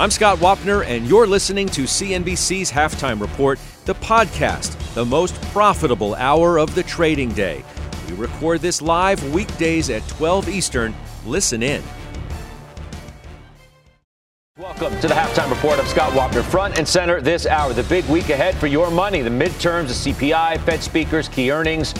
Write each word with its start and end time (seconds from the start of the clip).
I'm 0.00 0.12
Scott 0.12 0.38
Wapner, 0.38 0.86
and 0.86 1.08
you're 1.08 1.26
listening 1.26 1.66
to 1.70 1.82
CNBC's 1.82 2.70
Halftime 2.70 3.20
Report, 3.20 3.58
the 3.84 3.96
podcast, 3.96 4.94
the 4.94 5.04
most 5.04 5.34
profitable 5.50 6.14
hour 6.14 6.60
of 6.60 6.72
the 6.76 6.84
trading 6.84 7.30
day. 7.30 7.64
We 8.08 8.14
record 8.14 8.60
this 8.60 8.80
live 8.80 9.34
weekdays 9.34 9.90
at 9.90 10.06
12 10.06 10.50
Eastern. 10.50 10.94
Listen 11.26 11.64
in. 11.64 11.82
Welcome 14.56 15.00
to 15.00 15.08
the 15.08 15.14
halftime 15.14 15.50
report. 15.50 15.80
I'm 15.80 15.86
Scott 15.86 16.12
Wapner, 16.12 16.44
front 16.44 16.78
and 16.78 16.86
center 16.86 17.20
this 17.20 17.44
hour. 17.44 17.72
The 17.72 17.82
big 17.82 18.04
week 18.04 18.28
ahead 18.28 18.54
for 18.54 18.68
your 18.68 18.92
money, 18.92 19.20
the 19.22 19.30
midterms, 19.30 19.88
the 19.88 20.12
CPI, 20.12 20.60
Fed 20.60 20.80
speakers, 20.80 21.28
key 21.28 21.50
earnings. 21.50 21.92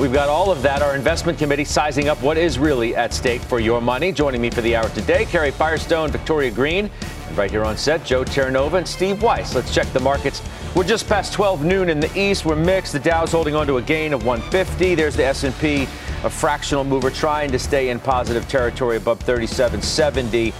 We've 0.00 0.12
got 0.12 0.28
all 0.28 0.50
of 0.50 0.60
that. 0.62 0.82
Our 0.82 0.96
investment 0.96 1.38
committee 1.38 1.64
sizing 1.64 2.08
up 2.08 2.20
what 2.20 2.36
is 2.36 2.58
really 2.58 2.96
at 2.96 3.12
stake 3.12 3.40
for 3.42 3.60
your 3.60 3.80
money. 3.80 4.10
Joining 4.10 4.40
me 4.40 4.50
for 4.50 4.60
the 4.60 4.74
hour 4.74 4.88
today, 4.88 5.24
Karen 5.24 5.52
Firestone, 5.52 6.10
Victoria 6.10 6.50
Green, 6.50 6.90
right 7.36 7.50
here 7.50 7.64
on 7.64 7.76
set, 7.76 8.04
Joe 8.04 8.24
Terranova 8.24 8.78
and 8.78 8.86
Steve 8.88 9.22
Weiss. 9.22 9.54
Let's 9.54 9.74
check 9.74 9.86
the 9.92 10.00
markets. 10.00 10.42
We're 10.74 10.84
just 10.84 11.08
past 11.08 11.32
12 11.32 11.64
noon 11.64 11.88
in 11.88 12.00
the 12.00 12.18
east. 12.18 12.44
We're 12.44 12.56
mixed. 12.56 12.92
The 12.92 12.98
Dow's 12.98 13.32
holding 13.32 13.54
on 13.54 13.66
to 13.66 13.76
a 13.76 13.82
gain 13.82 14.12
of 14.12 14.24
150. 14.24 14.94
There's 14.94 15.16
the 15.16 15.24
S&P, 15.24 15.84
a 16.24 16.30
fractional 16.30 16.84
mover 16.84 17.10
trying 17.10 17.50
to 17.52 17.58
stay 17.58 17.90
in 17.90 18.00
positive 18.00 18.48
territory 18.48 18.96
above 18.96 19.20
3770. 19.20 20.52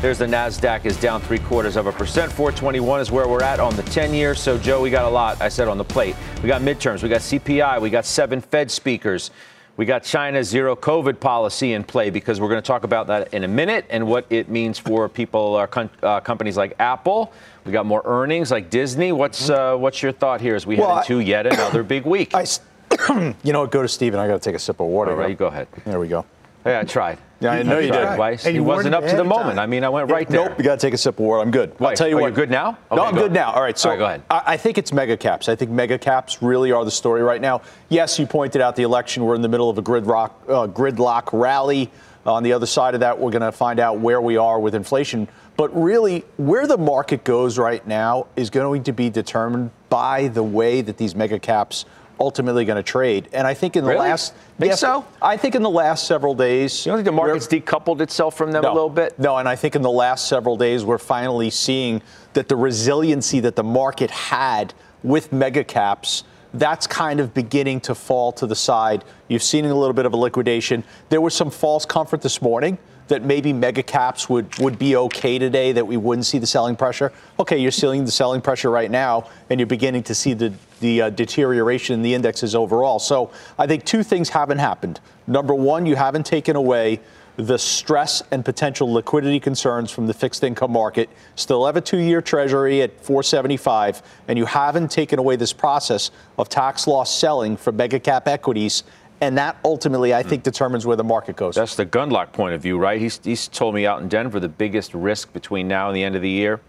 There's 0.00 0.18
the 0.18 0.26
NASDAQ 0.26 0.84
is 0.84 0.96
down 0.96 1.20
three 1.20 1.38
quarters 1.38 1.76
of 1.76 1.86
a 1.86 1.92
percent. 1.92 2.32
421 2.32 3.00
is 3.00 3.12
where 3.12 3.28
we're 3.28 3.44
at 3.44 3.60
on 3.60 3.76
the 3.76 3.84
10 3.84 4.12
year. 4.12 4.34
So, 4.34 4.58
Joe, 4.58 4.80
we 4.80 4.90
got 4.90 5.04
a 5.04 5.08
lot, 5.08 5.40
I 5.40 5.48
said, 5.48 5.68
on 5.68 5.78
the 5.78 5.84
plate. 5.84 6.16
We 6.42 6.48
got 6.48 6.60
midterms, 6.60 7.04
we 7.04 7.08
got 7.08 7.20
CPI, 7.20 7.80
we 7.80 7.88
got 7.88 8.04
seven 8.04 8.40
Fed 8.40 8.68
speakers. 8.68 9.30
We 9.76 9.86
got 9.86 10.02
China's 10.02 10.48
zero 10.48 10.76
COVID 10.76 11.18
policy 11.18 11.72
in 11.72 11.82
play 11.82 12.10
because 12.10 12.40
we're 12.40 12.48
going 12.48 12.60
to 12.60 12.66
talk 12.66 12.84
about 12.84 13.06
that 13.06 13.32
in 13.32 13.44
a 13.44 13.48
minute 13.48 13.86
and 13.88 14.06
what 14.06 14.26
it 14.28 14.50
means 14.50 14.78
for 14.78 15.08
people, 15.08 15.56
uh, 15.56 15.66
com- 15.66 15.90
uh, 16.02 16.20
companies 16.20 16.58
like 16.58 16.74
Apple. 16.78 17.32
We 17.64 17.72
got 17.72 17.86
more 17.86 18.02
earnings 18.04 18.50
like 18.50 18.68
Disney. 18.68 19.12
What's 19.12 19.48
uh, 19.48 19.76
what's 19.76 20.02
your 20.02 20.12
thought 20.12 20.42
here 20.42 20.54
as 20.54 20.66
we 20.66 20.76
well, 20.76 20.96
head 20.96 21.10
into 21.10 21.20
yet 21.20 21.46
another 21.46 21.82
big 21.82 22.04
week? 22.04 22.34
I, 22.34 22.44
you 23.42 23.52
know, 23.52 23.66
go 23.66 23.80
to 23.80 23.88
Steve 23.88 24.12
and 24.12 24.20
I 24.20 24.28
got 24.28 24.34
to 24.34 24.40
take 24.40 24.56
a 24.56 24.58
sip 24.58 24.80
of 24.80 24.88
water. 24.88 25.12
All 25.12 25.16
right, 25.16 25.30
you 25.30 25.36
go 25.36 25.46
ahead. 25.46 25.68
There 25.86 25.98
we 25.98 26.08
go. 26.08 26.26
Yeah, 26.64 26.80
I 26.80 26.84
tried. 26.84 27.18
Yeah, 27.40 27.52
I 27.52 27.62
know 27.64 27.78
you, 27.78 27.86
you 27.86 27.92
did. 27.92 28.18
Weiss. 28.18 28.44
Hey, 28.44 28.52
he 28.52 28.60
wasn't 28.60 28.94
up 28.94 29.04
to 29.06 29.16
the 29.16 29.24
moment. 29.24 29.58
I 29.58 29.66
mean, 29.66 29.82
I 29.82 29.88
went 29.88 30.10
right 30.10 30.28
there. 30.28 30.48
Nope, 30.48 30.58
you 30.58 30.64
got 30.64 30.78
to 30.78 30.86
take 30.86 30.94
a 30.94 30.98
sip 30.98 31.18
of 31.18 31.24
water. 31.24 31.42
I'm 31.42 31.50
good. 31.50 31.78
Wait, 31.80 31.88
I'll 31.88 31.96
tell 31.96 32.06
you 32.06 32.18
oh, 32.18 32.20
what. 32.20 32.28
You're 32.28 32.36
good 32.36 32.50
now? 32.50 32.78
Okay, 32.90 32.96
no, 32.96 33.04
I'm 33.04 33.14
go. 33.14 33.22
good 33.22 33.32
now. 33.32 33.50
All 33.52 33.62
right, 33.62 33.76
so 33.76 33.90
All 33.90 33.96
right, 33.96 33.98
go 33.98 34.06
ahead. 34.06 34.22
I, 34.30 34.42
I, 34.52 34.56
think 34.56 34.78
it's 34.78 34.92
mega 34.92 35.16
caps. 35.16 35.48
I 35.48 35.56
think 35.56 35.72
mega 35.72 35.98
caps 35.98 36.40
really 36.40 36.70
are 36.70 36.84
the 36.84 36.90
story 36.90 37.22
right 37.22 37.40
now. 37.40 37.62
Yes, 37.88 38.16
you 38.18 38.26
pointed 38.26 38.60
out 38.60 38.76
the 38.76 38.84
election. 38.84 39.24
We're 39.24 39.34
in 39.34 39.42
the 39.42 39.48
middle 39.48 39.68
of 39.68 39.76
a 39.76 39.82
gridlock, 39.82 40.30
uh, 40.46 40.68
gridlock 40.68 41.30
rally. 41.32 41.90
On 42.24 42.44
the 42.44 42.52
other 42.52 42.66
side 42.66 42.94
of 42.94 43.00
that, 43.00 43.18
we're 43.18 43.32
going 43.32 43.42
to 43.42 43.50
find 43.50 43.80
out 43.80 43.98
where 43.98 44.20
we 44.20 44.36
are 44.36 44.60
with 44.60 44.76
inflation. 44.76 45.26
But 45.56 45.70
really, 45.80 46.24
where 46.36 46.68
the 46.68 46.78
market 46.78 47.24
goes 47.24 47.58
right 47.58 47.84
now 47.84 48.28
is 48.36 48.50
going 48.50 48.84
to 48.84 48.92
be 48.92 49.10
determined 49.10 49.72
by 49.88 50.28
the 50.28 50.42
way 50.42 50.80
that 50.80 50.96
these 50.96 51.16
mega 51.16 51.40
caps 51.40 51.84
ultimately 52.22 52.64
going 52.64 52.76
to 52.76 52.82
trade. 52.84 53.28
And 53.32 53.46
I 53.46 53.54
think 53.54 53.76
in 53.76 53.82
the 53.84 53.90
really? 53.90 54.08
last 54.08 54.34
think 54.58 54.70
yes, 54.70 54.80
so? 54.80 55.04
I 55.20 55.36
think 55.36 55.56
in 55.56 55.62
the 55.62 55.70
last 55.70 56.06
several 56.06 56.34
days, 56.34 56.86
you 56.86 56.90
don't 56.90 56.98
think 56.98 57.06
the 57.06 57.12
market's 57.12 57.48
decoupled 57.48 58.00
itself 58.00 58.36
from 58.36 58.52
them 58.52 58.62
no, 58.62 58.72
a 58.72 58.74
little 58.74 58.88
bit? 58.88 59.18
No, 59.18 59.38
and 59.38 59.48
I 59.48 59.56
think 59.56 59.74
in 59.74 59.82
the 59.82 59.90
last 59.90 60.28
several 60.28 60.56
days 60.56 60.84
we're 60.84 60.98
finally 60.98 61.50
seeing 61.50 62.00
that 62.34 62.48
the 62.48 62.56
resiliency 62.56 63.40
that 63.40 63.56
the 63.56 63.64
market 63.64 64.10
had 64.10 64.72
with 65.02 65.32
mega 65.32 65.64
caps 65.64 66.22
that's 66.54 66.86
kind 66.86 67.18
of 67.18 67.32
beginning 67.32 67.80
to 67.80 67.94
fall 67.94 68.30
to 68.32 68.46
the 68.46 68.54
side. 68.54 69.04
You've 69.28 69.42
seen 69.42 69.64
a 69.64 69.74
little 69.74 69.94
bit 69.94 70.04
of 70.04 70.12
a 70.12 70.16
liquidation. 70.18 70.84
There 71.08 71.22
was 71.22 71.34
some 71.34 71.50
false 71.50 71.86
comfort 71.86 72.20
this 72.20 72.42
morning 72.42 72.76
that 73.08 73.22
maybe 73.22 73.52
mega 73.52 73.82
caps 73.82 74.28
would, 74.28 74.58
would 74.58 74.78
be 74.78 74.96
okay 74.96 75.38
today, 75.38 75.72
that 75.72 75.86
we 75.86 75.96
wouldn't 75.96 76.26
see 76.26 76.38
the 76.38 76.46
selling 76.46 76.76
pressure. 76.76 77.12
Okay, 77.38 77.58
you're 77.58 77.70
seeing 77.70 78.04
the 78.04 78.10
selling 78.10 78.40
pressure 78.40 78.70
right 78.70 78.90
now, 78.90 79.28
and 79.50 79.58
you're 79.58 79.66
beginning 79.66 80.02
to 80.04 80.14
see 80.14 80.34
the 80.34 80.52
the 80.82 81.02
uh, 81.02 81.10
deterioration 81.10 81.94
in 81.94 82.02
the 82.02 82.12
indexes 82.12 82.54
overall. 82.54 82.98
So 82.98 83.30
I 83.58 83.66
think 83.66 83.84
two 83.84 84.02
things 84.02 84.28
haven't 84.28 84.58
happened. 84.58 85.00
Number 85.26 85.54
one, 85.54 85.86
you 85.86 85.96
haven't 85.96 86.26
taken 86.26 86.56
away 86.56 87.00
the 87.36 87.56
stress 87.56 88.22
and 88.30 88.44
potential 88.44 88.92
liquidity 88.92 89.40
concerns 89.40 89.90
from 89.90 90.06
the 90.06 90.12
fixed 90.12 90.44
income 90.44 90.72
market. 90.72 91.08
Still 91.36 91.64
have 91.64 91.76
a 91.76 91.80
two 91.80 91.98
year 91.98 92.20
treasury 92.20 92.82
at 92.82 93.00
475, 93.02 94.02
and 94.28 94.36
you 94.36 94.44
haven't 94.44 94.90
taken 94.90 95.18
away 95.18 95.36
this 95.36 95.52
process 95.52 96.10
of 96.36 96.50
tax 96.50 96.86
loss 96.86 97.14
selling 97.14 97.56
for 97.56 97.72
mega 97.72 97.98
cap 97.98 98.28
equities. 98.28 98.84
And 99.22 99.38
that 99.38 99.56
ultimately, 99.64 100.12
I 100.12 100.24
think, 100.24 100.42
determines 100.42 100.84
where 100.84 100.96
the 100.96 101.04
market 101.04 101.36
goes. 101.36 101.54
That's 101.54 101.76
the 101.76 101.86
Gundlach 101.86 102.32
point 102.32 102.54
of 102.54 102.60
view, 102.60 102.76
right? 102.76 103.00
He's, 103.00 103.20
he's 103.22 103.46
told 103.46 103.72
me 103.72 103.86
out 103.86 104.02
in 104.02 104.08
Denver 104.08 104.40
the 104.40 104.48
biggest 104.48 104.94
risk 104.94 105.32
between 105.32 105.68
now 105.68 105.86
and 105.86 105.96
the 105.96 106.02
end 106.02 106.16
of 106.16 106.22
the 106.22 106.28
year 106.28 106.60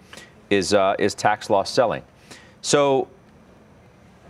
is, 0.51 0.71
uh, 0.71 0.95
is 0.99 1.15
tax 1.15 1.49
loss 1.49 1.71
selling. 1.71 2.03
So 2.61 3.07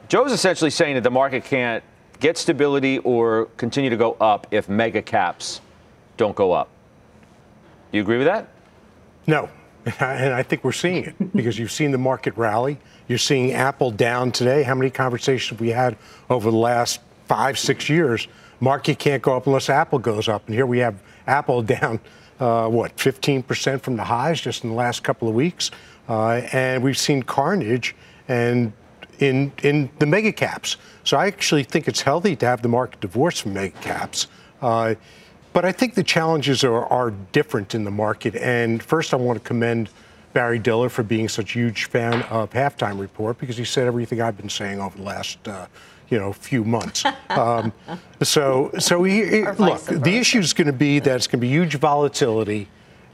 Joe's 0.07 0.31
essentially 0.31 0.69
saying 0.69 0.95
that 0.95 1.03
the 1.03 1.11
market 1.11 1.45
can't 1.45 1.83
get 2.19 2.37
stability 2.37 2.99
or 2.99 3.45
continue 3.57 3.89
to 3.89 3.97
go 3.97 4.13
up 4.19 4.47
if 4.51 4.69
mega 4.69 5.01
caps 5.01 5.61
don't 6.17 6.35
go 6.35 6.51
up. 6.51 6.69
You 7.91 8.01
agree 8.01 8.17
with 8.17 8.27
that? 8.27 8.47
No. 9.27 9.49
And 9.99 10.33
I 10.33 10.43
think 10.43 10.63
we're 10.63 10.71
seeing 10.71 11.03
it 11.03 11.35
because 11.35 11.59
you've 11.59 11.71
seen 11.71 11.91
the 11.91 11.97
market 11.97 12.37
rally. 12.37 12.77
You're 13.09 13.17
seeing 13.17 13.51
Apple 13.51 13.91
down 13.91 14.31
today. 14.31 14.63
How 14.63 14.75
many 14.75 14.89
conversations 14.89 15.49
have 15.49 15.59
we 15.59 15.71
had 15.71 15.97
over 16.29 16.49
the 16.49 16.55
last 16.55 17.01
five, 17.27 17.59
six 17.59 17.89
years? 17.89 18.29
Market 18.61 18.97
can't 18.97 19.21
go 19.21 19.35
up 19.35 19.45
unless 19.45 19.69
Apple 19.69 19.99
goes 19.99 20.29
up. 20.29 20.45
And 20.45 20.55
here 20.55 20.65
we 20.65 20.79
have 20.79 20.95
Apple 21.27 21.61
down, 21.75 21.99
uh, 22.39 22.69
what, 22.69 22.95
15% 22.95 23.81
from 23.81 23.97
the 23.97 24.05
highs 24.05 24.39
just 24.39 24.63
in 24.63 24.69
the 24.69 24.75
last 24.75 25.03
couple 25.03 25.27
of 25.27 25.35
weeks. 25.35 25.69
Uh, 26.07 26.41
and 26.53 26.81
we've 26.81 26.97
seen 26.97 27.21
carnage. 27.21 27.93
And 28.29 28.71
in 29.23 29.51
in 29.63 29.89
the 29.99 30.05
mega 30.05 30.31
caps. 30.31 30.77
So 31.03 31.17
I 31.17 31.27
actually 31.27 31.63
think 31.63 31.87
it's 31.87 32.01
healthy 32.01 32.35
to 32.37 32.45
have 32.45 32.61
the 32.61 32.67
market 32.67 32.99
divorced 33.01 33.43
from 33.43 33.53
mega 33.53 33.77
caps. 33.79 34.27
Uh, 34.61 34.95
but 35.53 35.65
I 35.65 35.71
think 35.71 35.93
the 35.93 36.03
challenges 36.03 36.63
are, 36.63 36.85
are 36.87 37.11
different 37.31 37.75
in 37.75 37.83
the 37.83 37.91
market. 37.91 38.35
And 38.35 38.81
first, 38.81 39.13
I 39.13 39.17
want 39.17 39.37
to 39.37 39.47
commend 39.47 39.89
Barry 40.33 40.57
Diller 40.57 40.89
for 40.89 41.03
being 41.03 41.29
such 41.29 41.55
a 41.55 41.59
huge 41.59 41.85
fan 41.85 42.23
of 42.23 42.49
Halftime 42.51 42.99
Report 42.99 43.37
because 43.37 43.55
he 43.55 43.65
said 43.65 43.85
everything 43.85 44.19
I've 44.19 44.35
been 44.35 44.49
saying 44.49 44.81
over 44.81 44.97
the 44.97 45.03
last, 45.03 45.47
uh, 45.47 45.67
you 46.09 46.17
know, 46.17 46.33
few 46.33 46.63
months. 46.63 47.03
Um, 47.29 47.73
so, 48.21 48.69
so 48.77 49.03
he, 49.03 49.25
he, 49.25 49.41
look, 49.57 49.83
the 49.85 50.17
issue 50.17 50.37
is 50.37 50.53
going 50.53 50.67
to 50.67 50.73
be 50.73 50.99
that 50.99 51.15
it's 51.15 51.25
going 51.25 51.39
to 51.39 51.47
be 51.47 51.49
huge 51.49 51.75
volatility 51.77 52.67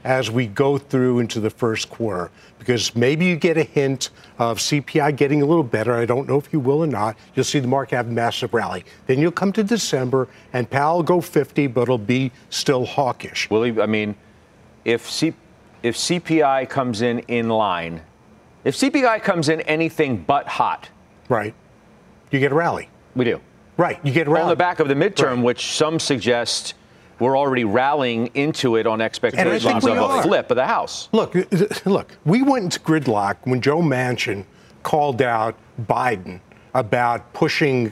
as 0.04 0.30
we 0.30 0.46
go 0.46 0.78
through 0.78 1.18
into 1.18 1.40
the 1.40 1.50
first 1.50 1.90
quarter 1.90 2.30
because 2.58 2.94
maybe 2.94 3.26
you 3.26 3.36
get 3.36 3.56
a 3.56 3.62
hint 3.62 4.10
of 4.38 4.58
CPI 4.58 5.16
getting 5.16 5.42
a 5.42 5.46
little 5.46 5.64
better. 5.64 5.94
I 5.94 6.04
don't 6.04 6.28
know 6.28 6.38
if 6.38 6.52
you 6.52 6.60
will 6.60 6.84
or 6.84 6.86
not. 6.86 7.16
You'll 7.34 7.44
see 7.44 7.58
the 7.58 7.68
market 7.68 7.96
have 7.96 8.08
a 8.08 8.10
massive 8.10 8.54
rally. 8.54 8.84
Then 9.06 9.18
you'll 9.18 9.32
come 9.32 9.52
to 9.54 9.64
December 9.64 10.28
and 10.52 10.68
Powell 10.68 10.96
will 10.96 11.02
go 11.02 11.20
50, 11.20 11.66
but 11.68 11.82
it'll 11.82 11.98
be 11.98 12.32
still 12.50 12.84
hawkish. 12.84 13.50
Will 13.50 13.64
he? 13.64 13.80
I 13.80 13.86
mean, 13.86 14.14
if 14.84 15.10
C, 15.10 15.34
if 15.82 15.96
CPI 15.96 16.68
comes 16.68 17.02
in 17.02 17.20
in 17.20 17.48
line, 17.48 18.02
if 18.64 18.76
CPI 18.76 19.22
comes 19.22 19.48
in 19.48 19.62
anything 19.62 20.18
but 20.18 20.46
hot, 20.46 20.88
right, 21.28 21.54
you 22.30 22.40
get 22.40 22.52
a 22.52 22.54
rally. 22.54 22.88
We 23.14 23.24
do. 23.24 23.40
Right, 23.76 23.98
you 24.04 24.12
get 24.12 24.26
a 24.26 24.30
rally 24.30 24.44
on 24.44 24.48
the 24.50 24.56
back 24.56 24.80
of 24.80 24.88
the 24.88 24.94
midterm, 24.94 25.36
right. 25.36 25.44
which 25.44 25.72
some 25.72 25.98
suggest 25.98 26.74
we're 27.20 27.38
already 27.38 27.64
rallying 27.64 28.28
into 28.34 28.76
it 28.76 28.86
on 28.86 29.00
expectations 29.00 29.86
of 29.86 29.96
a 29.96 30.22
flip 30.22 30.50
of 30.50 30.56
the 30.56 30.66
House. 30.66 31.08
Look, 31.12 31.36
uh, 31.36 31.44
uh, 31.52 31.66
look, 31.84 32.16
we 32.24 32.42
went 32.42 32.64
into 32.64 32.80
gridlock 32.80 33.36
when 33.44 33.60
Joe 33.60 33.80
Manchin 33.80 34.44
called 34.82 35.22
out 35.22 35.56
Biden 35.82 36.40
about 36.74 37.32
pushing 37.32 37.90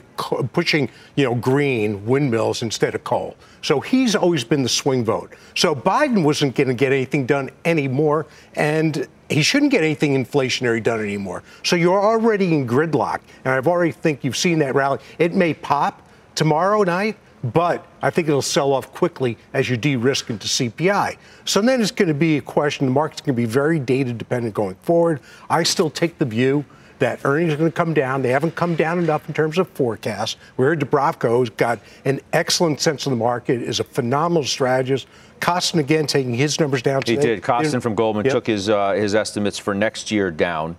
pushing 0.53 0.89
you 1.15 1.25
know 1.25 1.35
green 1.35 2.05
windmills 2.05 2.61
instead 2.61 2.95
of 2.95 3.03
coal. 3.03 3.35
So 3.61 3.79
he's 3.79 4.15
always 4.15 4.43
been 4.43 4.63
the 4.63 4.69
swing 4.69 5.03
vote. 5.03 5.33
So 5.55 5.75
Biden 5.75 6.23
wasn't 6.23 6.55
going 6.55 6.69
to 6.69 6.73
get 6.73 6.93
anything 6.93 7.25
done 7.25 7.49
anymore, 7.65 8.25
and 8.55 9.07
he 9.29 9.41
shouldn't 9.41 9.71
get 9.71 9.83
anything 9.83 10.13
inflationary 10.13 10.81
done 10.81 11.01
anymore. 11.01 11.43
So 11.63 11.75
you're 11.75 12.01
already 12.01 12.55
in 12.55 12.67
gridlock, 12.67 13.19
and 13.43 13.53
I've 13.53 13.67
already 13.67 13.91
think 13.91 14.23
you've 14.23 14.37
seen 14.37 14.59
that 14.59 14.75
rally. 14.75 14.99
It 15.17 15.33
may 15.33 15.53
pop 15.53 16.07
tomorrow 16.35 16.83
night, 16.83 17.17
but 17.43 17.85
I 18.01 18.09
think 18.09 18.27
it'll 18.27 18.41
sell 18.41 18.73
off 18.73 18.93
quickly 18.93 19.37
as 19.53 19.69
you 19.69 19.77
de-risk 19.77 20.29
into 20.29 20.47
CPI. 20.47 21.17
So 21.45 21.61
then 21.61 21.81
it's 21.81 21.91
going 21.91 22.07
to 22.07 22.13
be 22.13 22.37
a 22.37 22.41
question. 22.41 22.85
The 22.85 22.91
market's 22.91 23.21
going 23.21 23.35
to 23.35 23.41
be 23.41 23.45
very 23.45 23.79
data 23.79 24.13
dependent 24.13 24.53
going 24.53 24.75
forward. 24.75 25.21
I 25.49 25.63
still 25.63 25.89
take 25.89 26.17
the 26.17 26.25
view 26.25 26.65
that 26.99 27.21
earnings 27.23 27.53
are 27.53 27.57
going 27.57 27.71
to 27.71 27.75
come 27.75 27.93
down. 27.93 28.21
They 28.21 28.29
haven't 28.29 28.55
come 28.55 28.75
down 28.75 28.99
enough 28.99 29.27
in 29.27 29.33
terms 29.33 29.57
of 29.57 29.69
forecasts. 29.69 30.35
We 30.57 30.65
heard 30.65 30.79
Dubravko 30.81 31.39
has 31.39 31.49
got 31.49 31.79
an 32.05 32.19
excellent 32.33 32.81
sense 32.81 33.05
of 33.05 33.11
the 33.11 33.15
market, 33.15 33.61
is 33.61 33.79
a 33.79 33.85
phenomenal 33.85 34.43
strategist. 34.43 35.07
Kostin 35.39 35.79
again 35.79 36.05
taking 36.05 36.33
his 36.33 36.59
numbers 36.59 36.81
down. 36.81 37.01
Today. 37.01 37.21
He 37.21 37.35
did. 37.35 37.41
Kostin 37.41 37.81
from 37.81 37.95
Goldman 37.95 38.25
yep. 38.25 38.33
took 38.33 38.47
his 38.47 38.69
uh, 38.69 38.91
his 38.91 39.15
estimates 39.15 39.57
for 39.57 39.73
next 39.73 40.11
year 40.11 40.29
down 40.31 40.75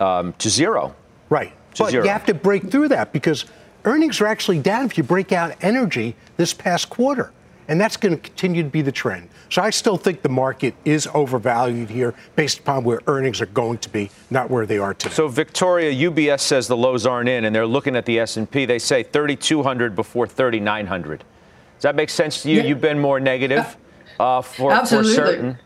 um, 0.00 0.32
to 0.38 0.50
zero. 0.50 0.94
Right, 1.30 1.52
to 1.74 1.84
but 1.84 1.90
zero. 1.92 2.04
you 2.04 2.10
have 2.10 2.26
to 2.26 2.34
break 2.34 2.68
through 2.68 2.88
that 2.88 3.12
because 3.12 3.46
earnings 3.84 4.20
are 4.20 4.26
actually 4.26 4.58
down 4.58 4.86
if 4.86 4.96
you 4.96 5.04
break 5.04 5.32
out 5.32 5.56
energy 5.62 6.14
this 6.36 6.54
past 6.54 6.90
quarter. 6.90 7.32
And 7.68 7.80
that's 7.80 7.96
going 7.96 8.14
to 8.16 8.20
continue 8.20 8.62
to 8.62 8.68
be 8.68 8.82
the 8.82 8.92
trend. 8.92 9.28
So 9.48 9.62
I 9.62 9.70
still 9.70 9.96
think 9.96 10.22
the 10.22 10.28
market 10.28 10.74
is 10.84 11.08
overvalued 11.14 11.90
here 11.90 12.14
based 12.34 12.58
upon 12.58 12.84
where 12.84 13.00
earnings 13.06 13.40
are 13.40 13.46
going 13.46 13.78
to 13.78 13.88
be, 13.88 14.10
not 14.30 14.50
where 14.50 14.66
they 14.66 14.78
are 14.78 14.94
today. 14.94 15.14
So 15.14 15.28
Victoria, 15.28 16.10
UBS 16.10 16.40
says 16.40 16.66
the 16.66 16.76
lows 16.76 17.06
aren't 17.06 17.28
in, 17.28 17.44
and 17.44 17.54
they're 17.54 17.66
looking 17.66 17.94
at 17.94 18.04
the 18.04 18.18
S&P. 18.18 18.66
They 18.66 18.78
say 18.78 19.04
3,200 19.04 19.94
before 19.94 20.26
3,900. 20.26 21.20
Does 21.20 21.82
that 21.82 21.94
make 21.94 22.10
sense 22.10 22.42
to 22.42 22.50
you? 22.50 22.58
Yeah. 22.58 22.64
You've 22.64 22.80
been 22.80 22.98
more 22.98 23.20
negative 23.20 23.76
uh, 24.18 24.42
for, 24.42 24.72
Absolutely. 24.72 25.10
for 25.10 25.16
certain. 25.16 25.58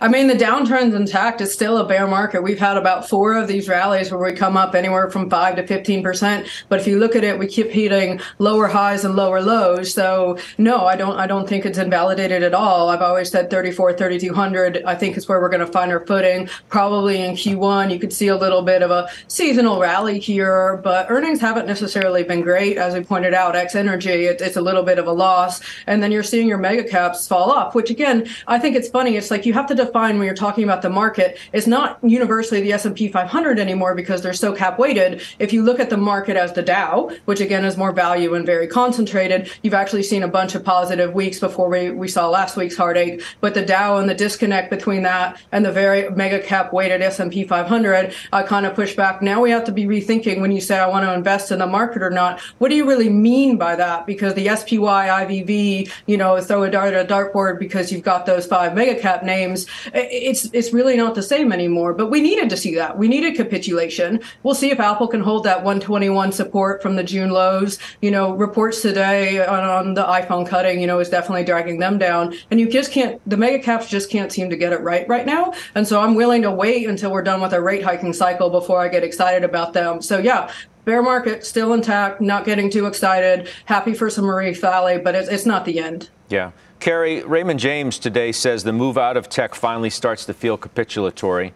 I 0.00 0.08
mean, 0.08 0.26
the 0.26 0.34
downturn's 0.34 0.94
intact. 0.94 1.40
It's 1.40 1.52
still 1.52 1.78
a 1.78 1.86
bear 1.86 2.06
market. 2.06 2.42
We've 2.42 2.58
had 2.58 2.76
about 2.76 3.08
four 3.08 3.34
of 3.34 3.48
these 3.48 3.68
rallies 3.68 4.10
where 4.10 4.20
we 4.20 4.32
come 4.36 4.56
up 4.56 4.74
anywhere 4.74 5.10
from 5.10 5.30
5 5.30 5.56
to 5.56 5.62
15%. 5.62 6.48
But 6.68 6.80
if 6.80 6.86
you 6.86 6.98
look 6.98 7.14
at 7.16 7.24
it, 7.24 7.38
we 7.38 7.46
keep 7.46 7.70
hitting 7.70 8.20
lower 8.38 8.66
highs 8.66 9.04
and 9.04 9.14
lower 9.14 9.40
lows. 9.40 9.92
So, 9.92 10.38
no, 10.58 10.84
I 10.86 10.96
don't 10.96 11.16
I 11.16 11.26
don't 11.26 11.48
think 11.48 11.64
it's 11.64 11.78
invalidated 11.78 12.42
at 12.42 12.54
all. 12.54 12.88
I've 12.88 13.02
always 13.02 13.30
said 13.30 13.50
34, 13.50 13.94
3200, 13.94 14.82
I 14.84 14.94
think 14.94 15.16
is 15.16 15.28
where 15.28 15.40
we're 15.40 15.48
going 15.48 15.64
to 15.64 15.72
find 15.72 15.92
our 15.92 16.04
footing. 16.06 16.48
Probably 16.68 17.22
in 17.22 17.32
Q1, 17.32 17.92
you 17.92 17.98
could 17.98 18.12
see 18.12 18.28
a 18.28 18.36
little 18.36 18.62
bit 18.62 18.82
of 18.82 18.90
a 18.90 19.08
seasonal 19.28 19.80
rally 19.80 20.18
here, 20.18 20.80
but 20.82 21.10
earnings 21.10 21.40
haven't 21.40 21.66
necessarily 21.66 22.24
been 22.24 22.40
great. 22.40 22.76
As 22.76 22.94
we 22.94 23.02
pointed 23.02 23.34
out, 23.34 23.56
X 23.56 23.74
Energy, 23.74 24.26
it, 24.26 24.40
it's 24.40 24.56
a 24.56 24.60
little 24.60 24.82
bit 24.82 24.98
of 24.98 25.06
a 25.06 25.12
loss. 25.12 25.60
And 25.86 26.02
then 26.02 26.10
you're 26.10 26.22
seeing 26.22 26.48
your 26.48 26.58
mega 26.58 26.84
caps 26.84 27.28
fall 27.28 27.50
off, 27.50 27.74
which 27.74 27.90
again, 27.90 28.28
I 28.46 28.58
think 28.58 28.76
it's 28.76 28.88
funny. 28.88 29.16
It's 29.16 29.30
like 29.30 29.46
you 29.46 29.52
have 29.52 29.66
to 29.68 29.83
define 29.84 30.18
when 30.18 30.26
you're 30.26 30.34
talking 30.34 30.64
about 30.64 30.82
the 30.82 30.90
market 30.90 31.38
is 31.52 31.66
not 31.66 31.98
universally 32.02 32.60
the 32.60 32.72
S&P 32.72 33.08
500 33.08 33.58
anymore 33.58 33.94
because 33.94 34.22
they're 34.22 34.32
so 34.32 34.52
cap 34.52 34.78
weighted. 34.78 35.22
If 35.38 35.52
you 35.52 35.62
look 35.62 35.80
at 35.80 35.90
the 35.90 35.96
market 35.96 36.36
as 36.36 36.52
the 36.52 36.62
Dow, 36.62 37.10
which 37.24 37.40
again 37.40 37.64
is 37.64 37.76
more 37.76 37.92
value 37.92 38.34
and 38.34 38.46
very 38.46 38.66
concentrated, 38.66 39.50
you've 39.62 39.74
actually 39.74 40.02
seen 40.02 40.22
a 40.22 40.28
bunch 40.28 40.54
of 40.54 40.64
positive 40.64 41.14
weeks 41.14 41.38
before 41.38 41.68
we, 41.68 41.90
we 41.90 42.08
saw 42.08 42.28
last 42.28 42.56
week's 42.56 42.76
heartache. 42.76 43.22
But 43.40 43.54
the 43.54 43.64
Dow 43.64 43.98
and 43.98 44.08
the 44.08 44.14
disconnect 44.14 44.70
between 44.70 45.02
that 45.02 45.40
and 45.52 45.64
the 45.64 45.72
very 45.72 46.10
mega 46.10 46.40
cap 46.40 46.72
weighted 46.72 47.02
S&P 47.02 47.44
500, 47.44 48.14
I 48.32 48.42
kind 48.42 48.66
of 48.66 48.74
push 48.74 48.94
back. 48.94 49.22
Now 49.22 49.40
we 49.40 49.50
have 49.50 49.64
to 49.64 49.72
be 49.72 49.84
rethinking 49.84 50.40
when 50.40 50.52
you 50.52 50.60
say 50.60 50.78
I 50.78 50.86
want 50.86 51.04
to 51.04 51.12
invest 51.14 51.50
in 51.52 51.58
the 51.58 51.66
market 51.66 52.02
or 52.02 52.10
not. 52.10 52.40
What 52.58 52.70
do 52.70 52.76
you 52.76 52.86
really 52.86 53.08
mean 53.08 53.56
by 53.56 53.76
that? 53.76 54.06
Because 54.06 54.34
the 54.34 54.48
SPY, 54.48 54.76
IVV, 54.76 55.90
you 56.06 56.16
know, 56.16 56.40
throw 56.40 56.64
a 56.64 56.70
dart 56.70 56.94
at 56.94 57.10
a 57.10 57.12
dartboard 57.12 57.58
because 57.58 57.92
you've 57.92 58.02
got 58.02 58.26
those 58.26 58.46
five 58.46 58.74
mega 58.74 59.00
cap 59.00 59.22
names 59.22 59.66
it's 59.92 60.46
it's 60.52 60.72
really 60.72 60.96
not 60.96 61.14
the 61.14 61.22
same 61.22 61.52
anymore. 61.52 61.94
But 61.94 62.10
we 62.10 62.20
needed 62.20 62.50
to 62.50 62.56
see 62.56 62.74
that. 62.76 62.98
We 62.98 63.08
needed 63.08 63.36
capitulation. 63.36 64.20
We'll 64.42 64.54
see 64.54 64.70
if 64.70 64.80
Apple 64.80 65.08
can 65.08 65.20
hold 65.20 65.44
that 65.44 65.58
121 65.58 66.32
support 66.32 66.82
from 66.82 66.96
the 66.96 67.04
June 67.04 67.30
lows. 67.30 67.78
You 68.02 68.10
know, 68.10 68.32
reports 68.34 68.82
today 68.82 69.44
on, 69.44 69.64
on 69.64 69.94
the 69.94 70.04
iPhone 70.04 70.46
cutting, 70.46 70.80
you 70.80 70.86
know, 70.86 70.98
is 70.98 71.08
definitely 71.08 71.44
dragging 71.44 71.78
them 71.78 71.98
down. 71.98 72.34
And 72.50 72.60
you 72.60 72.68
just 72.68 72.92
can't. 72.92 73.20
The 73.28 73.36
mega 73.36 73.58
caps 73.58 73.88
just 73.88 74.10
can't 74.10 74.32
seem 74.32 74.50
to 74.50 74.56
get 74.56 74.72
it 74.72 74.80
right 74.80 75.08
right 75.08 75.26
now. 75.26 75.52
And 75.74 75.86
so 75.86 76.00
I'm 76.00 76.14
willing 76.14 76.42
to 76.42 76.50
wait 76.50 76.88
until 76.88 77.12
we're 77.12 77.22
done 77.22 77.40
with 77.40 77.52
our 77.52 77.62
rate 77.62 77.82
hiking 77.82 78.12
cycle 78.12 78.50
before 78.50 78.80
I 78.80 78.88
get 78.88 79.02
excited 79.02 79.44
about 79.44 79.72
them. 79.72 80.02
So 80.02 80.18
yeah, 80.18 80.50
bear 80.84 81.02
market 81.02 81.44
still 81.44 81.72
intact, 81.72 82.20
not 82.20 82.44
getting 82.44 82.70
too 82.70 82.86
excited. 82.86 83.48
Happy 83.64 83.94
for 83.94 84.10
some 84.10 84.24
Marie 84.24 84.54
Valley, 84.54 84.98
but 84.98 85.14
it's, 85.14 85.28
it's 85.28 85.46
not 85.46 85.64
the 85.64 85.78
end. 85.78 86.10
Yeah. 86.28 86.52
Karen, 86.84 87.26
Raymond 87.26 87.60
James 87.60 87.98
today 87.98 88.30
says 88.30 88.62
the 88.62 88.70
move 88.70 88.98
out 88.98 89.16
of 89.16 89.30
tech 89.30 89.54
finally 89.54 89.88
starts 89.88 90.26
to 90.26 90.34
feel 90.34 90.58
capitulatory. 90.58 91.52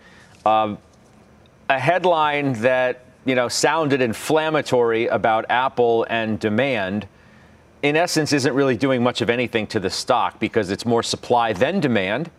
Um, 0.46 0.78
a 1.68 1.78
headline 1.78 2.54
that 2.62 3.04
you 3.26 3.34
know 3.34 3.46
sounded 3.46 4.00
inflammatory 4.00 5.06
about 5.08 5.44
Apple 5.50 6.06
and 6.08 6.40
demand, 6.40 7.06
in 7.82 7.94
essence, 7.94 8.32
isn't 8.32 8.54
really 8.54 8.74
doing 8.74 9.02
much 9.02 9.20
of 9.20 9.28
anything 9.28 9.66
to 9.66 9.78
the 9.78 9.90
stock 9.90 10.40
because 10.40 10.70
it's 10.70 10.86
more 10.86 11.02
supply 11.02 11.52
than 11.52 11.78
demand, 11.78 12.30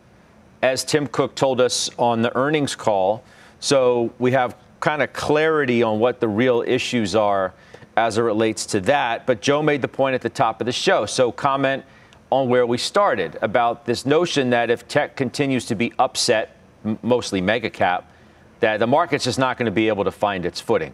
as 0.63 0.83
Tim 0.83 1.05
Cook 1.05 1.35
told 1.35 1.61
us 1.61 1.91
on 1.99 2.23
the 2.23 2.35
earnings 2.35 2.75
call. 2.75 3.23
So 3.59 4.11
we 4.17 4.31
have 4.31 4.55
kind 4.79 5.03
of 5.03 5.13
clarity 5.13 5.83
on 5.83 5.99
what 5.99 6.19
the 6.19 6.27
real 6.27 6.63
issues 6.65 7.13
are 7.13 7.53
as 7.95 8.17
it 8.17 8.23
relates 8.23 8.65
to 8.65 8.81
that. 8.81 9.27
But 9.27 9.41
Joe 9.41 9.61
made 9.61 9.83
the 9.83 9.87
point 9.87 10.15
at 10.15 10.21
the 10.21 10.29
top 10.29 10.59
of 10.59 10.65
the 10.65 10.71
show. 10.71 11.05
So 11.05 11.31
comment 11.31 11.83
on 12.29 12.49
where 12.49 12.65
we 12.65 12.77
started 12.77 13.37
about 13.41 13.85
this 13.85 14.05
notion 14.05 14.49
that 14.51 14.69
if 14.69 14.87
tech 14.87 15.15
continues 15.15 15.65
to 15.65 15.75
be 15.75 15.93
upset, 15.97 16.55
mostly 17.01 17.41
mega 17.41 17.69
cap, 17.69 18.11
that 18.59 18.79
the 18.79 18.87
market's 18.87 19.23
just 19.23 19.39
not 19.39 19.57
going 19.57 19.65
to 19.65 19.71
be 19.71 19.87
able 19.87 20.03
to 20.03 20.11
find 20.11 20.45
its 20.45 20.61
footing. 20.61 20.93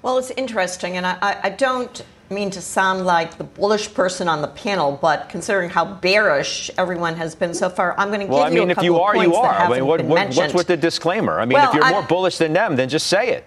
Well, 0.00 0.18
it's 0.18 0.30
interesting, 0.30 0.96
and 0.96 1.04
I, 1.04 1.40
I, 1.42 1.50
don't 1.50 2.04
mean 2.30 2.50
to 2.50 2.60
sound 2.60 3.04
like 3.04 3.36
the 3.36 3.44
bullish 3.44 3.92
person 3.92 4.28
on 4.28 4.40
the 4.42 4.48
panel, 4.48 4.96
but 5.02 5.28
considering 5.28 5.68
how 5.70 5.84
bearish 5.84 6.70
everyone 6.78 7.16
has 7.16 7.34
been 7.34 7.52
so 7.52 7.68
far, 7.68 7.98
I'm 7.98 8.08
going 8.08 8.20
to 8.20 8.26
well, 8.26 8.44
give 8.44 8.46
I 8.46 8.50
mean, 8.50 8.68
you 8.68 8.72
a 8.72 8.74
couple 8.76 8.96
of 8.96 9.14
points 9.14 9.26
you 9.26 9.34
are, 9.34 9.54
I 9.54 9.68
mean, 9.68 9.86
what, 9.86 10.02
what, 10.04 10.34
what's 10.34 10.54
with 10.54 10.68
the 10.68 10.76
disclaimer? 10.76 11.40
I 11.40 11.44
mean, 11.44 11.54
well, 11.54 11.68
if 11.68 11.74
you're 11.74 11.84
I, 11.84 11.90
more 11.90 12.02
bullish 12.02 12.38
than 12.38 12.52
them, 12.52 12.76
then 12.76 12.88
just 12.88 13.08
say 13.08 13.30
it. 13.30 13.44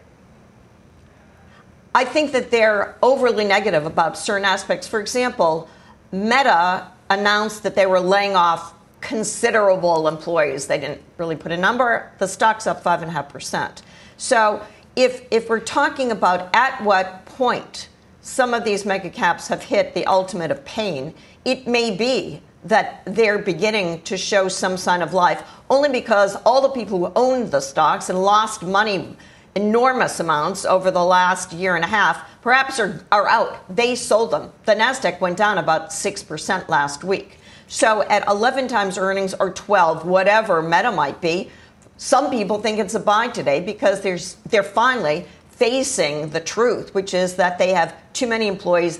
I 1.94 2.06
think 2.06 2.32
that 2.32 2.52
they're 2.52 2.96
overly 3.04 3.46
negative 3.46 3.86
about 3.86 4.18
certain 4.18 4.46
aspects. 4.46 4.88
For 4.88 5.00
example, 5.00 5.68
Meta 6.12 6.88
announced 7.10 7.64
that 7.64 7.76
they 7.76 7.86
were 7.86 8.00
laying 8.00 8.36
off 8.36 8.74
considerable 9.02 10.08
employees. 10.08 10.68
They 10.68 10.80
didn't 10.80 11.02
really 11.18 11.36
put 11.36 11.52
a 11.52 11.58
number. 11.58 12.12
The 12.20 12.28
stock's 12.28 12.68
up 12.68 12.84
5.5%. 12.84 13.82
So 14.18 14.62
if, 14.96 15.26
if 15.32 15.50
we're 15.50 15.60
talking 15.60 16.12
about 16.12 16.50
at 16.54 16.82
what 16.84 17.26
point 17.26 17.90
some 18.22 18.54
of 18.54 18.64
these 18.64 18.86
mega 18.86 19.10
caps 19.10 19.48
have 19.48 19.64
hit 19.64 19.94
the 19.94 20.06
ultimate 20.06 20.52
of 20.52 20.64
pain, 20.64 21.14
it 21.44 21.68
may 21.68 21.96
be 21.96 22.42
that 22.64 23.02
they're 23.06 23.40
beginning 23.40 24.02
to 24.04 24.16
show 24.18 24.48
some 24.48 24.78
sign 24.78 25.02
of 25.02 25.14
life 25.14 25.44
only 25.70 25.90
because 25.90 26.36
all 26.46 26.62
the 26.62 26.70
people 26.70 27.00
who 27.00 27.12
owned 27.16 27.52
the 27.52 27.60
stocks 27.60 28.10
and 28.10 28.22
lost 28.22 28.62
money 28.62 29.18
enormous 29.56 30.20
amounts 30.20 30.66
over 30.66 30.92
the 30.92 31.04
last 31.04 31.52
year 31.52 31.76
and 31.76 31.84
a 31.84 31.88
half, 31.88 32.42
perhaps 32.42 32.80
are, 32.80 33.06
are 33.12 33.28
out. 33.28 33.64
They 33.74 33.96
sold 33.96 34.32
them. 34.32 34.52
The 34.66 34.76
NASDAQ 34.76 35.20
went 35.20 35.38
down 35.38 35.58
about 35.58 35.90
6% 35.90 36.70
last 36.70 37.04
week. 37.04 37.38
So 37.68 38.02
at 38.04 38.28
11 38.28 38.68
times 38.68 38.98
earnings 38.98 39.34
or 39.34 39.52
12, 39.52 40.06
whatever 40.06 40.62
Meta 40.62 40.92
might 40.92 41.22
be, 41.22 41.50
some 41.98 42.30
people 42.30 42.60
think 42.60 42.80
it's 42.80 42.96
a 42.96 43.00
buy 43.00 43.28
today 43.28 43.62
because 43.62 44.02
there's, 44.02 44.36
they're 44.50 44.64
finally 44.64 45.26
facing 45.52 46.30
the 46.32 46.40
truth, 46.40 46.94
which 46.96 47.14
is 47.14 47.36
that 47.36 47.58
they 47.58 47.70
have 47.70 47.96
too 48.14 48.28
many 48.28 48.48
employees, 48.48 49.00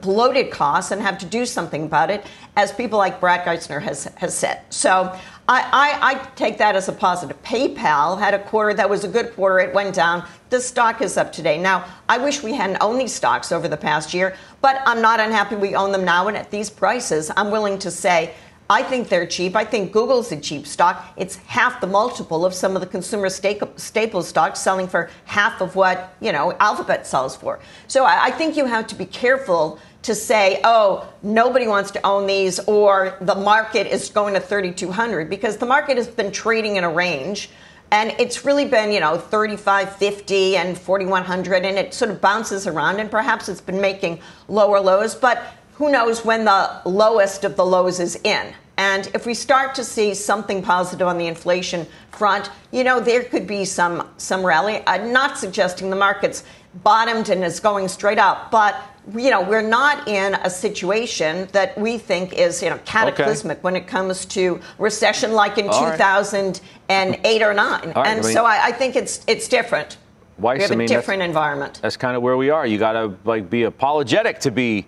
bloated 0.00 0.50
costs, 0.50 0.90
and 0.90 1.00
have 1.00 1.18
to 1.18 1.26
do 1.26 1.46
something 1.46 1.84
about 1.84 2.10
it, 2.10 2.24
as 2.56 2.72
people 2.72 2.98
like 2.98 3.20
Brad 3.20 3.46
Gerstner 3.46 3.80
has, 3.82 4.04
has 4.16 4.36
said. 4.36 4.60
So 4.70 5.16
I, 5.48 5.62
I, 5.72 6.10
I, 6.10 6.14
take 6.36 6.58
that 6.58 6.76
as 6.76 6.88
a 6.88 6.92
positive. 6.92 7.40
PayPal 7.42 8.18
had 8.18 8.34
a 8.34 8.38
quarter 8.38 8.74
that 8.74 8.88
was 8.88 9.04
a 9.04 9.08
good 9.08 9.34
quarter. 9.34 9.58
It 9.58 9.74
went 9.74 9.94
down. 9.94 10.26
The 10.50 10.60
stock 10.60 11.02
is 11.02 11.16
up 11.16 11.32
today. 11.32 11.58
Now, 11.58 11.84
I 12.08 12.18
wish 12.18 12.42
we 12.42 12.54
hadn't 12.54 12.78
owned 12.80 13.00
these 13.00 13.12
stocks 13.12 13.52
over 13.52 13.68
the 13.68 13.76
past 13.76 14.14
year, 14.14 14.36
but 14.60 14.80
I'm 14.86 15.00
not 15.02 15.20
unhappy 15.20 15.56
we 15.56 15.74
own 15.74 15.92
them 15.92 16.04
now. 16.04 16.28
And 16.28 16.36
at 16.36 16.50
these 16.50 16.70
prices, 16.70 17.30
I'm 17.36 17.50
willing 17.50 17.78
to 17.80 17.90
say 17.90 18.34
I 18.70 18.84
think 18.84 19.08
they're 19.08 19.26
cheap. 19.26 19.56
I 19.56 19.64
think 19.64 19.90
Google's 19.90 20.30
a 20.30 20.36
cheap 20.36 20.64
stock. 20.64 21.04
It's 21.16 21.34
half 21.46 21.80
the 21.80 21.88
multiple 21.88 22.46
of 22.46 22.54
some 22.54 22.76
of 22.76 22.80
the 22.80 22.86
consumer 22.86 23.28
staple 23.28 24.22
stocks 24.22 24.60
selling 24.60 24.86
for 24.86 25.10
half 25.24 25.60
of 25.60 25.74
what, 25.74 26.14
you 26.20 26.30
know, 26.30 26.56
Alphabet 26.60 27.04
sells 27.04 27.34
for. 27.34 27.58
So 27.88 28.04
I, 28.04 28.26
I 28.26 28.30
think 28.30 28.56
you 28.56 28.66
have 28.66 28.86
to 28.86 28.94
be 28.94 29.06
careful 29.06 29.80
to 30.02 30.14
say, 30.14 30.60
oh, 30.62 31.12
nobody 31.24 31.66
wants 31.66 31.90
to 31.90 32.06
own 32.06 32.28
these 32.28 32.60
or 32.60 33.18
the 33.20 33.34
market 33.34 33.88
is 33.88 34.08
going 34.08 34.34
to 34.34 34.40
3,200 34.40 35.28
because 35.28 35.56
the 35.56 35.66
market 35.66 35.96
has 35.96 36.06
been 36.06 36.30
trading 36.30 36.76
in 36.76 36.84
a 36.84 36.90
range 36.90 37.50
and 37.90 38.14
it's 38.20 38.44
really 38.44 38.66
been, 38.66 38.92
you 38.92 39.00
know, 39.00 39.18
3550 39.18 40.56
and 40.56 40.78
4100 40.78 41.64
and 41.64 41.76
it 41.76 41.92
sort 41.92 42.12
of 42.12 42.20
bounces 42.20 42.68
around 42.68 43.00
and 43.00 43.10
perhaps 43.10 43.48
it's 43.48 43.60
been 43.60 43.80
making 43.80 44.20
lower 44.46 44.78
lows, 44.78 45.16
but 45.16 45.42
who 45.80 45.90
knows 45.90 46.26
when 46.26 46.44
the 46.44 46.82
lowest 46.84 47.42
of 47.42 47.56
the 47.56 47.64
lows 47.64 48.00
is 48.00 48.14
in. 48.22 48.52
And 48.76 49.10
if 49.14 49.24
we 49.24 49.32
start 49.32 49.74
to 49.76 49.82
see 49.82 50.12
something 50.12 50.60
positive 50.60 51.06
on 51.06 51.16
the 51.16 51.26
inflation 51.26 51.86
front, 52.10 52.50
you 52.70 52.84
know, 52.84 53.00
there 53.00 53.24
could 53.24 53.46
be 53.46 53.64
some 53.64 54.06
some 54.18 54.44
rally. 54.44 54.82
I'm 54.86 55.10
not 55.10 55.38
suggesting 55.38 55.88
the 55.88 55.96
market's 55.96 56.44
bottomed 56.84 57.30
and 57.30 57.42
is 57.42 57.60
going 57.60 57.88
straight 57.88 58.18
up. 58.18 58.50
But 58.50 58.76
you 59.16 59.30
know, 59.30 59.40
we're 59.40 59.66
not 59.66 60.06
in 60.06 60.34
a 60.34 60.50
situation 60.50 61.48
that 61.52 61.78
we 61.78 61.96
think 61.96 62.34
is, 62.34 62.62
you 62.62 62.68
know, 62.68 62.78
cataclysmic 62.84 63.56
okay. 63.56 63.62
when 63.62 63.74
it 63.74 63.86
comes 63.86 64.26
to 64.26 64.60
recession 64.78 65.32
like 65.32 65.56
in 65.56 65.66
All 65.70 65.90
2008 65.92 66.62
right. 66.90 67.42
or 67.42 67.54
9. 67.54 67.56
Right, 67.56 67.84
and 67.86 67.96
I 67.96 68.14
mean, 68.16 68.22
so 68.22 68.44
I, 68.44 68.66
I, 68.66 68.72
think 68.72 68.96
it's 68.96 69.24
it's 69.26 69.48
different. 69.48 69.96
Weiss, 70.38 70.58
we 70.58 70.62
have 70.62 70.70
a 70.72 70.74
I 70.74 70.76
mean, 70.76 70.88
different 70.88 71.22
environment. 71.22 71.80
That's 71.80 71.96
kind 71.96 72.16
of 72.18 72.22
where 72.22 72.36
we 72.36 72.50
are. 72.50 72.66
You 72.66 72.76
got 72.76 72.92
to 72.92 73.16
like 73.24 73.48
be 73.48 73.62
apologetic 73.62 74.40
to 74.40 74.50
be 74.50 74.86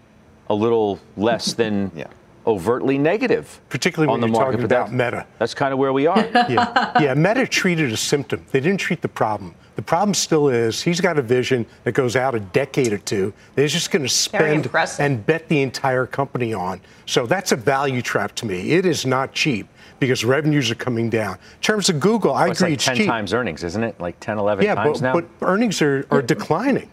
a 0.52 0.54
little 0.54 1.00
less 1.16 1.54
than 1.54 1.90
yeah. 1.96 2.06
overtly 2.46 2.98
negative. 2.98 3.60
Particularly 3.68 4.12
on 4.12 4.20
the 4.20 4.28
market. 4.28 4.52
talking 4.52 4.64
about 4.64 4.92
Meta. 4.92 5.26
That's 5.38 5.54
kind 5.54 5.72
of 5.72 5.78
where 5.78 5.92
we 5.92 6.06
are. 6.06 6.18
yeah. 6.48 7.00
yeah, 7.00 7.14
Meta 7.14 7.46
treated 7.46 7.90
a 7.90 7.96
symptom. 7.96 8.44
They 8.52 8.60
didn't 8.60 8.80
treat 8.80 9.00
the 9.00 9.08
problem. 9.08 9.54
The 9.74 9.82
problem 9.82 10.12
still 10.12 10.50
is 10.50 10.82
he's 10.82 11.00
got 11.00 11.18
a 11.18 11.22
vision 11.22 11.64
that 11.84 11.92
goes 11.92 12.14
out 12.14 12.34
a 12.34 12.40
decade 12.40 12.92
or 12.92 12.98
two. 12.98 13.32
They're 13.54 13.68
just 13.68 13.90
going 13.90 14.02
to 14.02 14.08
spend 14.08 14.70
and 14.98 15.24
bet 15.24 15.48
the 15.48 15.62
entire 15.62 16.06
company 16.06 16.52
on. 16.52 16.82
So 17.06 17.24
that's 17.24 17.52
a 17.52 17.56
value 17.56 18.02
trap 18.02 18.34
to 18.36 18.46
me. 18.46 18.72
It 18.72 18.84
is 18.84 19.06
not 19.06 19.32
cheap 19.32 19.66
because 19.98 20.26
revenues 20.26 20.70
are 20.70 20.74
coming 20.74 21.08
down. 21.08 21.34
In 21.34 21.60
terms 21.62 21.88
of 21.88 22.00
Google, 22.00 22.34
I 22.34 22.48
well, 22.48 22.52
agree. 22.52 22.74
It's 22.74 22.86
like 22.86 22.96
10 22.96 23.04
cheap. 23.04 23.06
times 23.06 23.32
earnings, 23.32 23.64
isn't 23.64 23.82
it? 23.82 23.98
Like 23.98 24.20
10, 24.20 24.36
11 24.36 24.62
yeah, 24.62 24.74
times 24.74 25.00
but, 25.00 25.06
now? 25.06 25.12
but 25.14 25.24
earnings 25.40 25.80
are, 25.80 26.06
are 26.10 26.20
declining. 26.20 26.90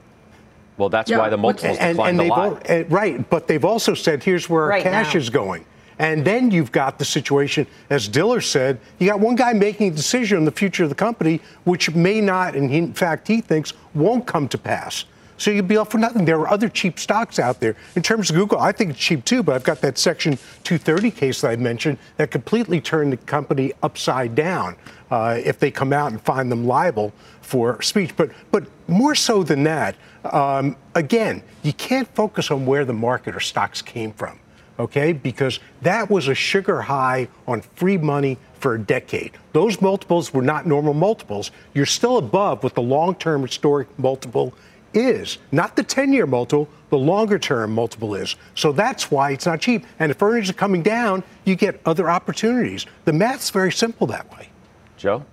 Well, 0.79 0.89
that's 0.89 1.12
yeah. 1.12 1.17
why 1.17 1.29
the 1.29 1.38
multiples 1.38 1.77
and, 1.77 1.98
declined 1.98 2.21
and 2.21 2.29
a 2.29 2.33
lot. 2.33 2.69
All, 2.69 2.83
right, 2.86 3.29
but 3.29 3.48
they've 3.48 3.65
also 3.65 3.93
said 3.93 4.24
here's 4.24 4.50
where 4.50 4.63
our 4.63 4.69
right 4.69 4.83
cash 4.83 5.13
now. 5.13 5.19
is 5.19 5.29
going. 5.29 5.65
And 6.00 6.24
then 6.24 6.50
you've 6.50 6.71
got 6.71 6.98
the 6.98 7.03
situation, 7.03 7.67
as 7.89 8.07
Diller 8.07 8.39
said, 8.39 8.79
you 9.00 9.07
got 9.09 9.19
one 9.19 9.36
guy 9.36 9.51
making 9.51 9.89
a 9.89 9.95
decision 9.95 10.38
on 10.38 10.45
the 10.45 10.51
future 10.51 10.83
of 10.83 10.89
the 10.89 10.95
company, 10.95 11.41
which 11.65 11.93
may 11.93 12.21
not, 12.21 12.55
and 12.55 12.71
he, 12.71 12.77
in 12.77 12.93
fact, 12.93 13.27
he 13.27 13.41
thinks 13.41 13.74
won't 13.93 14.25
come 14.25 14.48
to 14.48 14.57
pass. 14.57 15.03
So 15.39 15.51
you'd 15.51 15.67
be 15.67 15.77
off 15.77 15.91
for 15.91 15.98
nothing. 15.98 16.25
There 16.25 16.39
are 16.39 16.50
other 16.50 16.69
cheap 16.69 17.00
stocks 17.00 17.39
out 17.39 17.59
there. 17.59 17.75
In 17.95 18.01
terms 18.01 18.29
of 18.29 18.36
Google, 18.36 18.59
I 18.59 18.71
think 18.71 18.91
it's 18.91 19.00
cheap 19.00 19.24
too, 19.25 19.43
but 19.43 19.55
I've 19.55 19.63
got 19.63 19.81
that 19.81 19.98
Section 19.98 20.38
230 20.63 21.12
case 21.12 21.41
that 21.41 21.51
I 21.51 21.55
mentioned 21.57 21.98
that 22.17 22.31
completely 22.31 22.79
turned 22.79 23.13
the 23.13 23.17
company 23.17 23.74
upside 23.83 24.36
down 24.36 24.75
uh, 25.12 25.39
if 25.43 25.59
they 25.59 25.71
come 25.71 25.93
out 25.93 26.12
and 26.12 26.21
find 26.21 26.51
them 26.51 26.67
liable 26.67 27.13
for 27.41 27.81
speech. 27.81 28.15
But, 28.15 28.31
but 28.51 28.65
more 28.88 29.15
so 29.15 29.43
than 29.43 29.63
that, 29.63 29.95
um, 30.25 30.75
again, 30.95 31.43
you 31.63 31.73
can't 31.73 32.07
focus 32.15 32.51
on 32.51 32.65
where 32.65 32.85
the 32.85 32.93
market 32.93 33.35
or 33.35 33.39
stocks 33.39 33.81
came 33.81 34.11
from 34.11 34.39
okay? 34.79 35.11
Because 35.11 35.59
that 35.81 36.09
was 36.09 36.27
a 36.27 36.33
sugar 36.33 36.81
high 36.81 37.27
on 37.47 37.61
free 37.61 37.97
money 37.97 38.38
for 38.59 38.75
a 38.75 38.79
decade. 38.79 39.31
Those 39.53 39.81
multiples 39.81 40.33
were 40.33 40.41
not 40.41 40.65
normal 40.65 40.93
multiples. 40.93 41.51
You're 41.73 41.85
still 41.85 42.17
above 42.17 42.63
what 42.63 42.75
the 42.75 42.81
long 42.81 43.15
term 43.15 43.41
historic 43.41 43.88
multiple 43.99 44.53
is, 44.93 45.38
not 45.51 45.75
the 45.75 45.83
10 45.83 46.13
year 46.13 46.25
multiple, 46.25 46.67
the 46.89 46.97
longer 46.97 47.38
term 47.38 47.71
multiple 47.71 48.15
is. 48.15 48.35
So 48.55 48.71
that's 48.71 49.11
why 49.11 49.31
it's 49.31 49.45
not 49.45 49.61
cheap. 49.61 49.85
And 49.99 50.09
if 50.09 50.21
earnings 50.21 50.49
are 50.49 50.53
coming 50.53 50.81
down, 50.81 51.23
you 51.45 51.55
get 51.55 51.79
other 51.85 52.09
opportunities. 52.09 52.85
The 53.05 53.13
math's 53.13 53.51
very 53.51 53.71
simple 53.71 54.07
that 54.07 54.31
way. 54.31 54.49
Joe? 54.97 55.23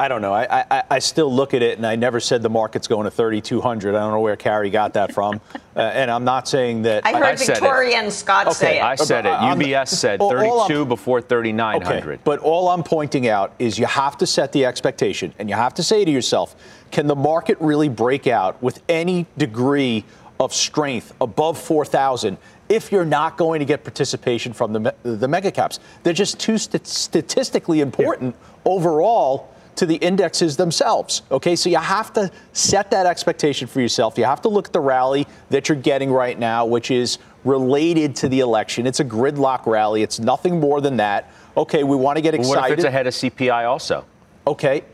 I 0.00 0.06
don't 0.06 0.22
know. 0.22 0.32
I, 0.32 0.64
I, 0.70 0.82
I, 0.88 0.98
still 1.00 1.34
look 1.34 1.54
at 1.54 1.62
it, 1.62 1.76
and 1.76 1.84
I 1.84 1.96
never 1.96 2.20
said 2.20 2.40
the 2.40 2.48
market's 2.48 2.86
going 2.86 3.06
to 3.06 3.10
3,200. 3.10 3.96
I 3.96 3.98
don't 3.98 4.12
know 4.12 4.20
where 4.20 4.36
Karen 4.36 4.70
got 4.70 4.92
that 4.92 5.12
from. 5.12 5.40
uh, 5.76 5.80
and 5.80 6.08
I'm 6.08 6.22
not 6.22 6.46
saying 6.46 6.82
that. 6.82 7.04
I 7.04 7.14
heard 7.14 7.22
I 7.24 7.34
Victoria 7.34 7.96
and 7.96 8.12
Scott 8.12 8.46
okay, 8.46 8.54
say 8.54 8.78
it. 8.78 8.84
I 8.84 8.94
said 8.94 9.26
it. 9.26 9.32
UBS 9.32 9.88
said 9.88 10.20
32 10.20 10.86
before 10.86 11.20
3,900. 11.20 12.12
Okay, 12.12 12.22
but 12.22 12.38
all 12.38 12.68
I'm 12.68 12.84
pointing 12.84 13.26
out 13.26 13.54
is 13.58 13.76
you 13.76 13.86
have 13.86 14.16
to 14.18 14.26
set 14.26 14.52
the 14.52 14.64
expectation, 14.64 15.34
and 15.40 15.48
you 15.48 15.56
have 15.56 15.74
to 15.74 15.82
say 15.82 16.04
to 16.04 16.10
yourself, 16.10 16.54
can 16.92 17.08
the 17.08 17.16
market 17.16 17.58
really 17.60 17.88
break 17.88 18.28
out 18.28 18.62
with 18.62 18.80
any 18.88 19.26
degree 19.36 20.04
of 20.38 20.54
strength 20.54 21.12
above 21.20 21.58
4,000 21.58 22.38
if 22.68 22.92
you're 22.92 23.04
not 23.04 23.36
going 23.36 23.58
to 23.58 23.64
get 23.64 23.82
participation 23.82 24.52
from 24.52 24.72
the, 24.72 24.94
the 25.02 25.26
mega 25.26 25.50
caps? 25.50 25.80
They're 26.04 26.12
just 26.12 26.38
too 26.38 26.56
st- 26.56 26.86
statistically 26.86 27.80
important 27.80 28.36
yeah. 28.36 28.72
overall 28.72 29.52
to 29.78 29.86
the 29.86 29.96
indexes 29.96 30.56
themselves. 30.56 31.22
Okay, 31.30 31.56
so 31.56 31.68
you 31.68 31.78
have 31.78 32.12
to 32.12 32.30
set 32.52 32.90
that 32.90 33.06
expectation 33.06 33.66
for 33.66 33.80
yourself. 33.80 34.18
You 34.18 34.24
have 34.24 34.42
to 34.42 34.48
look 34.48 34.66
at 34.66 34.72
the 34.72 34.80
rally 34.80 35.26
that 35.50 35.68
you're 35.68 35.78
getting 35.78 36.12
right 36.12 36.38
now, 36.38 36.66
which 36.66 36.90
is 36.90 37.18
related 37.44 38.16
to 38.16 38.28
the 38.28 38.40
election. 38.40 38.86
It's 38.86 39.00
a 39.00 39.04
gridlock 39.04 39.66
rally. 39.66 40.02
It's 40.02 40.18
nothing 40.18 40.60
more 40.60 40.80
than 40.80 40.96
that. 40.98 41.30
Okay, 41.56 41.84
we 41.84 41.96
want 41.96 42.16
to 42.16 42.22
get 42.22 42.34
excited. 42.34 42.60
what 42.60 42.70
if 42.70 42.78
it's 42.78 42.84
ahead 42.84 43.06
of 43.06 43.14
CPI 43.14 43.68
also? 43.68 44.04
Okay. 44.46 44.84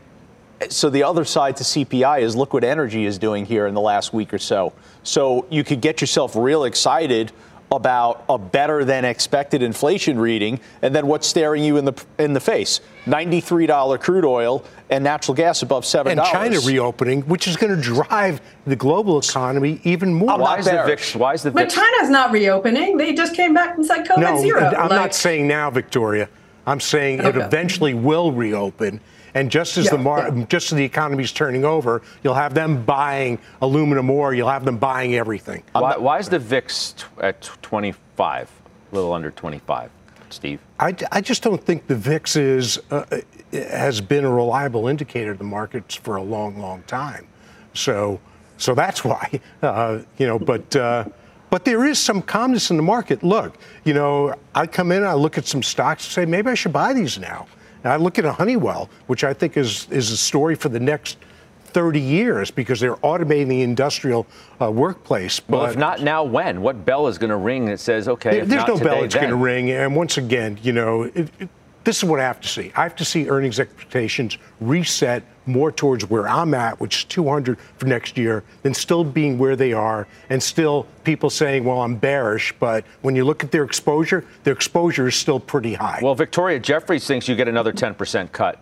So 0.69 0.89
the 0.89 1.03
other 1.03 1.25
side 1.25 1.57
to 1.57 1.63
CPI 1.63 2.21
is 2.21 2.35
look 2.35 2.53
what 2.53 2.63
energy 2.63 3.05
is 3.05 3.17
doing 3.17 3.45
here 3.45 3.67
in 3.67 3.73
the 3.73 3.81
last 3.81 4.13
week 4.13 4.33
or 4.33 4.37
so. 4.37 4.71
So 5.03 5.45
you 5.49 5.63
could 5.63 5.81
get 5.81 5.99
yourself 5.99 6.35
real 6.35 6.63
excited 6.63 7.33
about 7.71 8.23
a 8.29 8.37
better 8.37 8.85
than 8.85 9.05
expected 9.05 9.61
inflation 9.61 10.19
reading, 10.19 10.59
and 10.81 10.95
then 10.95 11.07
what's 11.07 11.27
staring 11.27 11.63
you 11.63 11.77
in 11.77 11.85
the 11.85 12.05
in 12.19 12.33
the 12.33 12.39
face? 12.39 12.81
$93 13.05 13.99
crude 13.99 14.25
oil 14.25 14.63
and 14.89 15.03
natural 15.03 15.35
gas 15.35 15.61
above 15.61 15.83
$7. 15.83 16.11
And 16.11 16.21
China 16.21 16.59
reopening, 16.61 17.21
which 17.23 17.47
is 17.47 17.57
going 17.57 17.75
to 17.75 17.81
drive 17.81 18.41
the 18.65 18.75
global 18.75 19.19
economy 19.19 19.79
even 19.83 20.13
more. 20.13 20.37
Why 20.37 20.59
is, 20.59 20.65
the 20.65 20.83
VIX, 20.85 21.15
why 21.15 21.33
is 21.33 21.43
the 21.43 21.51
VIX? 21.51 21.75
But 21.75 21.81
China's 21.81 22.09
not 22.09 22.31
reopening. 22.31 22.97
They 22.97 23.13
just 23.13 23.35
came 23.35 23.53
back 23.53 23.75
and 23.75 23.85
said 23.85 24.07
COVID 24.07 24.19
no, 24.19 24.41
zero. 24.41 24.61
I'm 24.63 24.89
like, 24.89 24.89
not 24.89 25.15
saying 25.15 25.47
now, 25.47 25.69
Victoria. 25.69 26.29
I'm 26.67 26.79
saying 26.79 27.21
okay. 27.21 27.29
it 27.29 27.35
eventually 27.37 27.93
will 27.93 28.31
reopen. 28.31 28.99
And 29.35 29.51
just 29.51 29.77
as 29.77 29.85
yeah, 29.85 29.91
the 29.91 29.97
mar- 29.97 30.33
yeah. 30.33 30.45
just 30.45 30.71
as 30.71 30.77
the 30.77 30.83
economy's 30.83 31.33
turning 31.33 31.65
over, 31.65 32.01
you'll 32.23 32.33
have 32.33 32.53
them 32.53 32.83
buying 32.83 33.37
aluminum 33.61 34.09
ore. 34.09 34.33
You'll 34.33 34.49
have 34.49 34.63
them 34.63 34.77
buying 34.77 35.15
everything. 35.15 35.61
Why, 35.73 35.97
why 35.97 36.19
is 36.19 36.29
the 36.29 36.39
VIX 36.39 36.93
t- 36.93 37.03
at 37.19 37.41
25, 37.61 38.49
a 38.91 38.95
little 38.95 39.11
under 39.11 39.31
25? 39.31 39.91
Steve? 40.29 40.61
I, 40.79 40.95
I 41.11 41.19
just 41.19 41.43
don't 41.43 41.61
think 41.61 41.85
the 41.87 41.95
VIX 41.95 42.35
is 42.37 42.79
uh, 42.91 43.05
has 43.51 43.99
been 43.99 44.23
a 44.23 44.31
reliable 44.31 44.87
indicator 44.87 45.31
of 45.31 45.37
the 45.37 45.43
markets 45.43 45.95
for 45.95 46.15
a 46.15 46.23
long, 46.23 46.59
long 46.59 46.83
time. 46.83 47.27
So, 47.73 48.21
so 48.57 48.73
that's 48.73 49.03
why, 49.03 49.41
uh, 49.61 49.99
you 50.17 50.27
know. 50.27 50.39
But 50.39 50.73
uh, 50.77 51.05
but 51.49 51.65
there 51.65 51.85
is 51.85 51.99
some 51.99 52.21
calmness 52.21 52.71
in 52.71 52.77
the 52.77 52.83
market. 52.83 53.21
Look, 53.21 53.57
you 53.83 53.93
know, 53.93 54.33
I 54.53 54.65
come 54.65 54.93
in, 54.93 55.03
I 55.03 55.13
look 55.13 55.37
at 55.37 55.45
some 55.45 55.61
stocks, 55.61 56.05
and 56.05 56.11
say 56.13 56.25
maybe 56.25 56.49
I 56.49 56.53
should 56.53 56.73
buy 56.73 56.93
these 56.93 57.19
now. 57.19 57.47
And 57.85 57.93
I 57.93 57.97
look 57.97 58.17
at 58.17 58.25
a 58.25 58.31
Honeywell, 58.31 58.89
which 59.05 59.23
I 59.23 59.31
think 59.31 59.57
is, 59.57 59.87
is 59.91 60.09
a 60.09 60.17
story 60.17 60.55
for 60.55 60.69
the 60.69 60.79
next 60.79 61.19
30 61.65 61.99
years 61.99 62.49
because 62.49 62.79
they're 62.79 62.95
automating 62.95 63.47
the 63.47 63.61
industrial 63.61 64.25
uh, 64.59 64.71
workplace. 64.71 65.39
But 65.39 65.57
well, 65.59 65.69
if 65.69 65.77
not 65.77 66.01
now, 66.01 66.23
when? 66.23 66.63
What 66.63 66.83
bell 66.83 67.07
is 67.07 67.19
going 67.19 67.29
to 67.29 67.35
ring 67.35 67.65
that 67.65 67.79
says, 67.79 68.07
okay, 68.07 68.37
there, 68.37 68.45
there's 68.45 68.67
no 68.67 68.77
today, 68.77 68.89
bell 68.89 69.01
that's 69.01 69.13
going 69.13 69.29
to 69.29 69.35
ring. 69.35 69.69
And 69.69 69.95
once 69.95 70.17
again, 70.17 70.57
you 70.63 70.73
know, 70.73 71.03
it, 71.03 71.29
it, 71.37 71.49
this 71.85 71.97
is 71.99 72.03
what 72.03 72.19
I 72.19 72.23
have 72.23 72.41
to 72.41 72.47
see. 72.47 72.71
I 72.75 72.83
have 72.83 72.95
to 72.97 73.05
see 73.05 73.29
earnings 73.29 73.59
expectations 73.59 74.37
reset 74.59 75.23
more 75.45 75.71
towards 75.71 76.09
where 76.09 76.27
I'm 76.27 76.53
at, 76.55 76.79
which 76.79 76.97
is 76.97 77.03
200 77.05 77.59
for 77.77 77.85
next 77.85 78.17
year, 78.17 78.43
than 78.63 78.73
still 78.73 79.03
being 79.03 79.37
where 79.37 79.55
they 79.55 79.71
are, 79.71 80.07
and 80.29 80.41
still 80.41 80.87
people 81.03 81.29
saying, 81.29 81.63
"Well, 81.63 81.81
I'm 81.81 81.95
bearish." 81.95 82.53
But 82.59 82.83
when 83.01 83.15
you 83.15 83.23
look 83.23 83.43
at 83.43 83.51
their 83.51 83.63
exposure, 83.63 84.25
their 84.43 84.53
exposure 84.53 85.07
is 85.07 85.15
still 85.15 85.39
pretty 85.39 85.75
high. 85.75 85.99
Well, 86.01 86.15
Victoria 86.15 86.59
Jefferies 86.59 87.05
thinks 87.05 87.27
you 87.27 87.35
get 87.35 87.47
another 87.47 87.71
10% 87.71 88.31
cut 88.31 88.59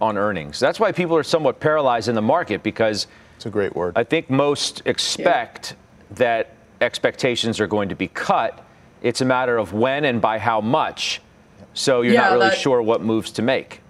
on 0.00 0.16
earnings. 0.16 0.58
That's 0.58 0.80
why 0.80 0.92
people 0.92 1.16
are 1.16 1.22
somewhat 1.22 1.60
paralyzed 1.60 2.08
in 2.08 2.14
the 2.14 2.22
market 2.22 2.62
because 2.62 3.06
it's 3.36 3.46
a 3.46 3.50
great 3.50 3.76
word. 3.76 3.92
I 3.96 4.04
think 4.04 4.30
most 4.30 4.82
expect 4.86 5.72
yeah. 5.72 6.16
that 6.16 6.54
expectations 6.80 7.60
are 7.60 7.66
going 7.66 7.90
to 7.90 7.94
be 7.94 8.08
cut. 8.08 8.64
It's 9.02 9.20
a 9.20 9.24
matter 9.24 9.58
of 9.58 9.72
when 9.74 10.06
and 10.06 10.20
by 10.20 10.38
how 10.38 10.60
much. 10.60 11.20
So 11.74 12.00
you're 12.00 12.14
yeah, 12.14 12.20
not 12.22 12.32
really 12.32 12.48
that, 12.50 12.58
sure 12.58 12.80
what 12.80 13.02
moves 13.02 13.32
to 13.32 13.42
make. 13.42 13.80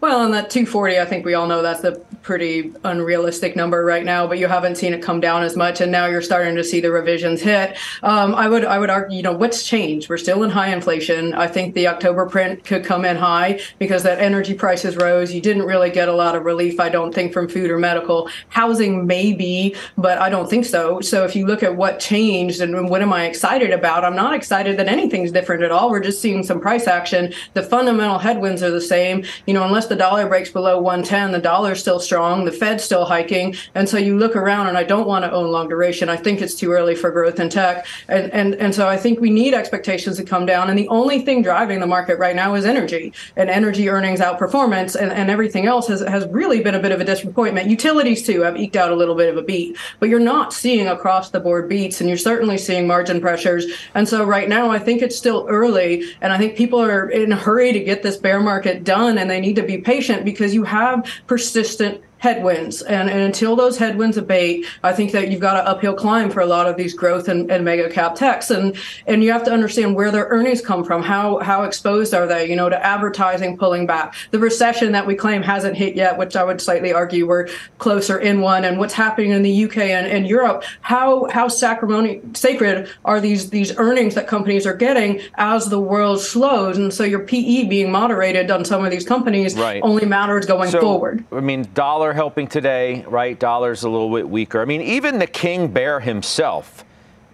Well, 0.00 0.24
and 0.24 0.34
that 0.34 0.50
240, 0.50 0.98
I 0.98 1.04
think 1.04 1.24
we 1.24 1.34
all 1.34 1.46
know 1.46 1.62
that's 1.62 1.84
a 1.84 1.92
pretty 2.22 2.72
unrealistic 2.82 3.54
number 3.54 3.84
right 3.84 4.04
now. 4.04 4.26
But 4.26 4.38
you 4.38 4.48
haven't 4.48 4.76
seen 4.76 4.92
it 4.92 5.00
come 5.00 5.20
down 5.20 5.42
as 5.42 5.56
much, 5.56 5.80
and 5.80 5.92
now 5.92 6.06
you're 6.06 6.22
starting 6.22 6.56
to 6.56 6.64
see 6.64 6.80
the 6.80 6.90
revisions 6.90 7.40
hit. 7.40 7.78
Um, 8.02 8.34
I 8.34 8.48
would, 8.48 8.64
I 8.64 8.78
would 8.78 8.90
argue, 8.90 9.16
you 9.16 9.22
know, 9.22 9.32
what's 9.32 9.62
changed? 9.62 10.08
We're 10.08 10.18
still 10.18 10.42
in 10.42 10.50
high 10.50 10.72
inflation. 10.72 11.34
I 11.34 11.46
think 11.46 11.74
the 11.74 11.86
October 11.86 12.26
print 12.26 12.64
could 12.64 12.84
come 12.84 13.04
in 13.04 13.16
high 13.16 13.60
because 13.78 14.02
that 14.02 14.18
energy 14.18 14.54
prices 14.54 14.96
rose. 14.96 15.32
You 15.32 15.40
didn't 15.40 15.62
really 15.62 15.90
get 15.90 16.08
a 16.08 16.12
lot 16.12 16.34
of 16.34 16.44
relief, 16.44 16.80
I 16.80 16.88
don't 16.88 17.14
think, 17.14 17.32
from 17.32 17.48
food 17.48 17.70
or 17.70 17.78
medical. 17.78 18.28
Housing 18.48 19.06
maybe, 19.06 19.76
but 19.96 20.18
I 20.18 20.28
don't 20.28 20.50
think 20.50 20.64
so. 20.64 21.00
So 21.00 21.24
if 21.24 21.36
you 21.36 21.46
look 21.46 21.62
at 21.62 21.76
what 21.76 22.00
changed 22.00 22.60
and 22.60 22.90
what 22.90 23.02
am 23.02 23.12
I 23.12 23.26
excited 23.26 23.70
about, 23.70 24.04
I'm 24.04 24.16
not 24.16 24.34
excited 24.34 24.78
that 24.78 24.88
anything's 24.88 25.30
different 25.30 25.62
at 25.62 25.70
all. 25.70 25.90
We're 25.90 26.00
just 26.00 26.20
seeing 26.20 26.42
some 26.42 26.60
price 26.60 26.88
action. 26.88 27.32
The 27.54 27.62
fundamental 27.62 28.18
headwinds 28.18 28.64
are 28.64 28.70
the 28.70 28.80
same. 28.80 29.24
You 29.46 29.54
know, 29.54 29.75
unless 29.76 29.88
the 29.88 29.94
dollar 29.94 30.26
breaks 30.26 30.48
below 30.48 30.80
110, 30.80 31.32
the 31.32 31.38
dollar's 31.38 31.80
still 31.80 32.00
strong, 32.00 32.46
the 32.46 32.50
Fed's 32.50 32.82
still 32.82 33.04
hiking, 33.04 33.54
and 33.74 33.86
so 33.86 33.98
you 33.98 34.16
look 34.16 34.34
around, 34.34 34.68
and 34.68 34.78
I 34.78 34.82
don't 34.82 35.06
want 35.06 35.26
to 35.26 35.30
own 35.30 35.52
long 35.52 35.68
duration. 35.68 36.08
I 36.08 36.16
think 36.16 36.40
it's 36.40 36.54
too 36.54 36.72
early 36.72 36.94
for 36.94 37.10
growth 37.10 37.38
in 37.38 37.50
tech, 37.50 37.86
and 38.08 38.32
and 38.32 38.54
and 38.54 38.74
so 38.74 38.88
I 38.88 38.96
think 38.96 39.20
we 39.20 39.28
need 39.28 39.52
expectations 39.52 40.16
to 40.16 40.24
come 40.24 40.46
down. 40.46 40.70
And 40.70 40.78
the 40.78 40.88
only 40.88 41.20
thing 41.20 41.42
driving 41.42 41.80
the 41.80 41.86
market 41.86 42.18
right 42.18 42.34
now 42.34 42.54
is 42.54 42.64
energy, 42.64 43.12
and 43.36 43.50
energy 43.50 43.90
earnings 43.90 44.20
outperformance, 44.20 44.96
and, 44.96 45.12
and 45.12 45.28
everything 45.28 45.66
else 45.66 45.88
has 45.88 46.00
has 46.00 46.26
really 46.28 46.62
been 46.62 46.74
a 46.74 46.80
bit 46.80 46.92
of 46.92 47.02
a 47.02 47.04
disappointment. 47.04 47.68
Utilities 47.68 48.26
too 48.26 48.40
have 48.40 48.56
eked 48.56 48.76
out 48.76 48.90
a 48.90 48.96
little 48.96 49.14
bit 49.14 49.28
of 49.28 49.36
a 49.36 49.42
beat, 49.42 49.76
but 50.00 50.08
you're 50.08 50.18
not 50.18 50.54
seeing 50.54 50.88
across 50.88 51.28
the 51.28 51.40
board 51.40 51.68
beats, 51.68 52.00
and 52.00 52.08
you're 52.08 52.16
certainly 52.16 52.56
seeing 52.56 52.86
margin 52.86 53.20
pressures. 53.20 53.66
And 53.94 54.08
so 54.08 54.24
right 54.24 54.48
now, 54.48 54.70
I 54.70 54.78
think 54.78 55.02
it's 55.02 55.18
still 55.18 55.44
early, 55.50 56.02
and 56.22 56.32
I 56.32 56.38
think 56.38 56.56
people 56.56 56.80
are 56.80 57.10
in 57.10 57.30
a 57.30 57.36
hurry 57.36 57.74
to 57.74 57.80
get 57.80 58.02
this 58.02 58.16
bear 58.16 58.40
market 58.40 58.82
done, 58.82 59.18
and 59.18 59.28
they 59.28 59.38
need 59.38 59.56
to 59.56 59.65
be 59.66 59.78
patient 59.78 60.24
because 60.24 60.54
you 60.54 60.64
have 60.64 61.08
persistent 61.26 62.00
headwinds. 62.18 62.82
And, 62.82 63.10
and 63.10 63.20
until 63.20 63.56
those 63.56 63.76
headwinds 63.76 64.16
abate, 64.16 64.66
I 64.82 64.92
think 64.92 65.12
that 65.12 65.30
you've 65.30 65.40
got 65.40 65.56
an 65.60 65.66
uphill 65.66 65.94
climb 65.94 66.30
for 66.30 66.40
a 66.40 66.46
lot 66.46 66.66
of 66.66 66.76
these 66.76 66.94
growth 66.94 67.28
and, 67.28 67.50
and 67.50 67.64
mega 67.64 67.90
cap 67.90 68.14
techs. 68.14 68.50
And 68.50 68.76
and 69.06 69.22
you 69.22 69.32
have 69.32 69.44
to 69.44 69.52
understand 69.52 69.94
where 69.94 70.10
their 70.10 70.26
earnings 70.26 70.60
come 70.60 70.84
from. 70.84 71.02
How 71.02 71.38
how 71.38 71.64
exposed 71.64 72.14
are 72.14 72.26
they, 72.26 72.48
you 72.48 72.56
know, 72.56 72.68
to 72.68 72.84
advertising 72.84 73.56
pulling 73.58 73.86
back? 73.86 74.14
The 74.30 74.38
recession 74.38 74.92
that 74.92 75.06
we 75.06 75.14
claim 75.14 75.42
hasn't 75.42 75.76
hit 75.76 75.94
yet, 75.94 76.18
which 76.18 76.36
I 76.36 76.44
would 76.44 76.60
slightly 76.60 76.92
argue 76.92 77.26
we're 77.26 77.48
closer 77.78 78.18
in 78.18 78.40
one, 78.40 78.64
and 78.64 78.78
what's 78.78 78.94
happening 78.94 79.30
in 79.30 79.42
the 79.42 79.64
UK 79.64 79.78
and, 79.78 80.06
and 80.06 80.26
Europe. 80.26 80.64
How 80.80 81.28
how 81.30 81.48
sacrimony 81.48 82.22
sacred 82.34 82.90
are 83.04 83.20
these 83.20 83.50
these 83.50 83.76
earnings 83.76 84.14
that 84.14 84.26
companies 84.26 84.66
are 84.66 84.74
getting 84.74 85.20
as 85.34 85.68
the 85.68 85.80
world 85.80 86.20
slows? 86.20 86.78
And 86.78 86.92
so 86.92 87.04
your 87.04 87.20
PE 87.20 87.66
being 87.66 87.90
moderated 87.90 88.50
on 88.50 88.64
some 88.64 88.84
of 88.84 88.90
these 88.90 89.04
companies 89.04 89.54
right. 89.56 89.80
only 89.82 90.06
matters 90.06 90.46
going 90.46 90.70
so, 90.70 90.80
forward. 90.80 91.24
I 91.32 91.40
mean, 91.40 91.68
dollar 91.74 92.05
dollar 92.06 92.14
helping 92.14 92.46
today, 92.46 93.04
right? 93.08 93.38
Dollar's 93.38 93.82
a 93.82 93.88
little 93.88 94.14
bit 94.14 94.28
weaker. 94.28 94.62
I 94.62 94.64
mean, 94.64 94.80
even 94.80 95.18
the 95.18 95.26
king 95.26 95.68
bear 95.68 95.98
himself 95.98 96.84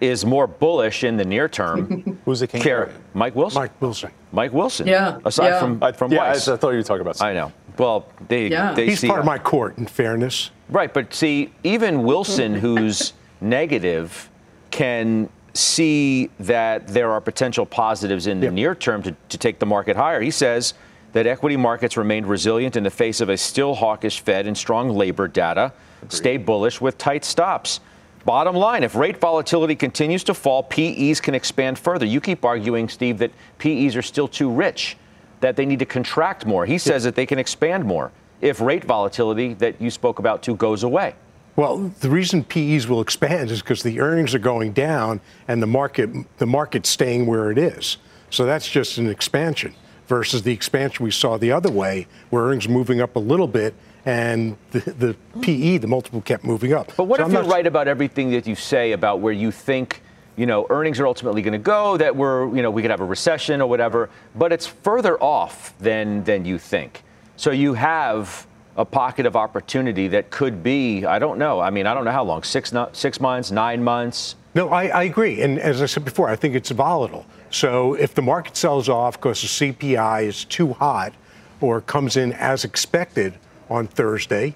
is 0.01 0.25
more 0.25 0.47
bullish 0.47 1.05
in 1.05 1.17
the 1.17 1.25
near 1.25 1.49
term. 1.49 2.19
Who's 2.25 2.41
the 2.41 2.47
king? 2.47 2.63
Bear? 2.63 2.91
Mike 3.13 3.37
Wilson. 3.37 3.61
Mike 3.61 3.81
Wilson. 3.83 4.11
Mike 4.33 4.53
Wilson. 4.53 4.87
Yeah. 4.87 5.19
Aside 5.25 5.49
yeah. 5.49 5.61
from 5.61 5.93
from 5.93 6.13
yeah, 6.13 6.31
Weiss. 6.31 6.49
I, 6.49 6.57
thought 6.57 6.71
you 6.71 6.79
were 6.79 6.83
talking 6.83 7.03
about. 7.03 7.21
I 7.21 7.35
know. 7.35 7.53
Well, 7.79 8.09
they 8.29 8.49
yeah. 8.49 8.73
they 8.73 8.87
he's 8.87 9.01
see, 9.01 9.09
part 9.09 9.21
of 9.21 9.27
my 9.27 9.39
court. 9.39 9.77
In 9.77 9.87
fairness, 9.87 10.51
right? 10.71 10.93
But 10.93 11.13
see, 11.13 11.53
even 11.65 12.03
Wilson, 12.03 12.55
who's 12.65 13.13
negative, 13.41 14.31
can 14.71 15.29
see 15.55 16.31
that 16.41 16.89
there 16.89 17.11
are 17.11 17.21
potential 17.21 17.67
positives 17.67 18.27
in 18.27 18.41
the 18.41 18.47
yep. 18.47 18.55
near 18.55 18.75
term 18.75 19.03
to, 19.03 19.15
to 19.29 19.37
take 19.37 19.59
the 19.59 19.67
market 19.67 19.97
higher. 19.97 20.23
He 20.23 20.31
says 20.31 20.73
that 21.13 21.27
equity 21.27 21.57
markets 21.57 21.97
remained 21.97 22.27
resilient 22.27 22.77
in 22.77 22.85
the 22.85 22.91
face 22.91 23.21
of 23.21 23.29
a 23.29 23.37
still 23.37 23.75
hawkish 23.75 24.21
Fed 24.21 24.47
and 24.47 24.57
strong 24.57 24.91
labor 24.91 25.29
data. 25.29 25.73
Agreed. 25.99 26.13
Stay 26.13 26.37
bullish 26.37 26.81
with 26.81 26.99
tight 26.99 27.25
stops. 27.25 27.81
Bottom 28.25 28.55
line, 28.55 28.85
if 28.85 28.95
rate 28.95 29.19
volatility 29.19 29.75
continues 29.75 30.23
to 30.25 30.35
fall, 30.35 30.63
PEs 30.63 31.21
can 31.21 31.35
expand 31.35 31.79
further. 31.79 32.07
You 32.07 32.21
keep 32.21 32.45
arguing, 32.45 32.89
Steve, 32.89 33.19
that 33.19 33.33
PEs 33.59 33.97
are 33.97 34.03
still 34.03 34.29
too 34.29 34.51
rich, 34.51 34.97
that 35.41 35.57
they 35.57 35.67
need 35.67 35.81
to 35.81 35.87
contract 35.87 36.47
more. 36.47 36.65
He 36.65 36.79
says 36.79 37.03
that 37.05 37.15
they 37.15 37.27
can 37.27 37.39
expand 37.39 37.85
more 37.85 38.13
if 38.41 38.61
rate 38.61 38.85
volatility 38.85 39.55
that 39.55 39.81
you 39.81 39.91
spoke 39.91 40.19
about 40.19 40.43
too 40.43 40.57
goes 40.57 40.83
away. 40.83 41.15
Well, 41.57 41.93
the 42.01 42.09
reason 42.09 42.45
PEs 42.45 42.89
will 42.89 43.01
expand 43.01 43.51
is 43.51 43.61
because 43.61 43.83
the 43.83 44.01
earnings 44.01 44.35
are 44.35 44.39
going 44.39 44.73
down 44.73 45.21
and 45.49 45.63
the 45.63 45.67
market 45.67 46.11
the 46.39 46.47
market's 46.47 46.89
staying 46.89 47.27
where 47.27 47.51
it 47.51 47.59
is. 47.59 47.99
So 48.31 48.47
that's 48.47 48.69
just 48.69 48.99
an 48.99 49.09
expansion 49.09 49.75
versus 50.13 50.43
the 50.43 50.53
expansion 50.53 51.03
we 51.03 51.11
saw 51.11 51.39
the 51.39 51.51
other 51.51 51.71
way, 51.71 52.07
where 52.29 52.43
earnings 52.43 52.69
moving 52.69 53.01
up 53.01 53.17
a 53.17 53.19
little 53.19 53.47
bit 53.47 53.73
and 54.05 54.59
the, 54.73 54.81
the 54.81 55.17
PE, 55.41 55.79
the 55.79 55.87
multiple, 55.87 56.21
kept 56.21 56.45
moving 56.45 56.75
up. 56.75 56.93
But 56.99 57.05
what 57.05 57.17
so 57.17 57.23
if 57.23 57.29
I'm 57.29 57.33
you're 57.33 57.43
not... 57.45 57.51
right 57.51 57.67
about 57.67 57.89
everything 57.89 58.31
that 58.33 58.47
you 58.47 58.55
say 58.55 58.93
about 58.93 59.21
where 59.21 59.33
you 59.33 59.51
think? 59.51 60.03
You 60.37 60.45
know, 60.45 60.67
earnings 60.69 61.01
are 61.01 61.07
ultimately 61.07 61.41
going 61.41 61.55
to 61.55 61.59
go. 61.59 61.97
That 61.97 62.15
we're, 62.15 62.55
you 62.55 62.61
know, 62.61 62.71
we 62.71 62.83
could 62.83 62.91
have 62.91 63.01
a 63.01 63.07
recession 63.07 63.63
or 63.63 63.69
whatever, 63.71 64.11
but 64.35 64.53
it's 64.53 64.67
further 64.67 65.17
off 65.23 65.75
than 65.79 66.25
than 66.25 66.45
you 66.45 66.59
think. 66.59 67.05
So 67.37 67.51
you 67.51 67.73
have 67.73 68.47
a 68.77 68.85
pocket 68.85 69.25
of 69.25 69.35
opportunity 69.35 70.09
that 70.09 70.31
could 70.31 70.63
be, 70.63 71.07
I 71.07 71.19
don't 71.19 71.39
know. 71.39 71.59
I 71.61 71.71
mean, 71.71 71.87
I 71.87 71.95
don't 71.95 72.05
know 72.05 72.13
how 72.13 72.25
long 72.25 72.43
six 72.43 72.71
six 72.93 73.19
months, 73.19 73.51
nine 73.51 73.83
months. 73.83 74.37
No, 74.55 74.69
I, 74.69 74.89
I 74.89 75.03
agree. 75.05 75.41
And 75.41 75.59
as 75.59 75.81
I 75.81 75.87
said 75.87 76.05
before, 76.05 76.29
I 76.29 76.37
think 76.37 76.55
it's 76.55 76.71
volatile. 76.71 77.25
So 77.53 77.93
if 77.95 78.15
the 78.15 78.23
market 78.23 78.57
sells 78.57 78.89
off 78.89 79.19
because 79.19 79.43
the 79.43 79.73
CPI 79.73 80.25
is 80.25 80.45
too 80.47 80.73
hot 80.73 81.13
or 81.61 81.83
comes 81.83 82.17
in 82.17 82.33
as 82.33 82.65
expected 82.65 83.35
on 83.69 83.87
Thursday, 83.87 84.55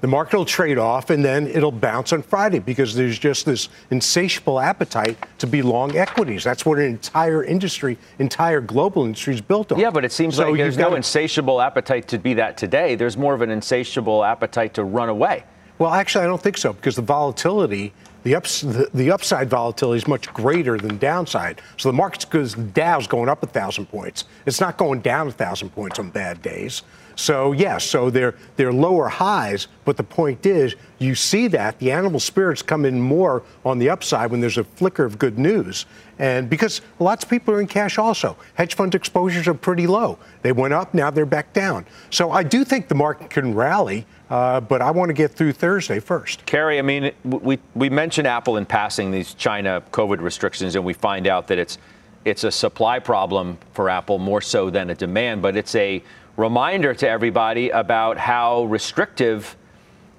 the 0.00 0.06
market 0.06 0.36
will 0.36 0.46
trade 0.46 0.78
off 0.78 1.10
and 1.10 1.22
then 1.22 1.46
it'll 1.48 1.72
bounce 1.72 2.12
on 2.12 2.22
Friday 2.22 2.58
because 2.58 2.94
there's 2.94 3.18
just 3.18 3.44
this 3.44 3.68
insatiable 3.90 4.58
appetite 4.60 5.18
to 5.38 5.46
be 5.46 5.60
long 5.60 5.94
equities. 5.96 6.42
That's 6.42 6.64
what 6.64 6.78
an 6.78 6.86
entire 6.86 7.44
industry, 7.44 7.98
entire 8.18 8.62
global 8.62 9.04
industry 9.04 9.34
is 9.34 9.40
built 9.42 9.70
on. 9.70 9.78
Yeah, 9.78 9.90
but 9.90 10.06
it 10.06 10.12
seems 10.12 10.36
so 10.36 10.48
like 10.48 10.56
there's 10.58 10.78
no 10.78 10.94
insatiable 10.94 11.60
appetite 11.60 12.08
to 12.08 12.18
be 12.18 12.32
that 12.34 12.56
today. 12.56 12.94
There's 12.94 13.18
more 13.18 13.34
of 13.34 13.42
an 13.42 13.50
insatiable 13.50 14.24
appetite 14.24 14.72
to 14.74 14.84
run 14.84 15.10
away. 15.10 15.44
Well, 15.78 15.92
actually, 15.92 16.24
I 16.24 16.28
don't 16.28 16.42
think 16.42 16.56
so 16.56 16.72
because 16.72 16.96
the 16.96 17.02
volatility 17.02 17.92
the, 18.22 18.34
ups, 18.34 18.62
the, 18.62 18.88
the, 18.94 19.10
upside 19.10 19.48
volatility 19.48 19.98
is 19.98 20.08
much 20.08 20.32
greater 20.32 20.78
than 20.78 20.98
downside. 20.98 21.60
So 21.76 21.88
the 21.88 21.94
market's 21.94 22.24
because 22.24 22.54
Dow's 22.54 23.06
going 23.06 23.28
up 23.28 23.42
a 23.42 23.46
thousand 23.46 23.86
points. 23.86 24.24
It's 24.46 24.60
not 24.60 24.76
going 24.76 25.00
down 25.00 25.28
a 25.28 25.32
thousand 25.32 25.70
points 25.70 25.98
on 25.98 26.10
bad 26.10 26.42
days. 26.42 26.82
So 27.18 27.50
yes, 27.50 27.62
yeah, 27.62 27.78
so 27.78 28.10
they're 28.10 28.36
they're 28.54 28.72
lower 28.72 29.08
highs, 29.08 29.66
but 29.84 29.96
the 29.96 30.04
point 30.04 30.46
is 30.46 30.76
you 31.00 31.16
see 31.16 31.48
that 31.48 31.76
the 31.80 31.90
animal 31.90 32.20
spirits 32.20 32.62
come 32.62 32.84
in 32.84 33.00
more 33.00 33.42
on 33.64 33.78
the 33.78 33.90
upside 33.90 34.30
when 34.30 34.40
there's 34.40 34.56
a 34.56 34.62
flicker 34.62 35.04
of 35.04 35.18
good 35.18 35.36
news. 35.36 35.86
And 36.18 36.50
because 36.50 36.80
lots 36.98 37.24
of 37.24 37.30
people 37.30 37.54
are 37.54 37.60
in 37.60 37.66
cash 37.66 37.96
also. 37.98 38.36
Hedge 38.54 38.74
fund 38.74 38.94
exposures 38.94 39.46
are 39.46 39.54
pretty 39.54 39.86
low. 39.86 40.18
They 40.42 40.52
went 40.52 40.74
up, 40.74 40.94
now 40.94 41.10
they're 41.10 41.26
back 41.26 41.52
down. 41.52 41.86
So 42.10 42.32
I 42.32 42.42
do 42.42 42.64
think 42.64 42.88
the 42.88 42.94
market 42.94 43.30
can 43.30 43.54
rally. 43.54 44.06
Uh, 44.30 44.60
but 44.60 44.82
I 44.82 44.90
want 44.90 45.08
to 45.08 45.14
get 45.14 45.30
through 45.30 45.52
Thursday 45.52 46.00
first. 46.00 46.44
Karen, 46.44 46.78
I 46.78 46.82
mean, 46.82 47.12
we, 47.24 47.58
we 47.74 47.88
mentioned 47.88 48.26
Apple 48.26 48.58
in 48.58 48.66
passing 48.66 49.10
these 49.10 49.32
China 49.32 49.82
COVID 49.90 50.20
restrictions, 50.20 50.74
and 50.74 50.84
we 50.84 50.92
find 50.92 51.26
out 51.26 51.46
that 51.48 51.58
it's 51.58 51.78
it's 52.24 52.44
a 52.44 52.50
supply 52.50 52.98
problem 52.98 53.56
for 53.72 53.88
Apple 53.88 54.18
more 54.18 54.42
so 54.42 54.68
than 54.68 54.90
a 54.90 54.94
demand, 54.94 55.40
but 55.40 55.56
it's 55.56 55.74
a 55.74 56.02
reminder 56.36 56.92
to 56.92 57.08
everybody 57.08 57.70
about 57.70 58.18
how 58.18 58.64
restrictive 58.64 59.56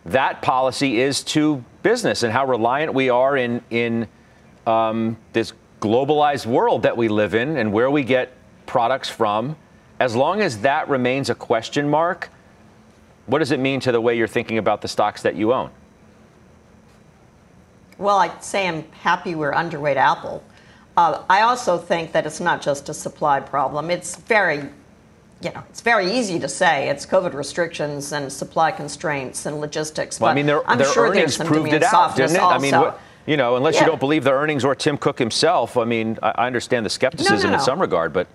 that 0.05 0.41
policy 0.41 0.99
is 1.01 1.23
to 1.23 1.63
business 1.83 2.23
and 2.23 2.33
how 2.33 2.45
reliant 2.45 2.93
we 2.93 3.09
are 3.09 3.37
in 3.37 3.61
in 3.69 4.07
um, 4.65 5.17
this 5.33 5.53
globalized 5.79 6.45
world 6.45 6.83
that 6.83 6.95
we 6.97 7.07
live 7.07 7.33
in 7.33 7.57
and 7.57 7.71
where 7.71 7.89
we 7.89 8.03
get 8.03 8.33
products 8.65 9.09
from. 9.09 9.55
As 9.99 10.15
long 10.15 10.41
as 10.41 10.59
that 10.59 10.87
remains 10.89 11.29
a 11.29 11.35
question 11.35 11.89
mark, 11.89 12.29
what 13.25 13.39
does 13.39 13.51
it 13.51 13.59
mean 13.59 13.79
to 13.81 13.91
the 13.91 14.01
way 14.01 14.17
you're 14.17 14.27
thinking 14.27 14.57
about 14.57 14.81
the 14.81 14.87
stocks 14.87 15.21
that 15.21 15.35
you 15.35 15.53
own? 15.53 15.71
Well, 17.97 18.17
I'd 18.17 18.43
say 18.43 18.67
I'm 18.67 18.89
happy 18.91 19.35
we're 19.35 19.51
underweight 19.51 19.97
Apple. 19.97 20.43
Uh, 20.95 21.23
I 21.29 21.41
also 21.41 21.77
think 21.77 22.11
that 22.13 22.25
it's 22.25 22.39
not 22.39 22.61
just 22.61 22.89
a 22.89 22.93
supply 22.93 23.39
problem. 23.39 23.89
It's 23.89 24.15
very, 24.15 24.69
you 25.41 25.51
know, 25.51 25.63
it's 25.69 25.81
very 25.81 26.11
easy 26.11 26.39
to 26.39 26.47
say 26.47 26.89
it's 26.89 27.05
COVID 27.05 27.33
restrictions 27.33 28.11
and 28.13 28.31
supply 28.31 28.71
constraints 28.71 29.45
and 29.45 29.59
logistics. 29.59 30.19
Well, 30.19 30.31
I 30.31 30.33
mean, 30.33 30.45
their, 30.45 30.67
I'm 30.67 30.77
their 30.77 30.91
sure 30.91 31.09
earnings 31.09 31.37
proved 31.37 31.73
it 31.73 31.83
out, 31.83 32.15
didn't 32.15 32.35
it? 32.35 32.41
Also. 32.41 32.55
I 32.55 32.59
mean, 32.59 32.75
what, 32.75 32.99
you 33.25 33.37
know, 33.37 33.55
unless 33.55 33.75
yeah. 33.75 33.81
you 33.81 33.87
don't 33.87 33.99
believe 33.99 34.23
the 34.23 34.31
earnings 34.31 34.65
or 34.65 34.75
Tim 34.75 34.97
Cook 34.97 35.19
himself. 35.19 35.77
I 35.77 35.85
mean, 35.85 36.17
I, 36.23 36.47
understand 36.47 36.85
the 36.85 36.89
skepticism 36.89 37.37
no, 37.37 37.43
no, 37.43 37.49
no. 37.49 37.55
in 37.55 37.59
some 37.59 37.79
regard, 37.79 38.13
but 38.13 38.27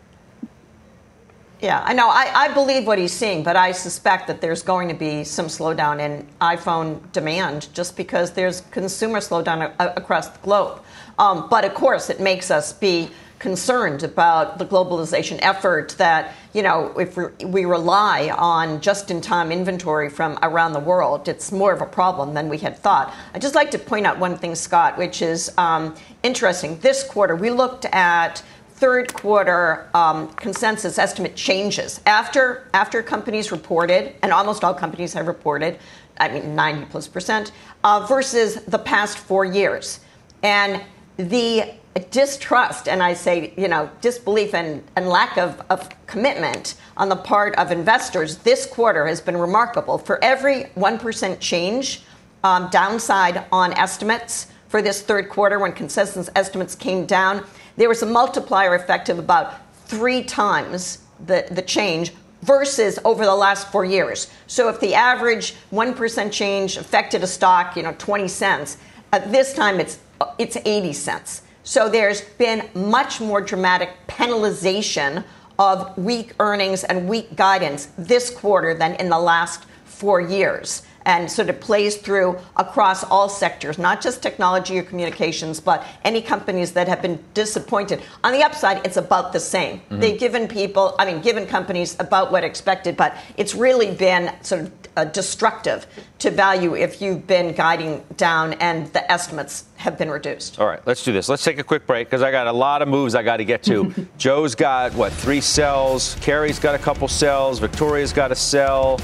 yeah, 1.60 1.82
I 1.84 1.94
know. 1.94 2.08
I, 2.08 2.30
I 2.34 2.48
believe 2.52 2.86
what 2.86 2.98
he's 2.98 3.12
seeing, 3.12 3.42
but 3.42 3.56
I 3.56 3.72
suspect 3.72 4.26
that 4.26 4.42
there's 4.42 4.62
going 4.62 4.88
to 4.88 4.94
be 4.94 5.24
some 5.24 5.46
slowdown 5.46 5.98
in 5.98 6.26
iPhone 6.40 7.00
demand 7.12 7.72
just 7.72 7.96
because 7.96 8.32
there's 8.32 8.60
consumer 8.70 9.18
slowdown 9.18 9.72
a- 9.78 9.94
across 9.96 10.28
the 10.28 10.38
globe. 10.40 10.82
Um, 11.18 11.48
but 11.48 11.64
of 11.64 11.72
course, 11.72 12.10
it 12.10 12.20
makes 12.20 12.50
us 12.50 12.72
be 12.72 13.08
concerned 13.44 14.02
about 14.02 14.56
the 14.56 14.64
globalization 14.64 15.38
effort 15.42 15.94
that, 15.98 16.32
you 16.54 16.62
know, 16.62 16.98
if 16.98 17.14
we, 17.44 17.66
rely 17.66 18.30
on 18.38 18.80
just 18.80 19.10
in 19.10 19.20
time 19.20 19.52
inventory 19.52 20.08
from 20.08 20.38
around 20.42 20.72
the 20.72 20.80
world, 20.80 21.28
it's 21.28 21.52
more 21.52 21.70
of 21.70 21.82
a 21.82 21.86
problem 21.86 22.32
than 22.32 22.48
we 22.48 22.56
had 22.56 22.74
thought. 22.78 23.12
I'd 23.34 23.42
just 23.42 23.54
like 23.54 23.70
to 23.72 23.78
point 23.78 24.06
out 24.06 24.18
one 24.18 24.38
thing, 24.38 24.54
Scott, 24.54 24.96
which 24.96 25.20
is 25.20 25.52
um, 25.58 25.94
interesting. 26.22 26.78
This 26.78 27.04
quarter, 27.04 27.36
we 27.36 27.50
looked 27.50 27.84
at 27.92 28.42
third 28.76 29.12
quarter 29.12 29.90
um, 29.92 30.32
consensus 30.32 30.98
estimate 30.98 31.36
changes 31.36 32.00
after 32.06 32.66
after 32.72 33.02
companies 33.02 33.52
reported, 33.52 34.14
and 34.22 34.32
almost 34.32 34.64
all 34.64 34.72
companies 34.72 35.12
have 35.12 35.26
reported. 35.26 35.78
I 36.16 36.28
mean, 36.30 36.54
90 36.54 36.86
plus 36.86 37.08
percent 37.08 37.52
uh, 37.82 38.06
versus 38.08 38.64
the 38.64 38.78
past 38.78 39.18
four 39.18 39.44
years, 39.44 40.00
and 40.42 40.80
the 41.18 41.74
distrust 42.00 42.88
and 42.88 43.02
I 43.02 43.14
say, 43.14 43.54
you 43.56 43.68
know, 43.68 43.90
disbelief 44.00 44.54
and, 44.54 44.82
and 44.96 45.08
lack 45.08 45.36
of, 45.38 45.62
of 45.70 45.88
commitment 46.06 46.74
on 46.96 47.08
the 47.08 47.16
part 47.16 47.54
of 47.56 47.70
investors 47.70 48.38
this 48.38 48.66
quarter 48.66 49.06
has 49.06 49.20
been 49.20 49.36
remarkable. 49.36 49.98
For 49.98 50.22
every 50.22 50.64
1% 50.76 51.40
change 51.40 52.02
um, 52.42 52.68
downside 52.70 53.44
on 53.52 53.72
estimates 53.74 54.48
for 54.68 54.82
this 54.82 55.02
third 55.02 55.28
quarter 55.28 55.58
when 55.58 55.72
consensus 55.72 56.28
estimates 56.34 56.74
came 56.74 57.06
down, 57.06 57.44
there 57.76 57.88
was 57.88 58.02
a 58.02 58.06
multiplier 58.06 58.74
effect 58.74 59.08
of 59.08 59.18
about 59.18 59.54
three 59.86 60.22
times 60.22 60.98
the, 61.26 61.46
the 61.50 61.62
change 61.62 62.12
versus 62.42 62.98
over 63.04 63.24
the 63.24 63.34
last 63.34 63.70
four 63.70 63.84
years. 63.84 64.30
So 64.46 64.68
if 64.68 64.80
the 64.80 64.94
average 64.94 65.54
1% 65.72 66.32
change 66.32 66.76
affected 66.76 67.22
a 67.22 67.26
stock, 67.26 67.76
you 67.76 67.82
know, 67.82 67.94
20 67.98 68.28
cents, 68.28 68.76
at 69.12 69.30
this 69.30 69.54
time 69.54 69.80
it's, 69.80 69.98
it's 70.38 70.56
80 70.56 70.92
cents. 70.92 71.42
So 71.64 71.88
there's 71.88 72.20
been 72.20 72.68
much 72.74 73.22
more 73.22 73.40
dramatic 73.40 73.90
penalization 74.06 75.24
of 75.58 75.96
weak 75.96 76.34
earnings 76.38 76.84
and 76.84 77.08
weak 77.08 77.36
guidance 77.36 77.88
this 77.96 78.28
quarter 78.28 78.74
than 78.74 78.94
in 78.96 79.08
the 79.08 79.18
last 79.18 79.64
four 79.84 80.20
years 80.20 80.82
and 81.06 81.30
sort 81.30 81.48
of 81.48 81.60
plays 81.60 81.96
through 81.96 82.38
across 82.56 83.04
all 83.04 83.28
sectors, 83.28 83.78
not 83.78 84.00
just 84.00 84.22
technology 84.22 84.78
or 84.78 84.82
communications, 84.82 85.60
but 85.60 85.86
any 86.04 86.20
companies 86.20 86.72
that 86.72 86.88
have 86.88 87.00
been 87.00 87.22
disappointed. 87.34 88.02
On 88.22 88.32
the 88.32 88.42
upside, 88.42 88.84
it's 88.86 88.96
about 88.96 89.32
the 89.32 89.40
same. 89.40 89.78
Mm-hmm. 89.78 90.00
They've 90.00 90.18
given 90.18 90.48
people, 90.48 90.94
I 90.98 91.06
mean, 91.06 91.20
given 91.20 91.46
companies 91.46 91.96
about 91.98 92.32
what 92.32 92.44
expected, 92.44 92.96
but 92.96 93.16
it's 93.36 93.54
really 93.54 93.94
been 93.94 94.32
sort 94.42 94.62
of 94.62 94.83
uh, 94.96 95.04
destructive 95.04 95.86
to 96.18 96.30
value 96.30 96.74
if 96.74 97.00
you've 97.02 97.26
been 97.26 97.54
guiding 97.54 98.04
down 98.16 98.54
and 98.54 98.86
the 98.92 99.10
estimates 99.10 99.64
have 99.76 99.98
been 99.98 100.10
reduced. 100.10 100.58
All 100.58 100.66
right, 100.66 100.80
let's 100.86 101.02
do 101.04 101.12
this. 101.12 101.28
Let's 101.28 101.44
take 101.44 101.58
a 101.58 101.64
quick 101.64 101.86
break 101.86 102.08
because 102.08 102.22
I 102.22 102.30
got 102.30 102.46
a 102.46 102.52
lot 102.52 102.82
of 102.82 102.88
moves 102.88 103.14
I 103.14 103.22
got 103.22 103.38
to 103.38 103.44
get 103.44 103.62
to. 103.64 103.94
Joe's 104.18 104.54
got, 104.54 104.94
what, 104.94 105.12
three 105.12 105.40
sells. 105.40 106.16
Karen's 106.20 106.58
got 106.58 106.74
a 106.74 106.78
couple 106.78 107.08
sells. 107.08 107.58
Victoria's 107.58 108.12
got 108.12 108.32
a 108.32 108.36
sell. 108.36 109.00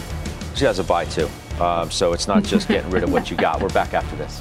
She 0.54 0.64
has 0.64 0.78
a 0.78 0.84
buy, 0.84 1.04
too. 1.04 1.28
Um, 1.60 1.90
so 1.90 2.12
it's 2.12 2.26
not 2.26 2.42
just 2.42 2.68
getting 2.68 2.90
rid 2.90 3.02
of 3.02 3.12
what 3.12 3.30
you 3.30 3.36
got. 3.36 3.60
We're 3.60 3.68
back 3.68 3.92
after 3.92 4.16
this. 4.16 4.40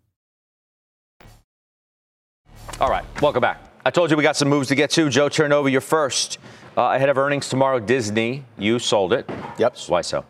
All 2.81 2.89
right, 2.89 3.05
welcome 3.21 3.41
back. 3.41 3.61
I 3.85 3.91
told 3.91 4.09
you 4.09 4.17
we 4.17 4.23
got 4.23 4.35
some 4.35 4.49
moves 4.49 4.69
to 4.69 4.75
get 4.75 4.89
to. 4.91 5.07
Joe 5.07 5.29
Terranova, 5.29 5.71
you're 5.71 5.81
first. 5.81 6.39
Uh, 6.75 6.93
ahead 6.95 7.09
of 7.09 7.17
earnings 7.19 7.47
tomorrow, 7.47 7.79
Disney, 7.79 8.43
you 8.57 8.79
sold 8.79 9.13
it. 9.13 9.29
Yep. 9.59 9.77
Why 9.85 10.01
so? 10.01 10.25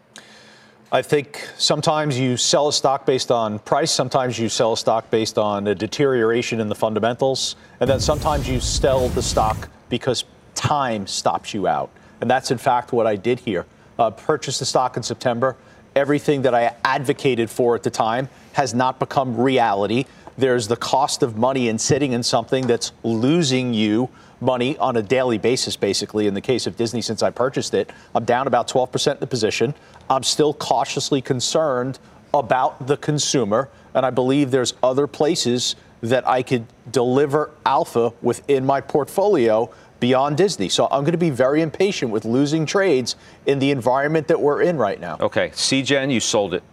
I 0.91 1.01
think 1.01 1.47
sometimes 1.57 2.19
you 2.19 2.35
sell 2.35 2.67
a 2.67 2.73
stock 2.73 3.05
based 3.05 3.31
on 3.31 3.59
price, 3.59 3.89
sometimes 3.89 4.37
you 4.37 4.49
sell 4.49 4.73
a 4.73 4.77
stock 4.77 5.09
based 5.09 5.37
on 5.37 5.65
a 5.65 5.73
deterioration 5.73 6.59
in 6.59 6.67
the 6.67 6.75
fundamentals, 6.75 7.55
and 7.79 7.89
then 7.89 8.01
sometimes 8.01 8.49
you 8.49 8.59
sell 8.59 9.07
the 9.07 9.23
stock 9.23 9.69
because 9.87 10.25
time 10.53 11.07
stops 11.07 11.53
you 11.53 11.69
out. 11.69 11.89
And 12.19 12.29
that's 12.29 12.51
in 12.51 12.57
fact 12.57 12.91
what 12.91 13.07
I 13.07 13.15
did 13.15 13.39
here. 13.39 13.65
Uh, 13.97 14.09
purchased 14.11 14.59
the 14.59 14.65
stock 14.65 14.97
in 14.97 15.03
September. 15.03 15.55
Everything 15.95 16.41
that 16.41 16.53
I 16.53 16.75
advocated 16.83 17.49
for 17.49 17.75
at 17.75 17.83
the 17.83 17.89
time 17.89 18.27
has 18.53 18.73
not 18.73 18.99
become 18.99 19.39
reality. 19.39 20.05
There's 20.37 20.67
the 20.67 20.75
cost 20.75 21.23
of 21.23 21.37
money 21.37 21.67
in 21.67 21.77
sitting 21.77 22.13
in 22.13 22.23
something 22.23 22.67
that's 22.67 22.91
losing 23.03 23.73
you 23.73 24.09
money 24.39 24.77
on 24.77 24.97
a 24.97 25.01
daily 25.01 25.37
basis, 25.37 25.75
basically. 25.75 26.27
In 26.27 26.33
the 26.33 26.41
case 26.41 26.67
of 26.67 26.75
Disney, 26.75 27.01
since 27.01 27.21
I 27.21 27.29
purchased 27.29 27.73
it, 27.73 27.91
I'm 28.15 28.25
down 28.25 28.47
about 28.47 28.67
12% 28.67 29.13
in 29.13 29.19
the 29.19 29.27
position. 29.27 29.75
I'm 30.09 30.23
still 30.23 30.53
cautiously 30.53 31.21
concerned 31.21 31.99
about 32.33 32.87
the 32.87 32.97
consumer, 32.97 33.69
and 33.93 34.05
I 34.05 34.09
believe 34.09 34.51
there's 34.51 34.73
other 34.81 35.05
places 35.05 35.75
that 36.01 36.27
I 36.27 36.41
could 36.41 36.65
deliver 36.91 37.51
alpha 37.65 38.11
within 38.21 38.65
my 38.65 38.81
portfolio 38.81 39.69
beyond 39.99 40.37
Disney. 40.37 40.67
So 40.67 40.85
I'm 40.85 41.01
going 41.01 41.11
to 41.11 41.17
be 41.17 41.29
very 41.29 41.61
impatient 41.61 42.11
with 42.11 42.25
losing 42.25 42.65
trades 42.65 43.15
in 43.45 43.59
the 43.59 43.69
environment 43.69 44.27
that 44.29 44.41
we're 44.41 44.63
in 44.63 44.77
right 44.77 44.99
now. 44.99 45.17
Okay, 45.19 45.49
Seagen, 45.49 46.11
you 46.11 46.19
sold 46.19 46.55
it. 46.55 46.63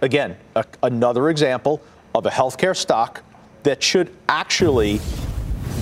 Again, 0.00 0.36
a, 0.56 0.64
another 0.82 1.28
example 1.28 1.82
of 2.14 2.26
a 2.26 2.30
healthcare 2.30 2.76
stock 2.76 3.22
that 3.62 3.82
should 3.82 4.14
actually 4.28 5.00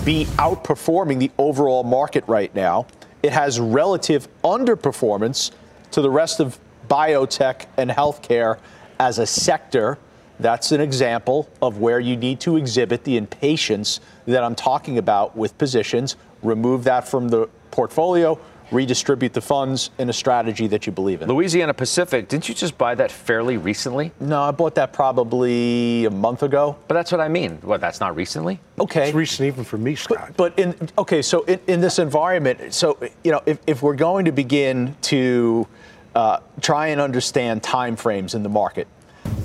be 0.05 0.25
outperforming 0.37 1.19
the 1.19 1.31
overall 1.39 1.85
market 1.85 2.25
right 2.27 2.55
now. 2.55 2.87
It 3.23 3.33
has 3.33 3.61
relative 3.61 4.29
underperformance 4.43 5.51
to 5.91 6.03
the 6.03 6.11
rest 6.11 6.41
of 6.41 6.59
biotech 6.89 7.67
and 7.77 7.91
healthcare 7.91 8.59
as 8.99 9.19
a 9.19 9.27
sector. 9.27 9.99
That's 10.41 10.73
an 10.73 10.81
example 10.81 11.49
of 11.61 11.79
where 11.79 12.01
you 12.01 12.17
need 12.17 12.41
to 12.41 12.57
exhibit 12.57 13.05
the 13.05 13.17
impatience 13.17 14.01
that 14.27 14.43
I'm 14.45 14.55
talking 14.55 14.99
about 14.99 15.37
with 15.37 15.57
positions. 15.59 16.17
Remove 16.43 16.85
that 16.85 17.09
from 17.09 17.29
the 17.29 17.49
portfolio, 17.71 18.39
redistribute 18.71 19.33
the 19.33 19.41
funds 19.41 19.91
in 19.99 20.09
a 20.11 20.13
strategy 20.13 20.67
that 20.69 20.87
you 20.87 20.93
believe 20.93 21.23
in. 21.23 21.29
Louisiana 21.29 21.75
Pacific, 21.75 22.29
didn't 22.29 22.49
you 22.49 22.55
just 22.55 22.77
buy 22.77 22.95
that 22.95 23.11
fairly 23.11 23.57
recently? 23.57 24.13
No, 24.21 24.43
I 24.43 24.51
bought 24.51 24.75
that 24.77 24.93
probably 24.93 26.05
a 26.05 26.11
month 26.11 26.43
ago. 26.43 26.77
But 26.87 26.95
that's 26.95 27.11
what 27.11 27.21
I 27.21 27.29
mean. 27.29 27.59
What, 27.63 27.81
that's 27.81 28.01
not 28.01 28.15
recently? 28.15 28.61
Okay. 28.81 29.09
It's 29.09 29.15
recent 29.15 29.47
even 29.47 29.65
for 29.65 29.79
me, 29.79 29.95
Scott. 29.95 30.35
But, 30.37 30.57
but 30.57 30.59
in, 30.59 30.89
okay, 30.99 31.23
so 31.23 31.43
in, 31.43 31.61
in, 31.67 31.81
this 31.81 31.99
environment, 31.99 32.75
so, 32.75 32.99
you 33.25 33.33
know, 33.33 33.43
if, 33.47 33.59
if 33.67 33.83
we're 33.83 33.97
going 33.97 34.25
to 34.27 34.33
begin 34.33 34.97
to 35.03 35.67
uh, 36.15 36.41
try 36.61 36.89
and 36.89 37.01
understand 37.01 37.63
time 37.63 37.97
frames 37.97 38.35
in 38.35 38.43
the 38.43 38.49
market, 38.49 38.87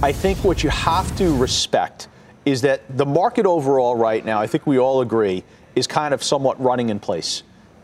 I 0.01 0.11
think 0.11 0.43
what 0.43 0.63
you 0.63 0.69
have 0.69 1.15
to 1.17 1.35
respect 1.35 2.07
is 2.45 2.61
that 2.61 2.81
the 2.97 3.05
market 3.05 3.45
overall 3.45 3.95
right 3.95 4.23
now, 4.23 4.39
I 4.39 4.47
think 4.47 4.67
we 4.67 4.77
all 4.77 5.01
agree, 5.01 5.43
is 5.75 5.87
kind 5.87 6.13
of 6.13 6.21
somewhat 6.21 6.61
running 6.61 6.89
in 6.89 6.99
place. 6.99 7.43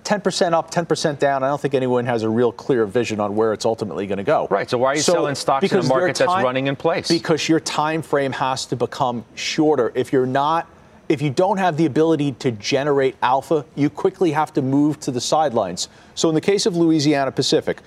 10% 0.09 0.53
up, 0.53 0.71
10% 0.71 1.19
down. 1.19 1.43
I 1.43 1.49
don't 1.49 1.61
think 1.61 1.75
anyone 1.75 2.07
has 2.07 2.23
a 2.23 2.29
real 2.29 2.51
clear 2.51 2.87
vision 2.87 3.19
on 3.19 3.35
where 3.35 3.53
it's 3.53 3.63
ultimately 3.63 4.07
going 4.07 4.17
to 4.17 4.23
go. 4.23 4.47
Right. 4.49 4.67
So 4.67 4.79
why 4.79 4.93
are 4.93 4.95
you 4.95 5.01
so, 5.01 5.13
selling 5.13 5.35
stocks 5.35 5.71
in 5.71 5.77
a 5.77 5.83
market 5.83 6.15
time, 6.15 6.27
that's 6.27 6.43
running 6.43 6.65
in 6.65 6.75
place? 6.75 7.07
Because 7.07 7.47
your 7.47 7.59
time 7.59 8.01
frame 8.01 8.31
has 8.31 8.65
to 8.67 8.75
become 8.75 9.23
shorter. 9.35 9.91
If 9.93 10.11
you're 10.11 10.25
not 10.25 10.67
if 11.09 11.23
you 11.23 11.31
don't 11.31 11.57
have 11.57 11.75
the 11.75 11.87
ability 11.87 12.33
to 12.33 12.51
generate 12.51 13.15
alpha, 13.23 13.65
you 13.75 13.89
quickly 13.89 14.31
have 14.31 14.53
to 14.53 14.61
move 14.61 14.99
to 14.99 15.09
the 15.09 15.19
sidelines. 15.19 15.89
So 16.13 16.29
in 16.29 16.35
the 16.35 16.41
case 16.41 16.67
of 16.67 16.77
Louisiana 16.77 17.31
Pacific, 17.31 17.81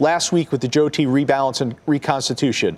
last 0.00 0.32
week 0.32 0.50
with 0.50 0.60
the 0.60 0.66
Joe 0.66 0.88
T 0.88 1.06
rebalance 1.06 1.60
and 1.60 1.76
reconstitution, 1.86 2.76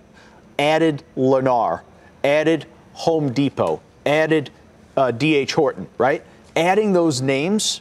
added 0.59 1.03
Lennar, 1.17 1.81
added 2.23 2.67
Home 2.93 3.33
Depot, 3.33 3.81
added 4.05 4.51
uh, 4.99 5.13
D.H. 5.13 5.55
Horton, 5.55 5.89
right? 5.97 6.23
Adding 6.57 6.93
those 6.93 7.23
names 7.23 7.81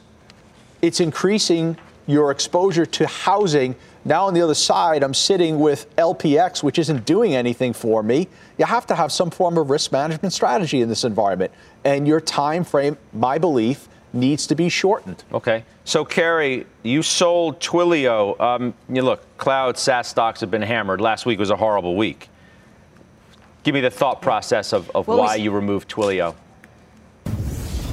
it's 0.81 0.99
increasing 0.99 1.77
your 2.07 2.31
exposure 2.31 2.85
to 2.85 3.07
housing. 3.07 3.75
Now 4.03 4.25
on 4.25 4.33
the 4.33 4.41
other 4.41 4.55
side, 4.55 5.03
I'm 5.03 5.13
sitting 5.13 5.59
with 5.59 5.93
LPX, 5.97 6.63
which 6.63 6.79
isn't 6.79 7.05
doing 7.05 7.35
anything 7.35 7.73
for 7.73 8.01
me. 8.01 8.27
You 8.57 8.65
have 8.65 8.87
to 8.87 8.95
have 8.95 9.11
some 9.11 9.29
form 9.29 9.57
of 9.57 9.69
risk 9.69 9.91
management 9.91 10.33
strategy 10.33 10.81
in 10.81 10.89
this 10.89 11.03
environment, 11.03 11.51
and 11.83 12.07
your 12.07 12.19
time 12.19 12.63
frame, 12.63 12.97
my 13.13 13.37
belief, 13.37 13.87
needs 14.11 14.47
to 14.47 14.55
be 14.55 14.69
shortened. 14.69 15.23
Okay. 15.31 15.63
So, 15.83 16.03
Karen, 16.03 16.65
you 16.81 17.03
sold 17.03 17.59
Twilio. 17.59 18.39
Um, 18.39 18.73
you 18.89 19.01
look, 19.03 19.37
cloud 19.37 19.77
SaaS 19.77 20.07
stocks 20.07 20.41
have 20.41 20.49
been 20.49 20.63
hammered. 20.63 20.99
Last 20.99 21.25
week 21.25 21.37
was 21.37 21.51
a 21.51 21.55
horrible 21.55 21.95
week. 21.95 22.29
Give 23.63 23.75
me 23.75 23.81
the 23.81 23.91
thought 23.91 24.21
process 24.21 24.73
of, 24.73 24.89
of 24.95 25.07
well, 25.07 25.19
why 25.19 25.37
we, 25.37 25.43
you 25.43 25.51
removed 25.51 25.89
Twilio. 25.89 26.35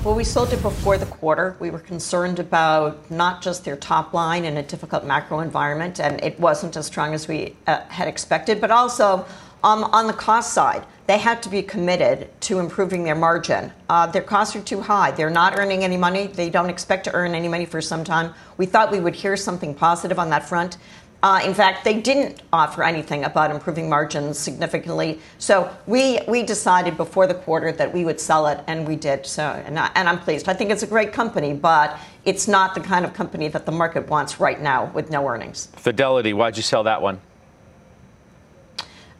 Well, 0.06 0.14
we 0.14 0.22
sold 0.22 0.52
it 0.52 0.62
before 0.62 0.98
the 0.98 1.06
quarter. 1.06 1.56
We 1.58 1.70
were 1.70 1.80
concerned 1.80 2.38
about 2.38 3.10
not 3.10 3.42
just 3.42 3.64
their 3.64 3.74
top 3.76 4.14
line 4.14 4.44
in 4.44 4.56
a 4.56 4.62
difficult 4.62 5.04
macro 5.04 5.40
environment, 5.40 5.98
and 5.98 6.22
it 6.22 6.38
wasn't 6.38 6.76
as 6.76 6.86
strong 6.86 7.12
as 7.12 7.26
we 7.26 7.56
uh, 7.66 7.80
had 7.88 8.06
expected, 8.06 8.60
but 8.60 8.70
also 8.70 9.26
um, 9.64 9.82
on 9.82 10.06
the 10.06 10.12
cost 10.12 10.54
side. 10.54 10.86
They 11.08 11.18
had 11.18 11.42
to 11.42 11.48
be 11.48 11.60
committed 11.60 12.28
to 12.42 12.60
improving 12.60 13.02
their 13.02 13.16
margin. 13.16 13.72
Uh, 13.88 14.06
their 14.06 14.22
costs 14.22 14.54
are 14.54 14.60
too 14.60 14.80
high. 14.80 15.10
They're 15.10 15.28
not 15.28 15.58
earning 15.58 15.82
any 15.82 15.96
money. 15.96 16.28
They 16.28 16.50
don't 16.50 16.70
expect 16.70 17.02
to 17.06 17.12
earn 17.12 17.34
any 17.34 17.48
money 17.48 17.66
for 17.66 17.80
some 17.80 18.04
time. 18.04 18.32
We 18.58 18.66
thought 18.66 18.92
we 18.92 19.00
would 19.00 19.16
hear 19.16 19.36
something 19.36 19.74
positive 19.74 20.20
on 20.20 20.30
that 20.30 20.48
front. 20.48 20.76
Uh, 21.22 21.40
in 21.44 21.54
fact, 21.54 21.84
they 21.84 22.00
didn't 22.00 22.42
offer 22.52 22.82
anything 22.82 23.24
about 23.24 23.50
improving 23.50 23.88
margins 23.88 24.38
significantly. 24.38 25.18
So 25.38 25.74
we 25.86 26.20
we 26.28 26.42
decided 26.42 26.96
before 26.96 27.26
the 27.26 27.34
quarter 27.34 27.72
that 27.72 27.92
we 27.92 28.04
would 28.04 28.20
sell 28.20 28.46
it, 28.46 28.60
and 28.66 28.86
we 28.86 28.96
did. 28.96 29.26
So, 29.26 29.42
and, 29.42 29.78
I, 29.78 29.90
and 29.94 30.08
I'm 30.08 30.18
pleased. 30.18 30.48
I 30.48 30.54
think 30.54 30.70
it's 30.70 30.82
a 30.82 30.86
great 30.86 31.12
company, 31.12 31.54
but 31.54 31.98
it's 32.24 32.46
not 32.46 32.74
the 32.74 32.80
kind 32.80 33.04
of 33.04 33.14
company 33.14 33.48
that 33.48 33.64
the 33.66 33.72
market 33.72 34.08
wants 34.08 34.40
right 34.40 34.60
now 34.60 34.90
with 34.94 35.10
no 35.10 35.26
earnings. 35.26 35.68
Fidelity, 35.76 36.32
why'd 36.32 36.56
you 36.56 36.62
sell 36.62 36.84
that 36.84 37.00
one? 37.00 37.20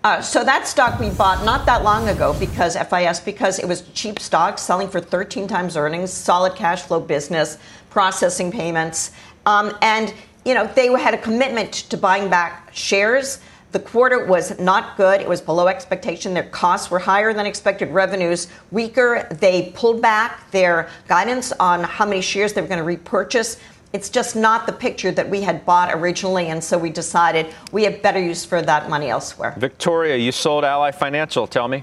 Uh, 0.05 0.21
so 0.21 0.45
that 0.45 0.69
stock 0.69 1.01
we 1.01 1.11
bought 1.11 1.45
not 1.45 1.67
that 1.67 1.83
long 1.83 2.09
ago 2.09 2.33
because 2.39 2.77
FIS 2.77 3.19
because 3.19 3.59
it 3.59 3.67
was 3.67 3.83
cheap 3.93 4.21
stock 4.21 4.57
selling 4.57 4.89
for 4.89 5.01
13 5.01 5.49
times 5.49 5.77
earnings, 5.77 6.13
solid 6.13 6.55
cash 6.55 6.83
flow 6.83 7.01
business, 7.01 7.59
processing 7.91 8.53
payments, 8.53 9.11
um, 9.47 9.77
and 9.83 10.15
you 10.47 10.55
know, 10.55 10.67
they 10.75 10.87
had 10.93 11.13
a 11.13 11.19
commitment 11.19 11.73
to 11.73 11.97
buying 11.97 12.31
back 12.31 12.71
shares. 12.73 13.41
The 13.73 13.81
quarter 13.81 14.25
was 14.25 14.59
not 14.61 14.97
good. 14.97 15.21
It 15.21 15.29
was 15.29 15.41
below 15.41 15.67
expectation. 15.67 16.33
Their 16.35 16.45
costs 16.45 16.89
were 16.89 17.01
higher 17.01 17.35
than 17.35 17.47
expected, 17.47 17.91
revenues 17.91 18.47
weaker. 18.71 19.27
They 19.41 19.73
pulled 19.75 20.01
back 20.01 20.49
their 20.53 20.89
guidance 21.09 21.53
on 21.59 21.83
how 21.83 22.07
many 22.07 22.21
shares 22.21 22.53
they 22.53 22.61
were 22.61 22.69
going 22.69 22.79
to 22.79 22.85
repurchase. 22.85 23.59
It's 23.93 24.09
just 24.09 24.37
not 24.37 24.67
the 24.67 24.73
picture 24.73 25.11
that 25.11 25.29
we 25.29 25.41
had 25.41 25.67
bought 25.67 25.93
originally, 25.93 26.49
and 26.49 26.63
so 26.63 26.79
we 26.79 26.91
decided 26.91 27.53
we 27.73 27.83
have 27.85 28.01
better 28.01 28.21
use 28.21 28.45
for 28.45 28.63
that 28.63 28.89
money 28.89 29.11
elsewhere. 29.11 29.55
Victoria, 29.59 30.17
you 30.17 30.31
sold 30.31 30.65
Ally 30.65 30.93
Financial. 30.93 31.47
Tell 31.49 31.67
me. 31.67 31.83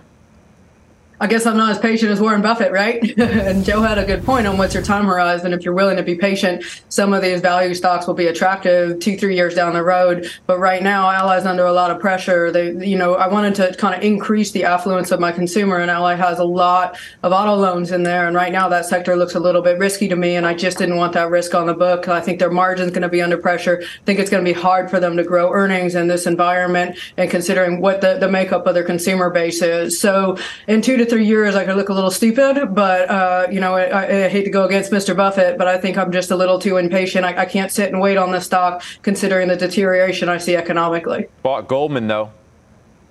I 1.19 1.27
guess 1.27 1.45
I'm 1.45 1.57
not 1.57 1.71
as 1.71 1.79
patient 1.79 2.11
as 2.11 2.19
Warren 2.19 2.41
Buffett, 2.41 2.71
right? 2.71 3.01
and 3.19 3.63
Joe 3.63 3.81
had 3.81 3.97
a 3.97 4.05
good 4.05 4.25
point 4.25 4.47
on 4.47 4.57
what's 4.57 4.73
your 4.73 4.83
time 4.83 5.05
horizon. 5.05 5.53
If 5.53 5.63
you're 5.63 5.73
willing 5.73 5.97
to 5.97 6.03
be 6.03 6.15
patient, 6.15 6.63
some 6.89 7.13
of 7.13 7.21
these 7.21 7.39
value 7.39 7.73
stocks 7.73 8.07
will 8.07 8.13
be 8.13 8.27
attractive 8.27 8.99
two, 8.99 9.17
three 9.17 9.35
years 9.35 9.53
down 9.53 9.73
the 9.73 9.83
road. 9.83 10.29
But 10.47 10.59
right 10.59 10.81
now, 10.81 11.09
Ally's 11.09 11.45
under 11.45 11.65
a 11.65 11.71
lot 11.71 11.91
of 11.91 11.99
pressure. 11.99 12.51
They, 12.51 12.85
you 12.85 12.97
know, 12.97 13.15
I 13.15 13.27
wanted 13.27 13.55
to 13.55 13.75
kind 13.77 13.95
of 13.95 14.03
increase 14.03 14.51
the 14.51 14.63
affluence 14.63 15.11
of 15.11 15.19
my 15.19 15.31
consumer, 15.31 15.77
and 15.77 15.91
Ally 15.91 16.15
has 16.15 16.39
a 16.39 16.43
lot 16.43 16.97
of 17.21 17.31
auto 17.31 17.55
loans 17.55 17.91
in 17.91 18.03
there. 18.03 18.27
And 18.27 18.35
right 18.35 18.51
now, 18.51 18.67
that 18.69 18.85
sector 18.85 19.15
looks 19.15 19.35
a 19.35 19.39
little 19.39 19.61
bit 19.61 19.77
risky 19.77 20.07
to 20.07 20.15
me, 20.15 20.35
and 20.35 20.45
I 20.45 20.53
just 20.53 20.77
didn't 20.77 20.97
want 20.97 21.13
that 21.13 21.29
risk 21.29 21.53
on 21.53 21.67
the 21.67 21.73
book. 21.73 22.07
I 22.07 22.21
think 22.21 22.39
their 22.39 22.51
margin's 22.51 22.91
going 22.91 23.03
to 23.03 23.09
be 23.09 23.21
under 23.21 23.37
pressure. 23.37 23.81
I 23.81 24.05
think 24.05 24.19
it's 24.19 24.29
going 24.29 24.43
to 24.43 24.53
be 24.53 24.59
hard 24.59 24.89
for 24.89 24.99
them 24.99 25.15
to 25.17 25.23
grow 25.23 25.51
earnings 25.51 25.95
in 25.95 26.07
this 26.07 26.25
environment, 26.25 26.97
and 27.17 27.29
considering 27.29 27.81
what 27.81 28.01
the, 28.01 28.17
the 28.19 28.29
makeup 28.29 28.65
of 28.65 28.73
their 28.73 28.83
consumer 28.83 29.29
base 29.29 29.61
is. 29.61 29.99
So, 29.99 30.37
in 30.67 30.81
two 30.81 30.97
to 31.03 31.09
three 31.09 31.25
years, 31.25 31.55
I 31.55 31.65
could 31.65 31.75
look 31.75 31.89
a 31.89 31.93
little 31.93 32.11
stupid, 32.11 32.73
but 32.73 33.09
uh, 33.09 33.47
you 33.51 33.59
know, 33.59 33.75
I, 33.75 34.25
I, 34.25 34.29
hate 34.29 34.43
to 34.43 34.49
go 34.49 34.65
against 34.65 34.91
Mr. 34.91 35.15
Buffett, 35.15 35.57
but 35.57 35.67
I 35.67 35.77
think 35.77 35.97
I'm 35.97 36.11
just 36.11 36.31
a 36.31 36.35
little 36.35 36.59
too 36.59 36.77
impatient. 36.77 37.25
I, 37.25 37.41
I 37.41 37.45
can't 37.45 37.71
sit 37.71 37.89
and 37.91 38.01
wait 38.01 38.17
on 38.17 38.31
the 38.31 38.39
stock, 38.39 38.83
considering 39.01 39.47
the 39.47 39.55
deterioration 39.55 40.29
I 40.29 40.37
see 40.37 40.55
economically. 40.55 41.27
Bought 41.41 41.67
Goldman 41.67 42.07
though, 42.07 42.31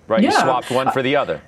right? 0.08 0.22
Yeah. 0.22 0.30
You 0.30 0.40
swapped 0.40 0.70
one 0.70 0.90
for 0.90 1.02
the 1.02 1.16
other. 1.16 1.42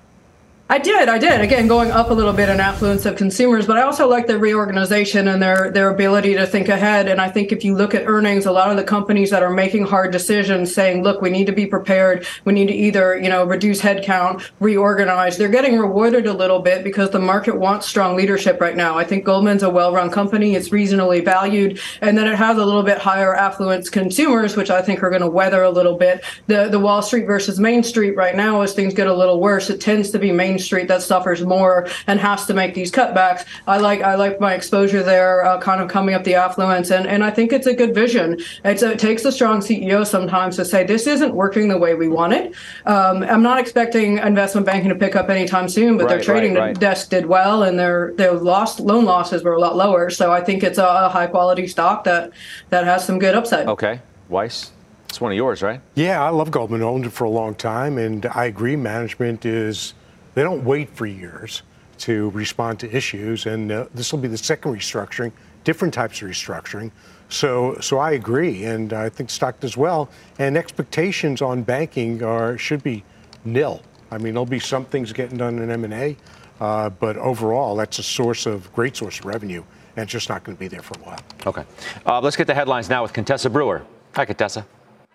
I 0.71 0.79
did, 0.79 1.11
I 1.11 1.19
did. 1.19 1.43
Again, 1.43 1.69
going 1.69 1.91
up 1.91 2.09
a 2.09 2.15
little 2.15 2.33
bit 2.33 2.49
in 2.49 2.59
affluence 2.59 3.05
of 3.05 3.17
consumers, 3.17 3.67
but 3.67 3.77
I 3.77 3.83
also 3.83 4.09
like 4.09 4.27
their 4.27 4.39
reorganization 4.39 5.29
and 5.29 5.43
their 5.43 5.71
their 5.71 5.91
ability 5.91 6.33
to 6.37 6.47
think 6.47 6.71
ahead. 6.71 7.07
And 7.07 7.21
I 7.21 7.29
think 7.29 7.53
if 7.53 7.67
you 7.67 7.77
look 7.77 7.95
at 7.95 8.07
earnings, 8.07 8.47
a 8.47 8.51
lot 8.51 8.71
of 8.71 8.79
the 8.79 8.83
companies 8.83 9.29
that 9.29 9.43
are 9.43 9.51
making 9.51 9.85
hard 9.85 10.11
decisions, 10.11 10.75
saying, 10.75 11.03
"Look, 11.03 11.21
we 11.21 11.29
need 11.29 11.45
to 11.49 11.53
be 11.53 11.67
prepared. 11.67 12.27
We 12.47 12.55
need 12.55 12.69
to 12.69 12.73
either 12.73 13.15
you 13.15 13.29
know 13.29 13.45
reduce 13.45 13.83
headcount, 13.83 14.43
reorganize," 14.59 15.37
they're 15.37 15.49
getting 15.49 15.79
rewarded 15.79 16.27
a 16.27 16.33
little 16.33 16.61
bit 16.61 16.83
because 16.83 17.11
the 17.11 17.19
market 17.19 17.59
wants 17.59 17.87
strong 17.87 18.17
leadership 18.17 18.59
right 18.59 18.75
now. 18.75 18.97
I 18.97 19.05
think 19.05 19.27
Goldman's 19.27 19.63
a 19.63 19.69
well-run 19.69 20.09
company; 20.09 20.55
it's 20.55 20.73
reasonably 20.73 21.21
valued, 21.21 21.79
and 22.01 22.17
then 22.17 22.27
it 22.27 22.37
has 22.37 22.57
a 22.57 22.65
little 22.65 22.83
bit 22.83 22.97
higher 22.97 23.35
affluence 23.35 23.91
consumers, 23.91 24.57
which 24.57 24.71
I 24.71 24.81
think 24.81 25.03
are 25.03 25.11
going 25.11 25.21
to 25.21 25.29
weather 25.29 25.63
a 25.63 25.71
little 25.71 25.99
bit. 25.99 26.25
The 26.47 26.69
the 26.71 26.81
Wall 26.81 27.03
Street 27.03 27.27
versus 27.27 27.61
Main 27.61 27.83
Street 27.83 28.17
right 28.17 28.35
now, 28.35 28.63
as 28.63 28.73
things 28.73 28.95
get 28.95 29.09
a 29.09 29.15
little 29.15 29.43
worse, 29.43 29.69
it 29.69 29.79
tends 29.83 30.09
to 30.13 30.19
be 30.19 30.33
Main 30.33 30.54
Main 30.55 30.59
Street 30.61 30.89
that 30.89 31.03
suffers 31.03 31.45
more 31.45 31.89
and 32.07 32.21
has 32.21 32.47
to 32.47 32.55
make 32.55 32.75
these 32.75 32.93
cutbacks. 32.93 33.45
I 33.67 33.79
like 33.79 34.03
I 34.03 34.15
like 34.15 34.41
my 34.41 34.55
exposure 34.55 35.03
there, 35.03 35.45
uh, 35.45 35.61
kind 35.61 35.81
of 35.81 35.89
coming 35.89 36.15
up 36.15 36.25
the 36.25 36.35
affluence, 36.35 36.91
and 36.91 37.07
and 37.07 37.25
I 37.25 37.31
think 37.31 37.53
it's 37.53 37.67
a 37.67 37.75
good 37.75 37.95
vision. 37.95 38.39
It's 38.65 38.83
a, 38.83 38.93
it 38.93 38.99
takes 38.99 39.25
a 39.25 39.33
strong 39.33 39.61
CEO 39.61 40.07
sometimes 40.07 40.57
to 40.57 40.65
say 40.65 40.85
this 40.85 41.07
isn't 41.07 41.35
working 41.35 41.69
the 41.69 41.79
way 41.79 41.95
we 41.95 42.09
want 42.09 42.35
it. 42.35 42.55
Um, 42.87 43.25
I'm 43.25 43.43
not 43.43 43.59
expecting 43.59 44.19
investment 44.19 44.67
banking 44.67 44.91
to 44.91 44.95
pick 44.95 45.17
up 45.17 45.29
anytime 45.29 45.69
soon, 45.69 45.97
but 45.97 46.05
right, 46.05 46.11
their 46.11 46.23
trading 46.23 46.55
right, 46.55 46.67
right. 46.67 46.81
desk 46.81 47.11
did 47.11 47.27
well, 47.27 47.65
and 47.65 47.79
their 47.79 48.13
their 48.15 48.33
lost 48.33 48.79
loan 48.81 49.05
losses 49.05 49.43
were 49.43 49.55
a 49.55 49.61
lot 49.61 49.77
lower. 49.77 50.11
So 50.11 50.33
I 50.33 50.41
think 50.41 50.63
it's 50.63 50.79
a, 50.79 50.87
a 50.87 51.09
high 51.09 51.27
quality 51.27 51.67
stock 51.67 52.05
that 52.05 52.31
that 52.71 52.85
has 52.85 53.05
some 53.05 53.19
good 53.19 53.35
upside. 53.35 53.67
Okay, 53.67 54.01
Weiss. 54.29 54.71
It's 55.09 55.21
one 55.21 55.31
of 55.31 55.37
yours, 55.37 55.63
right? 55.63 55.81
Yeah, 55.95 56.21
I 56.25 56.31
love 56.31 56.51
Goldman. 56.51 56.83
Owned 56.83 57.07
it 57.07 57.13
for 57.13 57.23
a 57.23 57.31
long 57.31 57.55
time, 57.55 57.99
and 57.99 58.27
I 58.27 58.47
agree. 58.47 58.75
Management 58.75 59.45
is 59.45 59.95
they 60.35 60.43
don't 60.43 60.65
wait 60.65 60.91
for 60.91 61.07
years 61.07 61.63
to 61.99 62.31
respond 62.31 62.81
to 62.81 62.95
issues, 62.95 63.47
and 63.47 63.71
uh, 63.71 63.87
this 63.95 64.13
will 64.13 64.19
be 64.19 64.29
the 64.29 64.39
second 64.39 64.73
restructuring, 64.73 65.33
different 65.63 65.95
types 65.95 66.21
of 66.21 66.29
restructuring. 66.29 66.91
So, 67.29 67.79
so 67.81 67.99
I 67.99 68.13
agree, 68.13 68.65
and 68.65 68.93
I 68.93 69.09
think 69.09 69.31
stock 69.31 69.61
does 69.61 69.77
well. 69.77 70.11
And 70.39 70.57
expectations 70.57 71.41
on 71.41 71.63
banking 71.63 72.23
are 72.23 72.59
should 72.59 72.83
be 72.83 73.05
nil. 73.45 73.83
I 74.11 74.19
mean, 74.19 74.35
there'll 74.35 74.47
be 74.47 74.61
some 74.61 74.85
things 74.85 75.13
getting 75.13 75.39
done 75.39 75.59
in 75.59 75.71
M 75.71 75.85
and 75.85 75.95
A, 75.95 76.17
uh, 76.61 76.91
but 76.91 77.17
overall, 77.17 77.77
that's 77.77 77.99
a 77.99 78.03
source 78.03 78.47
of 78.47 78.73
great 78.73 78.97
source 78.97 79.19
of 79.21 79.25
revenue, 79.25 79.65
and 79.97 80.03
it's 80.05 80.13
just 80.13 80.29
not 80.29 80.45
going 80.45 80.57
to 80.57 80.61
be 80.61 80.69
there 80.69 80.83
for 80.83 80.99
a 81.01 81.03
while. 81.03 81.21
Okay, 81.47 81.65
uh, 82.07 82.21
let's 82.21 82.37
get 82.37 82.47
the 82.47 82.55
headlines 82.55 82.89
now 82.89 83.03
with 83.03 83.13
Contessa 83.13 83.49
Brewer. 83.49 83.85
Hi, 84.15 84.25
Contessa. 84.25 84.67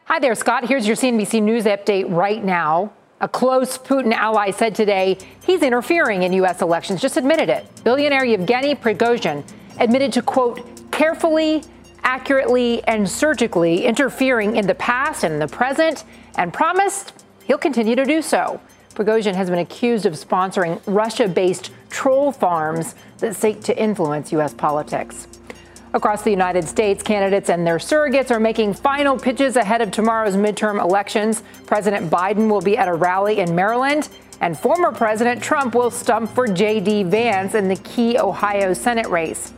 Hi 0.06 0.20
there, 0.20 0.34
Scott. 0.36 0.68
Here's 0.68 0.88
your 0.88 0.96
CNBC 0.96 1.42
News 1.44 1.66
update 1.66 2.06
right 2.10 2.44
now. 2.44 2.92
A 3.22 3.28
close 3.28 3.78
Putin 3.78 4.14
ally 4.14 4.52
said 4.52 4.74
today 4.74 5.18
he's 5.46 5.62
interfering 5.62 6.24
in 6.24 6.32
U.S. 6.34 6.62
elections, 6.62 7.02
just 7.02 7.18
admitted 7.18 7.50
it. 7.50 7.68
Billionaire 7.84 8.24
Yevgeny 8.24 8.76
Prigozhin 8.76 9.44
admitted 9.78 10.14
to, 10.14 10.22
quote, 10.22 10.92
carefully, 10.92 11.64
accurately, 12.04 12.82
and 12.84 13.10
surgically 13.10 13.86
interfering 13.86 14.56
in 14.56 14.68
the 14.68 14.76
past 14.76 15.26
and 15.26 15.42
the 15.42 15.48
present, 15.48 16.06
and 16.36 16.54
promised 16.54 17.26
he'll 17.44 17.58
continue 17.58 17.96
to 17.96 18.06
do 18.06 18.22
so. 18.22 18.62
Prigozhin 18.96 19.36
has 19.36 19.50
been 19.50 19.60
accused 19.60 20.06
of 20.06 20.14
sponsoring 20.14 20.82
Russia 20.86 21.28
based 21.28 21.72
troll 21.90 22.32
farms 22.32 22.96
that 23.18 23.36
seek 23.36 23.62
to 23.64 23.78
influence 23.78 24.32
U.S. 24.32 24.54
politics. 24.54 25.28
Across 25.92 26.22
the 26.22 26.30
United 26.30 26.68
States, 26.68 27.02
candidates 27.02 27.50
and 27.50 27.66
their 27.66 27.78
surrogates 27.78 28.30
are 28.30 28.40
making 28.40 28.76
final 28.76 29.18
pitches 29.18 29.56
ahead 29.56 29.82
of 29.82 29.90
tomorrow's 29.90 30.36
midterm 30.36 30.80
elections. 30.80 31.42
President 31.66 32.12
Biden 32.12 32.48
will 32.48 32.62
be 32.62 32.78
at 32.78 32.88
a 32.88 32.94
rally 32.94 33.40
in 33.40 33.56
Maryland, 33.56 34.10
and 34.40 34.58
former 34.58 34.92
President 34.92 35.42
Trump 35.42 35.74
will 35.74 35.90
stump 35.90 36.30
for 36.30 36.48
J.D. 36.48 37.04
Vance 37.04 37.56
in 37.56 37.68
the 37.68 37.76
key 37.78 38.20
Ohio 38.20 38.72
Senate 38.72 39.08
race. 39.08 39.52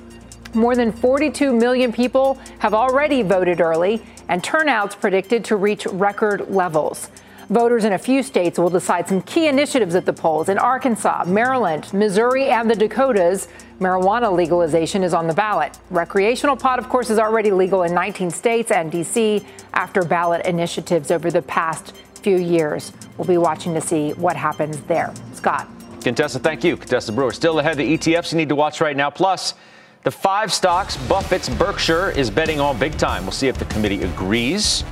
More 0.53 0.73
than 0.73 0.93
42 0.93 1.51
million 1.51 1.91
people 1.91 2.39
have 2.59 2.73
already 2.73 3.23
voted 3.23 3.59
early, 3.59 4.01
and 4.29 4.41
turnouts 4.41 4.95
predicted 4.95 5.43
to 5.45 5.57
reach 5.57 5.85
record 5.85 6.49
levels. 6.49 7.09
Voters 7.51 7.83
in 7.83 7.91
a 7.91 7.97
few 7.97 8.23
states 8.23 8.57
will 8.57 8.69
decide 8.69 9.09
some 9.09 9.21
key 9.23 9.47
initiatives 9.49 9.93
at 9.93 10.05
the 10.05 10.13
polls. 10.13 10.47
In 10.47 10.57
Arkansas, 10.57 11.25
Maryland, 11.27 11.91
Missouri, 11.91 12.45
and 12.47 12.71
the 12.71 12.75
Dakotas, 12.75 13.49
marijuana 13.81 14.33
legalization 14.33 15.03
is 15.03 15.13
on 15.13 15.27
the 15.27 15.33
ballot. 15.33 15.77
Recreational 15.89 16.55
pot, 16.55 16.79
of 16.79 16.87
course, 16.87 17.09
is 17.09 17.19
already 17.19 17.51
legal 17.51 17.83
in 17.83 17.93
19 17.93 18.31
states 18.31 18.71
and 18.71 18.89
D.C. 18.89 19.45
after 19.73 20.01
ballot 20.01 20.45
initiatives 20.45 21.11
over 21.11 21.29
the 21.29 21.41
past 21.41 21.93
few 22.23 22.37
years. 22.37 22.93
We'll 23.17 23.27
be 23.27 23.37
watching 23.37 23.73
to 23.73 23.81
see 23.81 24.11
what 24.13 24.37
happens 24.37 24.79
there. 24.83 25.13
Scott. 25.33 25.67
Contessa, 26.01 26.39
thank 26.39 26.63
you. 26.63 26.77
Contessa 26.77 27.11
Brewer. 27.11 27.33
Still 27.33 27.59
ahead, 27.59 27.75
the 27.75 27.97
ETFs 27.97 28.31
you 28.31 28.37
need 28.37 28.47
to 28.47 28.55
watch 28.55 28.79
right 28.79 28.95
now. 28.95 29.09
Plus, 29.09 29.55
The 30.03 30.11
five 30.11 30.53
stocks 30.53 30.95
Buffett's 31.07 31.49
Berkshire 31.49 32.11
is 32.11 32.31
betting 32.31 32.61
on 32.61 32.79
big 32.79 32.97
time. 32.97 33.23
We'll 33.23 33.33
see 33.33 33.49
if 33.49 33.57
the 33.57 33.65
committee 33.65 34.01
agrees 34.03 34.85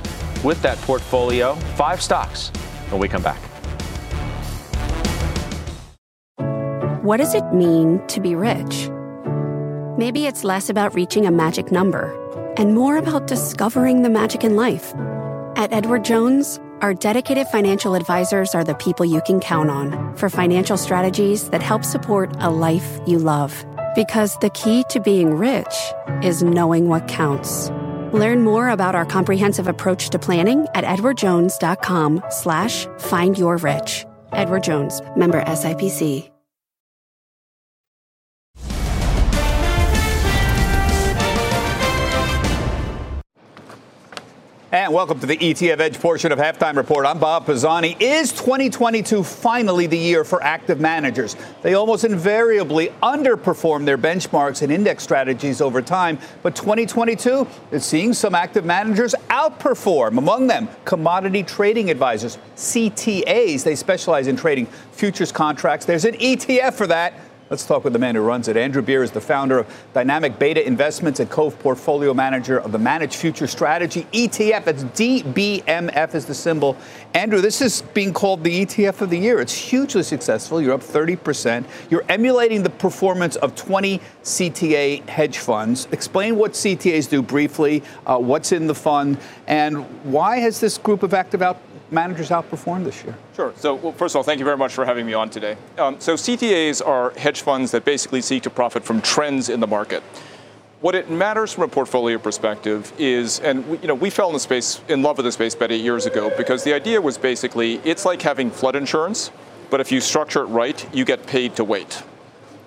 with 0.44 0.60
that 0.62 0.78
portfolio. 0.78 1.54
Five 1.76 2.02
stocks 2.02 2.50
when 2.90 3.00
we 3.00 3.08
come 3.08 3.22
back. 3.22 3.40
What 7.02 7.16
does 7.16 7.34
it 7.34 7.54
mean 7.54 8.06
to 8.08 8.20
be 8.20 8.34
rich? 8.34 8.90
Maybe 9.96 10.26
it's 10.26 10.44
less 10.44 10.68
about 10.68 10.94
reaching 10.94 11.26
a 11.26 11.30
magic 11.30 11.72
number 11.72 12.14
and 12.56 12.74
more 12.74 12.96
about 12.96 13.26
discovering 13.26 14.02
the 14.02 14.10
magic 14.10 14.44
in 14.44 14.54
life. 14.54 14.94
At 15.56 15.72
Edward 15.72 16.04
Jones, 16.04 16.60
our 16.80 16.94
dedicated 16.94 17.46
financial 17.48 17.94
advisors 17.94 18.54
are 18.54 18.64
the 18.64 18.74
people 18.74 19.04
you 19.04 19.20
can 19.22 19.40
count 19.40 19.70
on 19.70 20.14
for 20.16 20.30
financial 20.30 20.76
strategies 20.76 21.50
that 21.50 21.62
help 21.62 21.84
support 21.84 22.34
a 22.40 22.50
life 22.50 23.00
you 23.06 23.18
love. 23.18 23.64
Because 23.94 24.36
the 24.38 24.50
key 24.50 24.84
to 24.90 25.00
being 25.00 25.34
rich 25.34 25.74
is 26.22 26.42
knowing 26.42 26.88
what 26.88 27.08
counts. 27.08 27.70
Learn 28.12 28.42
more 28.42 28.70
about 28.70 28.96
our 28.96 29.06
comprehensive 29.06 29.68
approach 29.68 30.10
to 30.10 30.18
planning 30.18 30.66
at 30.74 30.82
edwardjones.com 30.84 32.24
slash 32.28 32.86
find 32.98 33.38
your 33.38 33.58
rich. 33.58 34.04
Edward 34.32 34.64
Jones, 34.64 35.00
member 35.14 35.42
SIPC. 35.44 36.30
And 44.72 44.94
welcome 44.94 45.18
to 45.18 45.26
the 45.26 45.36
ETF 45.36 45.80
Edge 45.80 45.98
portion 45.98 46.30
of 46.30 46.38
Halftime 46.38 46.76
Report. 46.76 47.04
I'm 47.04 47.18
Bob 47.18 47.44
Pisani. 47.44 47.96
Is 47.98 48.30
2022 48.30 49.24
finally 49.24 49.88
the 49.88 49.98
year 49.98 50.22
for 50.22 50.40
active 50.44 50.78
managers? 50.78 51.34
They 51.62 51.74
almost 51.74 52.04
invariably 52.04 52.90
underperform 53.02 53.84
their 53.84 53.98
benchmarks 53.98 54.62
and 54.62 54.70
index 54.70 55.02
strategies 55.02 55.60
over 55.60 55.82
time, 55.82 56.20
but 56.44 56.54
2022 56.54 57.48
is 57.72 57.84
seeing 57.84 58.12
some 58.12 58.32
active 58.32 58.64
managers 58.64 59.12
outperform. 59.28 60.18
Among 60.18 60.46
them, 60.46 60.68
commodity 60.84 61.42
trading 61.42 61.90
advisors, 61.90 62.38
CTAs. 62.54 63.64
They 63.64 63.74
specialize 63.74 64.28
in 64.28 64.36
trading 64.36 64.66
futures 64.92 65.32
contracts. 65.32 65.84
There's 65.84 66.04
an 66.04 66.14
ETF 66.14 66.74
for 66.74 66.86
that. 66.86 67.14
Let's 67.50 67.66
talk 67.66 67.82
with 67.82 67.92
the 67.92 67.98
man 67.98 68.14
who 68.14 68.20
runs 68.20 68.46
it. 68.46 68.56
Andrew 68.56 68.80
Beer 68.80 69.02
is 69.02 69.10
the 69.10 69.20
founder 69.20 69.58
of 69.58 69.84
Dynamic 69.92 70.38
Beta 70.38 70.64
Investments 70.64 71.18
and 71.18 71.28
co 71.28 71.50
portfolio 71.50 72.14
manager 72.14 72.60
of 72.60 72.70
the 72.70 72.78
Managed 72.78 73.16
Future 73.16 73.48
Strategy 73.48 74.06
ETF. 74.12 74.68
It's 74.68 74.84
DBMF 74.84 76.14
is 76.14 76.26
the 76.26 76.34
symbol. 76.34 76.76
Andrew, 77.12 77.40
this 77.40 77.60
is 77.60 77.82
being 77.92 78.12
called 78.12 78.44
the 78.44 78.64
ETF 78.64 79.00
of 79.00 79.10
the 79.10 79.18
year. 79.18 79.40
It's 79.40 79.52
hugely 79.52 80.04
successful. 80.04 80.62
You're 80.62 80.74
up 80.74 80.80
30%. 80.80 81.64
You're 81.90 82.04
emulating 82.08 82.62
the 82.62 82.70
performance 82.70 83.34
of 83.34 83.56
20 83.56 84.00
CTA 84.22 85.08
hedge 85.08 85.38
funds. 85.38 85.88
Explain 85.90 86.36
what 86.36 86.52
CTAs 86.52 87.10
do 87.10 87.20
briefly, 87.20 87.82
uh, 88.06 88.16
what's 88.18 88.52
in 88.52 88.68
the 88.68 88.76
fund, 88.76 89.18
and 89.48 89.78
why 90.04 90.36
has 90.36 90.60
this 90.60 90.78
group 90.78 91.02
of 91.02 91.14
active 91.14 91.42
out 91.42 91.58
managers 91.90 92.30
outperformed 92.30 92.84
this 92.84 93.02
year? 93.04 93.16
Sure. 93.34 93.52
So, 93.56 93.74
well, 93.74 93.92
first 93.92 94.14
of 94.14 94.18
all, 94.18 94.22
thank 94.22 94.38
you 94.38 94.44
very 94.44 94.56
much 94.56 94.72
for 94.72 94.84
having 94.84 95.06
me 95.06 95.14
on 95.14 95.30
today. 95.30 95.56
Um, 95.78 96.00
so, 96.00 96.14
CTAs 96.14 96.86
are 96.86 97.10
hedge 97.10 97.42
funds 97.42 97.70
that 97.72 97.84
basically 97.84 98.20
seek 98.20 98.42
to 98.44 98.50
profit 98.50 98.84
from 98.84 99.00
trends 99.00 99.48
in 99.48 99.60
the 99.60 99.66
market. 99.66 100.02
What 100.80 100.94
it 100.94 101.10
matters 101.10 101.52
from 101.52 101.64
a 101.64 101.68
portfolio 101.68 102.18
perspective 102.18 102.90
is, 102.98 103.40
and 103.40 103.68
we, 103.68 103.78
you 103.78 103.88
know, 103.88 103.94
we 103.94 104.08
fell 104.08 104.28
in 104.28 104.32
the 104.32 104.40
space, 104.40 104.80
in 104.88 105.02
love 105.02 105.18
with 105.18 105.26
the 105.26 105.32
space 105.32 105.54
about 105.54 105.70
eight 105.70 105.82
years 105.82 106.06
ago 106.06 106.32
because 106.38 106.64
the 106.64 106.72
idea 106.72 107.00
was 107.00 107.18
basically 107.18 107.74
it's 107.84 108.06
like 108.06 108.22
having 108.22 108.50
flood 108.50 108.76
insurance, 108.76 109.30
but 109.68 109.80
if 109.80 109.92
you 109.92 110.00
structure 110.00 110.40
it 110.40 110.46
right, 110.46 110.94
you 110.94 111.04
get 111.04 111.26
paid 111.26 111.54
to 111.56 111.64
wait. 111.64 112.02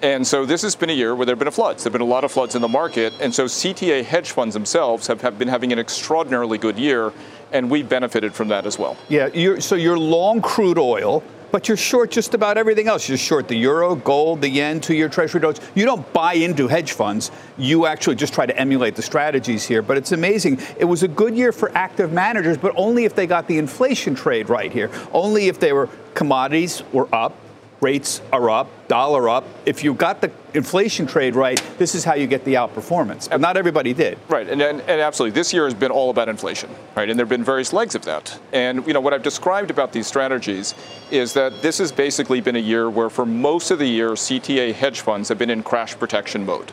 And 0.03 0.27
so 0.27 0.45
this 0.45 0.61
has 0.63 0.75
been 0.75 0.89
a 0.89 0.93
year 0.93 1.15
where 1.15 1.25
there 1.25 1.31
have 1.31 1.39
been 1.39 1.49
floods. 1.49 1.83
There 1.83 1.89
have 1.89 1.93
been 1.93 2.05
a 2.05 2.11
lot 2.11 2.25
of 2.25 2.31
floods 2.31 2.55
in 2.55 2.61
the 2.61 2.67
market. 2.67 3.13
And 3.21 3.33
so 3.33 3.45
CTA 3.45 4.03
hedge 4.03 4.31
funds 4.31 4.53
themselves 4.53 5.07
have, 5.07 5.21
have 5.21 5.39
been 5.39 5.47
having 5.47 5.71
an 5.71 5.79
extraordinarily 5.79 6.57
good 6.57 6.77
year 6.77 7.13
and 7.53 7.71
we 7.71 7.83
benefited 7.83 8.33
from 8.33 8.49
that 8.49 8.65
as 8.65 8.77
well. 8.77 8.97
Yeah, 9.07 9.27
you're, 9.27 9.61
so 9.61 9.75
you're 9.75 9.97
long 9.97 10.41
crude 10.41 10.77
oil, 10.77 11.23
but 11.51 11.69
you're 11.69 11.77
short 11.77 12.11
just 12.11 12.33
about 12.33 12.57
everything 12.57 12.89
else. 12.89 13.07
You're 13.07 13.17
short 13.17 13.47
the 13.47 13.55
euro, 13.55 13.95
gold, 13.95 14.41
the 14.41 14.49
yen, 14.49 14.81
two-year 14.81 15.07
treasury 15.07 15.39
notes. 15.39 15.61
You 15.73 15.85
don't 15.85 16.11
buy 16.11 16.33
into 16.33 16.67
hedge 16.67 16.91
funds. 16.91 17.31
You 17.57 17.85
actually 17.85 18.15
just 18.15 18.33
try 18.33 18.45
to 18.45 18.57
emulate 18.59 18.95
the 18.95 19.03
strategies 19.03 19.63
here. 19.63 19.81
But 19.81 19.95
it's 19.95 20.11
amazing. 20.11 20.59
It 20.77 20.85
was 20.85 21.03
a 21.03 21.07
good 21.07 21.33
year 21.33 21.53
for 21.53 21.71
active 21.77 22.11
managers, 22.11 22.57
but 22.57 22.73
only 22.75 23.05
if 23.05 23.15
they 23.15 23.25
got 23.25 23.47
the 23.47 23.57
inflation 23.57 24.15
trade 24.15 24.49
right 24.49 24.71
here. 24.71 24.91
Only 25.13 25.47
if 25.47 25.61
they 25.61 25.71
were 25.71 25.87
commodities 26.13 26.83
were 26.91 27.07
up, 27.15 27.37
rates 27.83 28.21
are 28.31 28.49
up, 28.49 28.87
dollar 28.87 29.27
up. 29.27 29.43
If 29.65 29.83
you 29.83 29.93
got 29.93 30.21
the 30.21 30.31
inflation 30.53 31.05
trade 31.05 31.35
right, 31.35 31.61
this 31.77 31.93
is 31.93 32.05
how 32.05 32.15
you 32.15 32.25
get 32.25 32.45
the 32.45 32.53
outperformance. 32.53 33.29
But 33.29 33.41
not 33.41 33.57
everybody 33.57 33.93
did. 33.93 34.17
Right, 34.29 34.47
and, 34.47 34.61
and, 34.61 34.79
and, 34.81 35.01
absolutely, 35.01 35.35
this 35.35 35.53
year 35.53 35.65
has 35.65 35.73
been 35.73 35.91
all 35.91 36.09
about 36.09 36.29
inflation, 36.29 36.69
right? 36.95 37.09
And 37.09 37.19
there 37.19 37.25
have 37.25 37.29
been 37.29 37.43
various 37.43 37.73
legs 37.73 37.93
of 37.93 38.05
that. 38.05 38.39
And 38.53 38.87
you 38.87 38.93
know 38.93 39.01
what 39.01 39.13
I've 39.13 39.21
described 39.21 39.69
about 39.69 39.91
these 39.91 40.07
strategies 40.07 40.73
is 41.11 41.33
that 41.33 41.61
this 41.61 41.77
has 41.77 41.91
basically 41.91 42.39
been 42.39 42.55
a 42.55 42.59
year 42.59 42.89
where, 42.89 43.09
for 43.09 43.25
most 43.25 43.69
of 43.69 43.79
the 43.79 43.87
year, 43.87 44.11
CTA 44.11 44.73
hedge 44.73 45.01
funds 45.01 45.27
have 45.29 45.37
been 45.37 45.49
in 45.49 45.61
crash 45.61 45.95
protection 45.95 46.45
mode. 46.45 46.71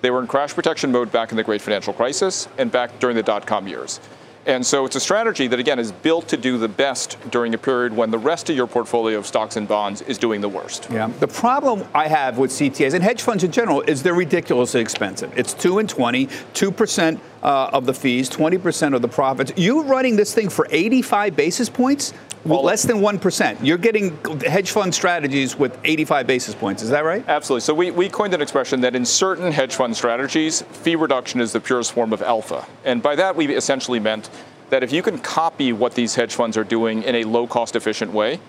They 0.00 0.10
were 0.10 0.20
in 0.20 0.26
crash 0.26 0.54
protection 0.54 0.92
mode 0.92 1.10
back 1.10 1.30
in 1.30 1.36
the 1.36 1.44
great 1.44 1.60
financial 1.60 1.92
crisis 1.92 2.48
and 2.58 2.70
back 2.70 2.98
during 3.00 3.16
the 3.16 3.22
dot 3.22 3.46
com 3.46 3.66
years. 3.66 4.00
And 4.44 4.66
so 4.66 4.84
it's 4.84 4.96
a 4.96 5.00
strategy 5.00 5.46
that, 5.46 5.60
again, 5.60 5.78
is 5.78 5.92
built 5.92 6.26
to 6.28 6.36
do 6.36 6.58
the 6.58 6.68
best 6.68 7.16
during 7.30 7.54
a 7.54 7.58
period 7.58 7.94
when 7.94 8.10
the 8.10 8.18
rest 8.18 8.50
of 8.50 8.56
your 8.56 8.66
portfolio 8.66 9.18
of 9.18 9.26
stocks 9.26 9.56
and 9.56 9.68
bonds 9.68 10.02
is 10.02 10.18
doing 10.18 10.40
the 10.40 10.48
worst. 10.48 10.88
Yeah. 10.90 11.06
The 11.20 11.28
problem 11.28 11.86
I 11.94 12.08
have 12.08 12.38
with 12.38 12.50
CTAs 12.50 12.94
and 12.94 13.04
hedge 13.04 13.22
funds 13.22 13.44
in 13.44 13.52
general 13.52 13.82
is 13.82 14.02
they're 14.02 14.14
ridiculously 14.14 14.80
expensive. 14.80 15.32
It's 15.36 15.54
2 15.54 15.78
and 15.78 15.88
20, 15.88 16.26
2% 16.26 17.20
uh, 17.42 17.70
of 17.72 17.86
the 17.86 17.94
fees, 17.94 18.28
20% 18.28 18.94
of 18.94 19.02
the 19.02 19.08
profits. 19.08 19.52
You 19.56 19.82
running 19.82 20.16
this 20.16 20.34
thing 20.34 20.48
for 20.48 20.66
85 20.70 21.36
basis 21.36 21.68
points? 21.68 22.12
Well, 22.44 22.62
less 22.64 22.82
than 22.82 22.96
1%. 22.96 23.58
You're 23.62 23.78
getting 23.78 24.18
hedge 24.40 24.72
fund 24.72 24.92
strategies 24.92 25.56
with 25.56 25.78
85 25.84 26.26
basis 26.26 26.54
points. 26.56 26.82
Is 26.82 26.90
that 26.90 27.04
right? 27.04 27.24
Absolutely. 27.28 27.60
So 27.60 27.72
we, 27.72 27.92
we 27.92 28.08
coined 28.08 28.34
an 28.34 28.42
expression 28.42 28.80
that 28.80 28.96
in 28.96 29.04
certain 29.04 29.52
hedge 29.52 29.76
fund 29.76 29.96
strategies, 29.96 30.62
fee 30.62 30.96
reduction 30.96 31.40
is 31.40 31.52
the 31.52 31.60
purest 31.60 31.92
form 31.92 32.12
of 32.12 32.20
alpha. 32.20 32.66
And 32.84 33.00
by 33.00 33.14
that, 33.14 33.36
we 33.36 33.54
essentially 33.54 34.00
meant 34.00 34.28
that 34.70 34.82
if 34.82 34.92
you 34.92 35.02
can 35.02 35.18
copy 35.18 35.72
what 35.72 35.94
these 35.94 36.16
hedge 36.16 36.34
funds 36.34 36.56
are 36.56 36.64
doing 36.64 37.04
in 37.04 37.14
a 37.14 37.24
low 37.24 37.46
cost 37.46 37.76
efficient 37.76 38.12
way, 38.12 38.40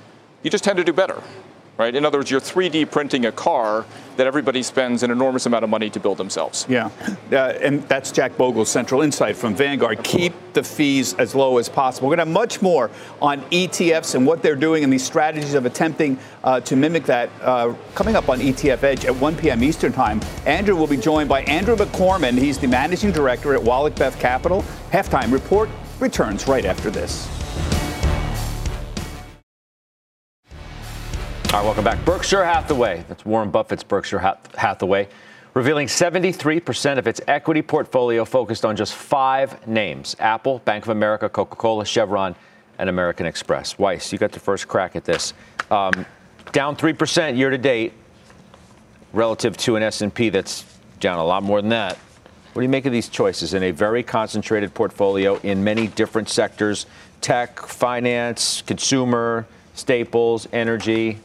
you 0.41 0.49
just 0.49 0.63
tend 0.63 0.77
to 0.77 0.84
do 0.84 0.93
better 0.93 1.21
right? 1.77 1.95
In 1.95 2.05
other 2.05 2.19
words, 2.19 2.29
you're 2.29 2.41
3D 2.41 2.89
printing 2.91 3.25
a 3.25 3.31
car 3.31 3.86
that 4.17 4.27
everybody 4.27 4.62
spends 4.62 5.01
an 5.01 5.09
enormous 5.09 5.45
amount 5.47 5.63
of 5.63 5.69
money 5.69 5.89
to 5.89 5.99
build 5.99 6.17
themselves. 6.17 6.67
Yeah, 6.69 6.89
uh, 7.31 7.36
and 7.36 7.81
that's 7.89 8.12
Jack 8.12 8.38
Bogle's 8.38 8.69
central 8.69 9.01
insight 9.01 9.36
from 9.36 9.55
Vanguard. 9.55 10.03
Keep 10.03 10.33
the 10.53 10.63
fees 10.63 11.15
as 11.15 11.33
low 11.33 11.57
as 11.57 11.67
possible. 11.69 12.07
We're 12.07 12.15
going 12.15 12.27
to 12.27 12.31
have 12.31 12.41
much 12.41 12.62
more 12.62 12.91
on 13.21 13.41
ETFs 13.43 14.13
and 14.13 14.25
what 14.25 14.43
they're 14.43 14.55
doing 14.55 14.83
and 14.83 14.93
these 14.93 15.03
strategies 15.03 15.55
of 15.55 15.65
attempting 15.65 16.19
uh, 16.43 16.59
to 16.62 16.75
mimic 16.75 17.05
that 17.05 17.29
uh, 17.41 17.73
coming 17.95 18.15
up 18.15 18.29
on 18.29 18.39
ETF 18.39 18.83
Edge 18.83 19.05
at 19.05 19.15
1 19.15 19.36
p.m. 19.38 19.63
Eastern 19.63 19.91
Time. 19.91 20.21
Andrew 20.45 20.75
will 20.75 20.88
be 20.88 20.97
joined 20.97 21.27
by 21.27 21.41
Andrew 21.43 21.75
McOrmond. 21.75 22.38
He's 22.38 22.59
the 22.59 22.67
managing 22.67 23.12
director 23.12 23.55
at 23.55 23.62
WallachBeth 23.62 24.19
Capital. 24.19 24.63
Halftime 24.91 25.31
report 25.31 25.69
returns 25.99 26.47
right 26.47 26.65
after 26.65 26.91
this. 26.91 27.42
All 31.54 31.60
right, 31.60 31.66
welcome 31.66 31.84
back. 31.84 32.04
Berkshire 32.04 32.44
Hathaway, 32.44 33.06
that's 33.08 33.24
Warren 33.26 33.52
Buffett's 33.52 33.84
Berkshire 33.84 34.18
Hathaway, 34.56 35.08
revealing 35.54 35.86
73% 35.86 36.98
of 36.98 37.06
its 37.06 37.22
equity 37.28 37.62
portfolio 37.62 38.26
focused 38.26 38.66
on 38.66 38.76
just 38.76 38.96
five 38.96 39.68
names 39.68 40.16
Apple, 40.18 40.63
Bank 40.66 40.84
of 40.84 40.89
America, 40.89 41.30
Coca 41.30 41.56
Cola, 41.56 41.86
Chevron, 41.86 42.36
and 42.80 42.89
American 42.89 43.28
Express. 43.28 43.78
Weiss, 43.78 44.12
you 44.12 44.18
got 44.18 44.32
the 44.32 44.39
first 44.39 44.68
crack 44.68 44.96
at 44.96 45.06
this. 45.06 45.36
Um, 45.70 46.08
down 46.54 46.76
3% 46.76 47.38
year 47.38 47.52
to 47.52 47.58
date 47.60 47.94
relative 49.13 49.56
to 49.58 49.76
an 49.76 49.84
S&P 49.84 50.30
that's 50.30 50.66
down 51.00 51.20
a 51.20 51.24
lot 51.24 51.44
more 51.44 51.62
than 51.62 51.70
that. 51.70 51.98
What 52.54 52.62
do 52.62 52.63
you 52.63 52.70
make 52.70 52.88
of 52.88 52.92
these 52.92 53.10
choices 53.10 53.54
in 53.54 53.62
a 53.62 53.70
very 53.70 54.02
concentrated 54.02 54.74
portfolio 54.74 55.36
in 55.44 55.63
many 55.63 55.86
different 55.86 56.30
sectors 56.30 56.88
tech, 57.22 57.60
finance, 57.60 58.63
consumer, 58.63 59.46
staples, 59.76 60.48
energy? 60.52 61.20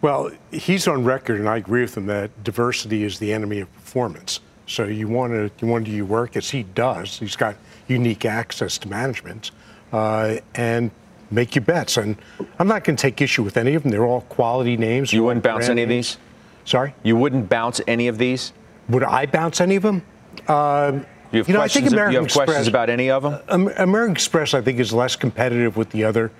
Well, 0.00 0.30
he's 0.52 0.86
on 0.86 1.04
record, 1.04 1.40
and 1.40 1.48
I 1.48 1.56
agree 1.56 1.82
with 1.82 1.96
him 1.96 2.06
that 2.06 2.44
diversity 2.44 3.02
is 3.02 3.18
the 3.18 3.32
enemy 3.32 3.60
of 3.60 3.72
performance. 3.74 4.40
So 4.66 4.84
you 4.84 5.08
want 5.08 5.32
to 5.32 5.50
you 5.60 5.70
want 5.70 5.86
to 5.86 5.90
do 5.90 5.96
your 5.96 6.06
work 6.06 6.36
as 6.36 6.50
he 6.50 6.62
does. 6.62 7.18
He's 7.18 7.36
got 7.36 7.56
unique 7.88 8.24
access 8.24 8.78
to 8.78 8.88
management, 8.88 9.50
uh, 9.92 10.36
and 10.54 10.90
make 11.30 11.54
your 11.54 11.64
bets. 11.64 11.96
And 11.96 12.16
I'm 12.58 12.68
not 12.68 12.84
going 12.84 12.96
to 12.96 13.00
take 13.00 13.20
issue 13.20 13.42
with 13.42 13.56
any 13.56 13.74
of 13.74 13.82
them. 13.82 13.90
They're 13.90 14.04
all 14.04 14.22
quality 14.22 14.76
names. 14.76 15.12
You 15.12 15.24
wouldn't 15.24 15.42
bounce 15.42 15.68
any 15.68 15.84
names. 15.84 15.84
of 15.84 15.88
these. 15.88 16.70
Sorry. 16.70 16.94
You 17.02 17.16
wouldn't 17.16 17.48
bounce 17.48 17.80
any 17.86 18.08
of 18.08 18.18
these. 18.18 18.52
Would 18.88 19.04
I 19.04 19.26
bounce 19.26 19.60
any 19.60 19.76
of 19.76 19.82
them? 19.82 20.02
Um, 20.46 21.06
you, 21.32 21.44
you 21.46 21.54
know, 21.54 21.60
I 21.60 21.68
think 21.68 21.86
American 21.86 22.12
you 22.12 22.18
have 22.18 22.24
Express, 22.26 22.46
questions 22.46 22.68
about 22.68 22.90
any 22.90 23.10
of 23.10 23.22
them. 23.22 23.34
Uh, 23.48 23.72
American 23.82 24.12
Express, 24.12 24.54
I 24.54 24.60
think, 24.60 24.78
is 24.78 24.92
less 24.92 25.16
competitive 25.16 25.76
with 25.76 25.90
the 25.90 26.04
other 26.04 26.30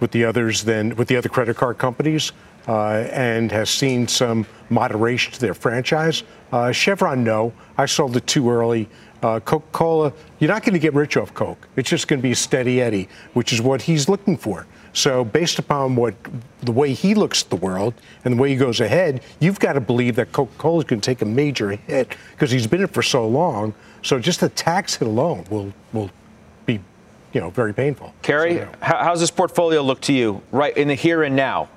with 0.00 0.10
the 0.10 0.24
others 0.24 0.64
than 0.64 0.96
with 0.96 1.08
the 1.08 1.16
other 1.16 1.28
credit 1.28 1.56
card 1.56 1.78
companies, 1.78 2.32
uh, 2.32 2.53
and 2.72 3.50
has 3.52 3.70
seen 3.70 4.08
some 4.08 4.46
moderation 4.70 5.32
to 5.32 5.40
their 5.40 5.54
franchise. 5.54 6.22
Uh, 6.52 6.72
Chevron, 6.72 7.24
no, 7.24 7.52
I 7.76 7.86
sold 7.86 8.16
it 8.16 8.26
too 8.26 8.50
early. 8.50 8.88
Uh, 9.22 9.40
Coca 9.40 9.66
Cola, 9.72 10.12
you're 10.38 10.50
not 10.50 10.62
going 10.62 10.74
to 10.74 10.78
get 10.78 10.92
rich 10.92 11.16
off 11.16 11.32
Coke. 11.32 11.66
It's 11.76 11.88
just 11.88 12.08
going 12.08 12.20
to 12.20 12.22
be 12.22 12.32
a 12.32 12.36
steady 12.36 12.80
Eddie, 12.80 13.08
which 13.32 13.52
is 13.52 13.62
what 13.62 13.82
he's 13.82 14.08
looking 14.08 14.36
for. 14.36 14.66
So, 14.92 15.24
based 15.24 15.58
upon 15.58 15.96
what 15.96 16.14
the 16.60 16.70
way 16.70 16.92
he 16.92 17.14
looks 17.14 17.42
at 17.42 17.50
the 17.50 17.56
world 17.56 17.94
and 18.24 18.34
the 18.34 18.40
way 18.40 18.50
he 18.50 18.56
goes 18.56 18.80
ahead, 18.80 19.22
you've 19.40 19.58
got 19.58 19.72
to 19.72 19.80
believe 19.80 20.14
that 20.16 20.30
Coca 20.30 20.52
Cola 20.56 20.78
is 20.78 20.84
going 20.84 21.00
to 21.00 21.04
take 21.06 21.20
a 21.22 21.24
major 21.24 21.70
hit 21.70 22.16
because 22.30 22.50
he's 22.50 22.66
been 22.66 22.80
in 22.80 22.84
it 22.84 22.92
for 22.92 23.02
so 23.02 23.26
long. 23.26 23.74
So, 24.02 24.20
just 24.20 24.40
the 24.40 24.50
tax 24.50 24.94
hit 24.94 25.08
alone 25.08 25.46
will 25.50 25.72
will 25.92 26.10
be, 26.64 26.78
you 27.32 27.40
know, 27.40 27.50
very 27.50 27.74
painful. 27.74 28.14
Karen, 28.22 28.58
so, 28.58 28.68
how, 28.82 28.98
how's 29.02 29.20
this 29.20 29.32
portfolio 29.32 29.82
look 29.82 30.00
to 30.02 30.12
you 30.12 30.42
right 30.52 30.76
in 30.76 30.86
the 30.86 30.94
here 30.94 31.24
and 31.24 31.34
now? 31.34 31.68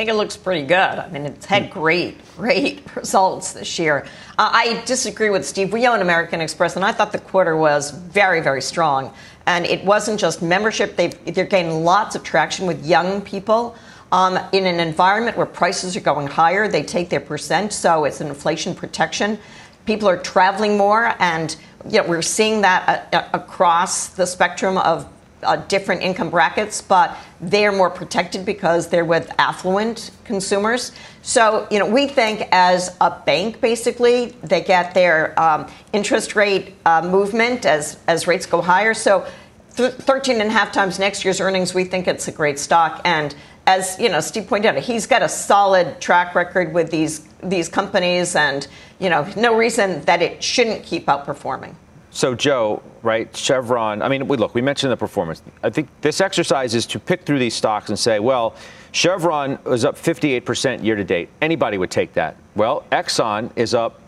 I 0.00 0.02
think 0.02 0.14
it 0.14 0.16
looks 0.16 0.38
pretty 0.38 0.66
good. 0.66 0.78
I 0.78 1.10
mean, 1.10 1.26
it's 1.26 1.44
had 1.44 1.70
great, 1.70 2.16
great 2.34 2.80
results 2.96 3.52
this 3.52 3.78
year. 3.78 4.06
Uh, 4.38 4.48
I 4.50 4.82
disagree 4.86 5.28
with 5.28 5.44
Steve. 5.44 5.74
We 5.74 5.86
own 5.86 6.00
American 6.00 6.40
Express, 6.40 6.74
and 6.74 6.86
I 6.86 6.90
thought 6.90 7.12
the 7.12 7.18
quarter 7.18 7.54
was 7.54 7.90
very, 7.90 8.40
very 8.40 8.62
strong. 8.62 9.12
And 9.44 9.66
it 9.66 9.84
wasn't 9.84 10.18
just 10.18 10.40
membership, 10.40 10.96
they 10.96 11.12
are 11.36 11.44
gaining 11.44 11.84
lots 11.84 12.16
of 12.16 12.22
traction 12.24 12.66
with 12.66 12.86
young 12.86 13.20
people. 13.20 13.76
Um, 14.10 14.38
in 14.52 14.64
an 14.64 14.80
environment 14.80 15.36
where 15.36 15.44
prices 15.44 15.94
are 15.98 16.00
going 16.00 16.28
higher, 16.28 16.66
they 16.66 16.82
take 16.82 17.10
their 17.10 17.20
percent, 17.20 17.70
so 17.70 18.06
it's 18.06 18.22
an 18.22 18.28
inflation 18.28 18.74
protection. 18.74 19.38
People 19.84 20.08
are 20.08 20.16
traveling 20.16 20.78
more, 20.78 21.14
and 21.18 21.54
you 21.90 22.00
know, 22.00 22.08
we're 22.08 22.22
seeing 22.22 22.62
that 22.62 23.12
uh, 23.12 23.28
across 23.34 24.08
the 24.08 24.26
spectrum 24.26 24.78
of 24.78 25.06
uh, 25.42 25.56
different 25.56 26.02
income 26.02 26.30
brackets, 26.30 26.82
but 26.82 27.16
they're 27.40 27.72
more 27.72 27.90
protected 27.90 28.44
because 28.44 28.88
they're 28.88 29.04
with 29.04 29.30
affluent 29.38 30.10
consumers. 30.24 30.92
So, 31.22 31.66
you 31.70 31.78
know, 31.78 31.86
we 31.86 32.06
think 32.06 32.48
as 32.52 32.96
a 33.00 33.10
bank, 33.10 33.60
basically, 33.60 34.26
they 34.42 34.62
get 34.62 34.94
their 34.94 35.38
um, 35.40 35.70
interest 35.92 36.34
rate 36.34 36.74
uh, 36.84 37.02
movement 37.02 37.66
as, 37.66 37.98
as 38.06 38.26
rates 38.26 38.46
go 38.46 38.60
higher. 38.60 38.94
So, 38.94 39.26
th- 39.76 39.92
13 39.92 40.40
and 40.40 40.50
a 40.50 40.52
half 40.52 40.72
times 40.72 40.98
next 40.98 41.24
year's 41.24 41.40
earnings, 41.40 41.74
we 41.74 41.84
think 41.84 42.08
it's 42.08 42.28
a 42.28 42.32
great 42.32 42.58
stock. 42.58 43.00
And 43.04 43.34
as, 43.66 43.98
you 43.98 44.08
know, 44.08 44.20
Steve 44.20 44.46
pointed 44.46 44.76
out, 44.76 44.82
he's 44.82 45.06
got 45.06 45.22
a 45.22 45.28
solid 45.28 46.00
track 46.00 46.34
record 46.34 46.72
with 46.72 46.90
these, 46.90 47.26
these 47.42 47.68
companies 47.68 48.34
and, 48.34 48.66
you 48.98 49.10
know, 49.10 49.26
no 49.36 49.56
reason 49.56 50.02
that 50.02 50.22
it 50.22 50.42
shouldn't 50.42 50.84
keep 50.84 51.06
outperforming. 51.06 51.74
So, 52.12 52.34
Joe, 52.34 52.82
right, 53.02 53.34
Chevron, 53.36 54.02
I 54.02 54.08
mean, 54.08 54.26
we 54.26 54.36
look, 54.36 54.54
we 54.54 54.62
mentioned 54.62 54.90
the 54.90 54.96
performance. 54.96 55.42
I 55.62 55.70
think 55.70 55.88
this 56.00 56.20
exercise 56.20 56.74
is 56.74 56.84
to 56.86 56.98
pick 56.98 57.22
through 57.22 57.38
these 57.38 57.54
stocks 57.54 57.88
and 57.88 57.98
say, 57.98 58.18
well, 58.18 58.56
Chevron 58.90 59.58
is 59.66 59.84
up 59.84 59.96
58% 59.96 60.82
year 60.82 60.96
to 60.96 61.04
date. 61.04 61.28
Anybody 61.40 61.78
would 61.78 61.90
take 61.90 62.12
that. 62.14 62.36
Well, 62.56 62.84
Exxon 62.90 63.50
is 63.54 63.74
up 63.74 64.00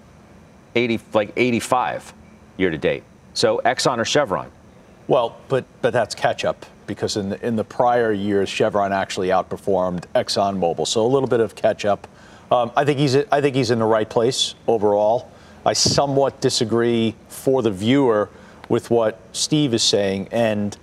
80, 0.74 1.00
like 1.12 1.32
85 1.36 2.12
year 2.56 2.70
to 2.70 2.78
date. 2.78 3.04
So, 3.34 3.60
Exxon 3.64 3.98
or 3.98 4.04
Chevron? 4.04 4.50
Well, 5.08 5.36
but 5.48 5.64
but 5.82 5.92
that's 5.92 6.14
catch 6.14 6.44
up 6.44 6.64
because 6.86 7.16
in 7.16 7.30
the, 7.30 7.46
in 7.46 7.56
the 7.56 7.64
prior 7.64 8.12
years, 8.12 8.48
Chevron 8.48 8.92
actually 8.92 9.28
outperformed 9.28 10.04
ExxonMobil. 10.14 10.86
So 10.86 11.04
a 11.04 11.06
little 11.06 11.28
bit 11.28 11.40
of 11.40 11.54
catch 11.54 11.84
up. 11.84 12.06
Um, 12.50 12.70
I 12.76 12.84
think 12.84 12.98
he's 12.98 13.16
I 13.16 13.40
think 13.40 13.56
he's 13.56 13.70
in 13.70 13.78
the 13.78 13.84
right 13.84 14.08
place 14.08 14.54
overall. 14.66 15.31
I 15.64 15.72
somewhat 15.72 16.40
disagree 16.40 17.14
for 17.28 17.62
the 17.62 17.70
viewer 17.70 18.28
with 18.68 18.90
what 18.90 19.20
Steve 19.32 19.74
is 19.74 19.82
saying. 19.82 20.28
And 20.32 20.76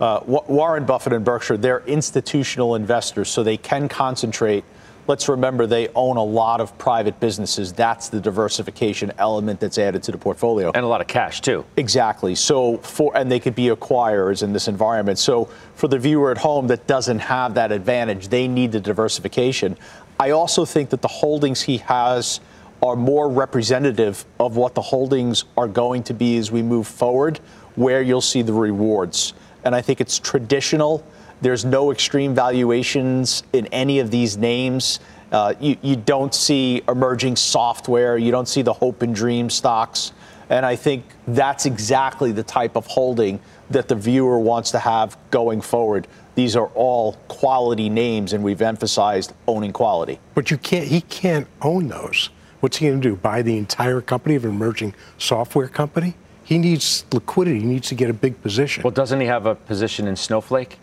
uh, 0.00 0.20
Warren 0.26 0.84
Buffett 0.84 1.12
and 1.12 1.24
Berkshire, 1.24 1.56
they're 1.56 1.84
institutional 1.86 2.74
investors, 2.74 3.28
so 3.28 3.42
they 3.42 3.56
can 3.56 3.88
concentrate. 3.88 4.64
Let's 5.06 5.28
remember 5.28 5.66
they 5.66 5.88
own 5.94 6.16
a 6.16 6.24
lot 6.24 6.60
of 6.62 6.76
private 6.78 7.20
businesses. 7.20 7.72
That's 7.72 8.08
the 8.08 8.20
diversification 8.20 9.12
element 9.18 9.60
that's 9.60 9.76
added 9.76 10.02
to 10.04 10.12
the 10.12 10.18
portfolio. 10.18 10.72
And 10.74 10.82
a 10.82 10.88
lot 10.88 11.02
of 11.02 11.06
cash, 11.06 11.42
too. 11.42 11.64
Exactly. 11.76 12.34
So 12.34 12.78
for 12.78 13.14
and 13.16 13.30
they 13.30 13.38
could 13.38 13.54
be 13.54 13.66
acquirers 13.66 14.42
in 14.42 14.54
this 14.54 14.66
environment. 14.66 15.18
So 15.18 15.44
for 15.74 15.88
the 15.88 15.98
viewer 15.98 16.30
at 16.30 16.38
home 16.38 16.68
that 16.68 16.86
doesn't 16.86 17.18
have 17.18 17.54
that 17.54 17.70
advantage, 17.70 18.28
they 18.28 18.48
need 18.48 18.72
the 18.72 18.80
diversification. 18.80 19.76
I 20.18 20.30
also 20.30 20.64
think 20.64 20.88
that 20.90 21.02
the 21.02 21.08
holdings 21.08 21.62
he 21.62 21.78
has 21.78 22.40
are 22.84 22.96
more 22.96 23.30
representative 23.30 24.26
of 24.38 24.56
what 24.56 24.74
the 24.74 24.82
holdings 24.82 25.44
are 25.56 25.66
going 25.66 26.02
to 26.02 26.12
be 26.12 26.36
as 26.36 26.52
we 26.52 26.62
move 26.62 26.86
forward, 26.86 27.38
where 27.76 28.02
you'll 28.02 28.20
see 28.20 28.42
the 28.42 28.52
rewards. 28.52 29.32
And 29.64 29.74
I 29.74 29.80
think 29.80 30.02
it's 30.02 30.18
traditional. 30.18 31.02
There's 31.40 31.64
no 31.64 31.90
extreme 31.90 32.34
valuations 32.34 33.42
in 33.54 33.66
any 33.68 34.00
of 34.00 34.10
these 34.10 34.36
names. 34.36 35.00
Uh, 35.32 35.54
you, 35.58 35.78
you 35.80 35.96
don't 35.96 36.34
see 36.34 36.82
emerging 36.86 37.36
software. 37.36 38.18
You 38.18 38.30
don't 38.30 38.48
see 38.48 38.60
the 38.60 38.74
hope 38.74 39.00
and 39.00 39.14
dream 39.14 39.48
stocks. 39.48 40.12
And 40.50 40.66
I 40.66 40.76
think 40.76 41.06
that's 41.26 41.64
exactly 41.64 42.32
the 42.32 42.42
type 42.42 42.76
of 42.76 42.86
holding 42.86 43.40
that 43.70 43.88
the 43.88 43.94
viewer 43.94 44.38
wants 44.38 44.70
to 44.72 44.78
have 44.78 45.16
going 45.30 45.62
forward. 45.62 46.06
These 46.34 46.54
are 46.54 46.66
all 46.74 47.14
quality 47.28 47.88
names, 47.88 48.34
and 48.34 48.44
we've 48.44 48.60
emphasized 48.60 49.32
owning 49.48 49.72
quality. 49.72 50.20
But 50.34 50.50
you 50.50 50.58
can't. 50.58 50.86
He 50.86 51.00
can't 51.00 51.46
own 51.62 51.88
those. 51.88 52.28
What's 52.64 52.78
he 52.78 52.86
going 52.86 52.98
to 53.02 53.08
do? 53.10 53.14
Buy 53.14 53.42
the 53.42 53.58
entire 53.58 54.00
company 54.00 54.36
of 54.36 54.46
an 54.46 54.50
emerging 54.50 54.94
software 55.18 55.68
company? 55.68 56.14
He 56.44 56.56
needs 56.56 57.04
liquidity. 57.12 57.60
He 57.60 57.66
needs 57.66 57.88
to 57.88 57.94
get 57.94 58.08
a 58.08 58.14
big 58.14 58.40
position. 58.40 58.82
Well, 58.82 58.90
doesn't 58.90 59.20
he 59.20 59.26
have 59.26 59.44
a 59.44 59.54
position 59.54 60.08
in 60.08 60.16
Snowflake? 60.16 60.78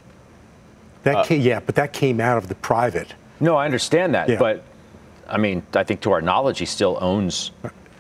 That 1.01 1.15
uh, 1.15 1.23
came, 1.23 1.41
yeah, 1.41 1.59
but 1.59 1.73
that 1.73 1.91
came 1.91 2.21
out 2.21 2.37
of 2.37 2.49
the 2.49 2.53
private. 2.53 3.15
No, 3.39 3.55
I 3.55 3.65
understand 3.65 4.13
that, 4.13 4.29
yeah. 4.29 4.37
but 4.37 4.63
I 5.27 5.39
mean, 5.39 5.63
I 5.73 5.83
think 5.83 6.01
to 6.01 6.11
our 6.11 6.21
knowledge, 6.21 6.59
he 6.59 6.67
still 6.67 6.99
owns. 7.01 7.49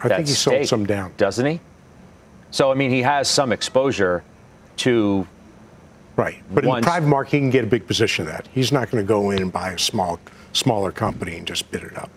I 0.03 0.09
think 0.09 0.27
he 0.27 0.33
stake, 0.35 0.57
sold 0.57 0.67
some 0.67 0.85
down, 0.85 1.13
doesn't 1.17 1.47
he? 1.47 1.59
So 2.51 2.71
I 2.71 2.75
mean, 2.75 2.91
he 2.91 3.01
has 3.01 3.27
some 3.27 3.51
exposure 3.51 4.23
to. 4.77 5.27
Right, 6.17 6.43
but 6.51 6.65
in 6.65 6.69
the 6.69 6.81
private 6.81 7.07
market, 7.07 7.31
he 7.31 7.39
can 7.39 7.49
get 7.49 7.63
a 7.63 7.67
big 7.67 7.87
position 7.87 8.27
of 8.27 8.31
that. 8.31 8.47
He's 8.53 8.71
not 8.71 8.91
going 8.91 9.03
to 9.03 9.07
go 9.07 9.31
in 9.31 9.41
and 9.41 9.51
buy 9.51 9.71
a 9.71 9.79
small, 9.79 10.19
smaller 10.53 10.91
company 10.91 11.35
and 11.35 11.47
just 11.47 11.71
bid 11.71 11.81
it 11.81 11.97
up. 11.97 12.11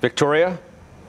Victoria? 0.00 0.58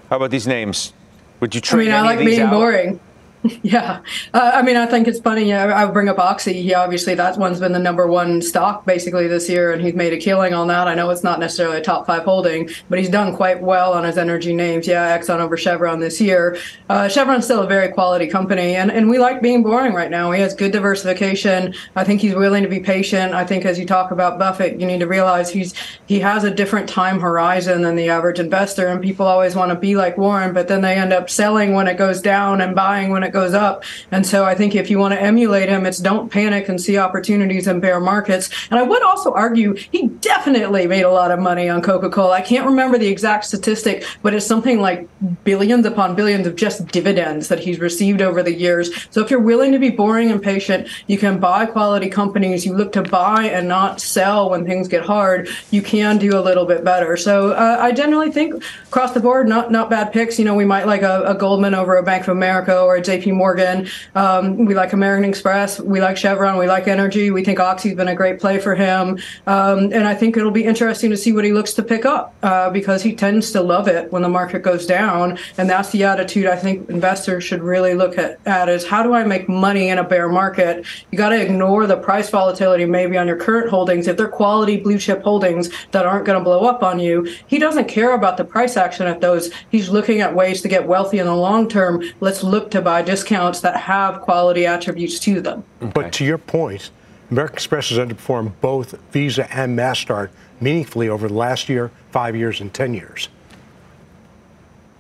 How 0.10 0.16
about 0.16 0.32
these 0.32 0.47
names? 0.47 0.93
Would 1.39 1.53
you 1.55 1.62
trade? 1.62 1.82
I 1.82 1.86
mean, 1.86 1.93
I 1.93 2.01
like 2.01 2.20
being 2.20 2.41
out? 2.41 2.51
boring. 2.51 2.99
Yeah, 3.62 4.02
uh, 4.34 4.52
I 4.54 4.62
mean, 4.62 4.76
I 4.76 4.86
think 4.86 5.08
it's 5.08 5.20
funny. 5.20 5.54
I, 5.54 5.84
I 5.84 5.86
bring 5.92 6.10
up 6.10 6.18
Oxy. 6.18 6.62
He 6.62 6.74
obviously 6.74 7.14
that 7.16 7.38
one's 7.38 7.60
been 7.60 7.72
the 7.72 7.80
number 7.80 8.08
one 8.08 8.42
stock 8.42 8.86
basically 8.86 9.28
this 9.28 9.48
year, 9.50 9.72
and 9.72 9.82
he's 9.82 9.94
made 9.94 10.12
a 10.14 10.18
killing 10.18 10.54
on 10.54 10.68
that. 10.68 10.88
I 10.88 10.96
know 10.96 11.10
it's 11.10 11.24
not 11.24 11.40
necessarily 11.40 11.78
a 11.78 11.82
top 11.82 12.08
five 12.08 12.24
holding, 12.24 12.70
but 12.90 13.00
he's 13.00 13.10
done 13.10 13.36
quite 13.36 13.62
well 13.62 13.94
on 13.94 14.04
his 14.04 14.18
energy 14.18 14.54
names. 14.54 14.88
Yeah, 14.88 15.18
Exxon 15.18 15.40
over 15.40 15.56
Chevron 15.56 16.00
this 16.00 16.20
year. 16.20 16.58
Uh, 16.90 17.08
Chevron's 17.08 17.46
still 17.46 17.62
a 17.62 17.68
very 17.68 17.90
quality 17.90 18.28
company, 18.28 18.76
and 18.76 18.92
and 18.92 19.10
we 19.10 19.20
like 19.20 19.42
being 19.42 19.64
boring 19.64 19.94
right 19.94 20.12
now. 20.12 20.32
He 20.32 20.42
has 20.42 20.54
good 20.54 20.72
diversification. 20.72 21.74
I 21.96 22.04
think 22.04 22.22
he's 22.22 22.36
willing 22.36 22.64
to 22.64 22.70
be 22.70 22.80
patient. 22.80 23.34
I 23.34 23.46
think 23.46 23.66
as 23.66 23.78
you 23.78 23.86
talk 23.86 24.12
about 24.12 24.40
Buffett, 24.40 24.80
you 24.80 24.88
need 24.88 25.00
to 25.00 25.08
realize 25.08 25.50
he's 25.50 25.74
he 26.08 26.20
has 26.20 26.44
a 26.44 26.52
different 26.52 26.90
time 26.90 27.20
horizon 27.20 27.84
than 27.84 27.96
the 27.96 28.10
average 28.10 28.40
investor, 28.40 28.88
and 28.88 29.02
people 29.02 29.28
always 29.28 29.56
want 29.56 29.72
to 29.72 29.78
be 29.78 29.96
like 29.96 30.18
Warren, 30.18 30.54
but 30.54 30.68
then 30.68 30.82
they 30.82 30.96
end 30.96 31.14
up 31.14 31.30
selling 31.30 31.74
when 31.74 31.88
it 31.88 31.98
goes 31.98 32.22
down 32.22 32.62
and 32.62 32.76
buying 32.76 33.12
when 33.12 33.24
it 33.24 33.29
it 33.30 33.32
goes 33.32 33.54
up. 33.54 33.84
And 34.12 34.26
so 34.26 34.44
I 34.44 34.56
think 34.56 34.76
if 34.76 34.90
you 34.90 35.00
want 35.00 35.14
to 35.14 35.22
emulate 35.22 35.70
him, 35.70 35.86
it's 35.86 36.00
don't 36.00 36.30
panic 36.30 36.68
and 36.68 36.82
see 36.82 36.98
opportunities 36.98 37.68
in 37.68 37.80
bear 37.80 38.00
markets. 38.00 38.50
And 38.70 38.80
I 38.80 38.84
would 38.84 39.04
also 39.04 39.34
argue 39.34 39.76
he 39.92 40.08
definitely 40.08 40.88
made 40.88 41.04
a 41.04 41.12
lot 41.12 41.32
of 41.32 41.40
money 41.40 41.70
on 41.70 41.82
Coca 41.82 42.10
Cola. 42.10 42.34
I 42.34 42.42
can't 42.42 42.66
remember 42.66 42.98
the 42.98 43.08
exact 43.08 43.46
statistic, 43.46 44.04
but 44.22 44.34
it's 44.34 44.46
something 44.46 44.82
like 44.82 45.08
billions 45.44 45.86
upon 45.86 46.16
billions 46.16 46.48
of 46.48 46.56
just 46.56 46.88
dividends 46.88 47.48
that 47.48 47.60
he's 47.60 47.80
received 47.80 48.22
over 48.22 48.44
the 48.44 48.54
years. 48.54 48.90
So 49.12 49.22
if 49.22 49.30
you're 49.32 49.40
willing 49.40 49.72
to 49.72 49.80
be 49.80 49.90
boring 49.90 50.32
and 50.32 50.42
patient, 50.42 50.88
you 51.08 51.18
can 51.18 51.40
buy 51.40 51.66
quality 51.66 52.10
companies. 52.10 52.66
You 52.66 52.76
look 52.76 52.92
to 52.94 53.04
buy 53.04 53.44
and 53.46 53.68
not 53.68 54.02
sell 54.02 54.50
when 54.50 54.66
things 54.66 54.88
get 54.88 55.06
hard. 55.06 55.50
You 55.72 55.82
can 55.82 56.18
do 56.18 56.38
a 56.38 56.42
little 56.42 56.66
bit 56.66 56.84
better. 56.84 57.16
So 57.16 57.52
uh, 57.52 57.78
I 57.80 57.92
generally 57.92 58.32
think 58.32 58.64
across 58.88 59.14
the 59.14 59.20
board, 59.20 59.48
not 59.48 59.72
not 59.72 59.90
bad 59.90 60.12
picks. 60.12 60.40
You 60.40 60.46
know, 60.46 60.56
we 60.56 60.66
might 60.66 60.88
like 60.88 61.04
a, 61.04 61.24
a 61.24 61.36
Goldman 61.36 61.76
over 61.76 61.96
a 61.98 62.04
Bank 62.04 62.24
of 62.24 62.30
America 62.30 62.80
or 62.80 62.96
a 62.96 63.02
J 63.02 63.19
JP 63.20 63.36
Morgan. 63.36 63.88
Um, 64.16 64.66
we 64.66 64.74
like 64.74 64.94
American 64.94 65.30
Express. 65.30 65.80
We 65.80 66.02
like 66.02 66.18
Chevron. 66.18 66.58
We 66.58 66.68
like 66.68 66.88
Energy. 66.88 67.32
We 67.32 67.44
think 67.44 67.60
Oxy's 67.60 67.96
been 67.96 68.08
a 68.08 68.16
great 68.16 68.40
play 68.40 68.60
for 68.60 68.76
him. 68.76 69.20
Um, 69.48 69.92
and 69.92 70.08
I 70.08 70.16
think 70.16 70.38
it'll 70.38 70.52
be 70.52 70.64
interesting 70.64 71.10
to 71.12 71.18
see 71.18 71.32
what 71.32 71.46
he 71.46 71.54
looks 71.54 71.74
to 71.74 71.84
pick 71.84 72.06
up 72.06 72.34
uh, 72.44 72.70
because 72.70 73.04
he 73.04 73.16
tends 73.16 73.52
to 73.52 73.62
love 73.62 73.88
it 73.88 74.12
when 74.12 74.22
the 74.22 74.30
market 74.30 74.62
goes 74.62 74.86
down. 74.86 75.38
And 75.58 75.70
that's 75.70 75.90
the 75.92 76.04
attitude 76.04 76.46
I 76.46 76.56
think 76.56 76.90
investors 76.90 77.44
should 77.44 77.62
really 77.62 77.94
look 77.94 78.18
at, 78.18 78.40
at 78.46 78.70
is 78.70 78.88
how 78.88 79.04
do 79.04 79.14
I 79.14 79.24
make 79.24 79.50
money 79.50 79.90
in 79.90 79.98
a 79.98 80.04
bear 80.04 80.30
market? 80.30 80.86
You 81.12 81.18
got 81.18 81.30
to 81.30 81.42
ignore 81.42 81.88
the 81.88 81.98
price 81.98 82.30
volatility 82.30 82.86
maybe 82.86 83.18
on 83.18 83.28
your 83.28 83.38
current 83.38 83.70
holdings. 83.70 84.08
If 84.08 84.18
they're 84.18 84.28
quality 84.28 84.78
blue 84.78 84.98
chip 84.98 85.24
holdings 85.24 85.70
that 85.92 86.06
aren't 86.06 86.26
going 86.26 86.38
to 86.38 86.44
blow 86.44 86.66
up 86.66 86.84
on 86.84 87.00
you, 87.00 87.28
he 87.48 87.60
doesn't 87.60 87.88
care 87.88 88.14
about 88.14 88.38
the 88.38 88.46
price 88.46 88.78
action 88.78 89.08
at 89.08 89.22
those. 89.22 89.52
He's 89.70 89.90
looking 89.90 90.22
at 90.22 90.34
ways 90.34 90.62
to 90.62 90.68
get 90.68 90.88
wealthy 90.88 91.20
in 91.20 91.26
the 91.26 91.36
long 91.36 91.68
term. 91.68 92.04
Let's 92.20 92.44
look 92.44 92.72
to 92.72 92.82
buy 92.82 93.02
discounts 93.10 93.62
that 93.62 93.76
have 93.76 94.22
quality 94.22 94.68
attributes 94.68 95.20
to 95.20 95.41
them. 95.41 95.64
Okay. 95.82 95.91
But 95.95 96.14
to 96.14 96.24
your 96.24 96.38
point, 96.38 96.91
American 97.32 97.55
Express 97.55 97.89
has 97.89 97.97
underperformed 97.97 98.53
both 98.62 98.99
Visa 99.12 99.51
and 99.55 99.78
MasterCard 99.78 100.30
meaningfully 100.62 101.10
over 101.10 101.28
the 101.28 101.34
last 101.34 101.70
year, 101.70 101.89
five 102.12 102.36
years, 102.36 102.62
and 102.62 102.72
10 102.72 102.93
years. 102.93 103.30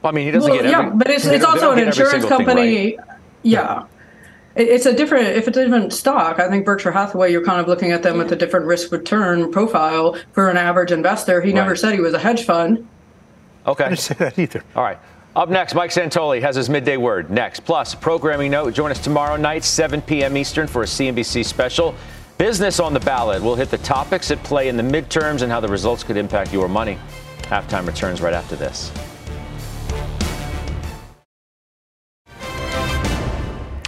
Well, 0.01 0.11
I 0.11 0.15
mean, 0.15 0.25
he 0.25 0.31
doesn't 0.31 0.49
well, 0.49 0.61
get 0.63 0.73
every, 0.73 0.87
yeah, 0.87 0.95
but 0.95 1.09
it's, 1.09 1.25
it's 1.25 1.45
also 1.45 1.71
an 1.71 1.79
insurance 1.79 2.25
company. 2.25 2.97
Right. 2.97 3.17
Yeah. 3.43 3.85
It's 4.55 4.87
a 4.87 4.93
different, 4.93 5.27
if 5.27 5.47
it's 5.47 5.57
a 5.57 5.65
different 5.65 5.93
stock, 5.93 6.39
I 6.39 6.49
think 6.49 6.65
Berkshire 6.65 6.91
Hathaway, 6.91 7.31
you're 7.31 7.45
kind 7.45 7.61
of 7.61 7.67
looking 7.67 7.91
at 7.91 8.01
them 8.01 8.17
with 8.17 8.31
a 8.31 8.35
different 8.35 8.65
risk 8.65 8.91
return 8.91 9.51
profile 9.51 10.17
for 10.31 10.49
an 10.49 10.57
average 10.57 10.91
investor. 10.91 11.41
He 11.41 11.49
right. 11.49 11.55
never 11.55 11.75
said 11.75 11.93
he 11.93 11.99
was 11.99 12.15
a 12.15 12.19
hedge 12.19 12.43
fund. 12.43 12.87
Okay. 13.67 13.85
I 13.85 13.89
didn't 13.89 13.99
say 13.99 14.15
that 14.15 14.39
either. 14.39 14.63
All 14.75 14.83
right. 14.83 14.97
Up 15.35 15.49
next, 15.49 15.75
Mike 15.75 15.91
Santoli 15.91 16.41
has 16.41 16.55
his 16.55 16.69
midday 16.69 16.97
word 16.97 17.29
next. 17.29 17.59
Plus, 17.61 17.93
programming 17.93 18.49
note. 18.49 18.73
Join 18.73 18.89
us 18.89 18.99
tomorrow 18.99 19.37
night, 19.37 19.63
7 19.63 20.01
p.m. 20.01 20.35
Eastern, 20.35 20.65
for 20.65 20.81
a 20.81 20.85
CNBC 20.85 21.45
special. 21.45 21.93
Business 22.39 22.79
on 22.79 22.93
the 22.93 22.99
ballot. 22.99 23.43
We'll 23.43 23.55
hit 23.55 23.69
the 23.69 23.77
topics 23.79 24.31
at 24.31 24.41
play 24.43 24.69
in 24.69 24.77
the 24.77 24.83
midterms 24.83 25.43
and 25.43 25.51
how 25.51 25.59
the 25.59 25.67
results 25.67 26.03
could 26.03 26.17
impact 26.17 26.51
your 26.51 26.67
money. 26.67 26.97
Halftime 27.43 27.85
returns 27.85 28.21
right 28.21 28.33
after 28.33 28.55
this. 28.55 28.91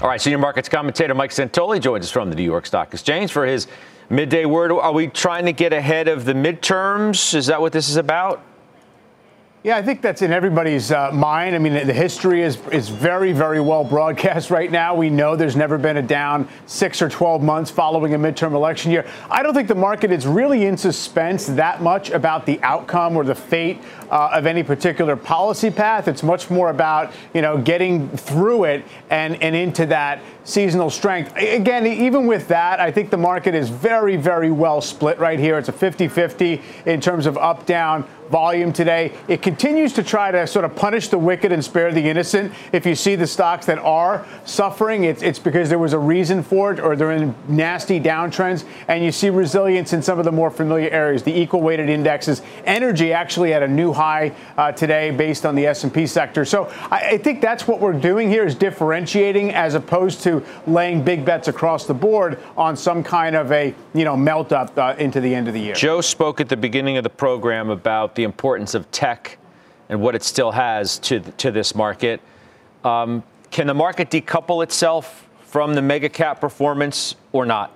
All 0.02 0.08
right, 0.08 0.22
senior 0.22 0.40
markets 0.40 0.70
commentator 0.70 1.14
Mike 1.14 1.32
Santoli 1.32 1.80
joins 1.80 2.06
us 2.06 2.12
from 2.12 2.30
the 2.30 2.36
New 2.36 2.44
York 2.44 2.66
Stock 2.66 2.94
Exchange 2.94 3.32
for 3.32 3.46
his 3.46 3.68
midday 4.10 4.46
word. 4.46 4.72
Are 4.72 4.92
we 4.92 5.08
trying 5.08 5.46
to 5.46 5.54
get 5.54 5.74
ahead 5.74 6.08
of 6.08 6.26
the 6.26 6.34
midterms? 6.34 7.34
Is 7.34 7.48
that 7.48 7.62
what 7.62 7.72
this 7.72 7.90
is 7.90 7.98
about? 7.98 8.44
Yeah, 9.64 9.78
I 9.78 9.84
think 9.84 10.02
that's 10.02 10.24
in 10.24 10.32
everybody's 10.32 10.92
uh, 10.92 11.12
mind. 11.12 11.54
I 11.54 11.60
mean, 11.60 11.74
the 11.74 11.94
history 11.94 12.42
is 12.42 12.58
is 12.72 12.90
very, 12.90 13.32
very 13.32 13.62
well 13.62 13.84
broadcast 13.84 14.50
right 14.50 14.72
now. 14.72 14.96
We 14.96 15.12
know 15.12 15.36
there's 15.36 15.56
never 15.56 15.78
been 15.78 15.98
a 15.98 16.02
down 16.02 16.50
six 16.66 17.00
or 17.00 17.10
12 17.10 17.44
months 17.44 17.70
following 17.70 18.16
a 18.16 18.18
midterm 18.18 18.54
election 18.54 18.92
year. 18.92 19.06
I 19.30 19.44
don't 19.44 19.54
think 19.54 19.68
the 19.68 19.76
market 19.76 20.12
is 20.12 20.26
really 20.26 20.66
in 20.66 20.78
suspense 20.78 21.46
that 21.46 21.80
much 21.80 22.10
about 22.10 22.48
the 22.48 22.60
outcome 22.64 23.16
or 23.16 23.24
the 23.24 23.36
fate 23.36 23.80
uh, 24.10 24.32
of 24.34 24.48
any 24.48 24.64
particular 24.64 25.16
policy 25.16 25.70
path. 25.70 26.08
It's 26.08 26.24
much 26.24 26.50
more 26.50 26.72
about, 26.72 27.14
you 27.36 27.44
know, 27.44 27.60
getting 27.60 28.10
through 28.10 28.64
it 28.64 28.84
and, 29.12 29.40
and 29.44 29.56
into 29.56 29.86
that 29.86 30.24
seasonal 30.44 30.90
strength. 30.90 31.36
Again, 31.38 31.86
even 31.86 32.26
with 32.26 32.48
that, 32.48 32.80
I 32.80 32.90
think 32.90 33.12
the 33.12 33.18
market 33.18 33.54
is 33.54 33.70
very, 33.70 34.16
very 34.16 34.50
well 34.50 34.82
split 34.82 35.20
right 35.20 35.38
here. 35.38 35.60
It's 35.60 35.70
a 35.70 35.72
50 35.72 36.08
50 36.08 36.60
in 36.88 37.00
terms 37.00 37.28
of 37.28 37.38
up 37.38 37.68
down 37.68 38.08
volume 38.32 38.72
today. 38.72 39.14
It 39.28 39.42
continues 39.42 39.94
to 39.94 40.04
try 40.04 40.32
to 40.32 40.48
sort 40.48 40.66
of 40.66 40.76
punish 40.76 41.10
the 41.10 41.18
wicked 41.18 41.52
and 41.52 41.64
spare 41.64 41.92
the 41.92 42.10
innocent. 42.10 42.54
If 42.72 42.86
you 42.86 42.96
see 42.96 43.16
the 43.16 43.28
stocks 43.28 43.66
that 43.66 43.78
are 43.80 44.26
suffering, 44.46 45.04
it's, 45.04 45.22
it's 45.22 45.38
because 45.38 45.70
there 45.70 45.78
was 45.78 45.94
a 45.94 46.00
reason 46.00 46.42
for 46.42 46.72
it 46.72 46.80
or 46.80 46.96
they're 46.96 47.12
in 47.12 47.36
nasty 47.48 48.00
downtrends. 48.00 48.64
And 48.88 49.04
you 49.04 49.12
see 49.12 49.30
resilience 49.30 49.94
in 49.94 50.02
some 50.02 50.18
of 50.18 50.26
the 50.26 50.32
more 50.32 50.50
familiar 50.50 50.90
areas, 50.90 51.24
the 51.24 51.38
equal 51.38 51.62
weighted 51.62 51.90
indexes. 51.90 52.42
Energy 52.66 53.12
actually 53.12 53.54
at 53.54 53.62
a 53.62 53.68
new 53.68 53.92
high 53.92 54.34
uh, 54.58 54.72
today 54.72 55.12
based 55.12 55.46
on 55.46 55.54
the 55.54 55.68
S&P 55.68 56.08
sector. 56.08 56.46
So 56.46 56.72
I, 56.90 57.12
I 57.12 57.18
think 57.18 57.42
that's 57.42 57.68
what 57.68 57.82
we're 57.82 57.94
doing 57.94 58.30
here 58.30 58.46
is 58.46 58.56
differentiating 58.56 59.54
as 59.54 59.76
opposed 59.76 60.22
to 60.24 60.44
laying 60.66 61.04
big 61.04 61.26
bets 61.26 61.50
across 61.50 61.86
the 61.86 61.94
board 61.94 62.40
on 62.56 62.78
some 62.78 63.04
kind 63.04 63.36
of 63.36 63.52
a, 63.52 63.76
you 63.94 64.06
know, 64.06 64.16
melt 64.16 64.54
up 64.54 64.78
uh, 64.78 64.96
into 64.98 65.20
the 65.20 65.36
end 65.36 65.48
of 65.50 65.54
the 65.54 65.60
year. 65.60 65.76
Joe 65.76 66.00
spoke 66.00 66.40
at 66.40 66.48
the 66.48 66.58
beginning 66.58 66.98
of 66.98 67.04
the 67.04 67.10
program 67.10 67.70
about 67.70 68.16
the 68.16 68.21
the 68.22 68.26
importance 68.26 68.76
of 68.76 68.90
tech 68.92 69.40
and 69.90 70.00
what 70.00 70.14
it 70.14 70.22
still 70.22 70.52
has 70.52 71.00
to, 71.00 71.20
to 71.38 71.50
this 71.50 71.74
market. 71.74 72.22
Um, 72.84 73.24
can 73.50 73.66
the 73.66 73.74
market 73.74 74.12
decouple 74.12 74.64
itself 74.64 75.28
from 75.48 75.74
the 75.74 75.82
mega 75.82 76.08
cap 76.08 76.40
performance 76.40 77.16
or 77.32 77.48
not? 77.48 77.72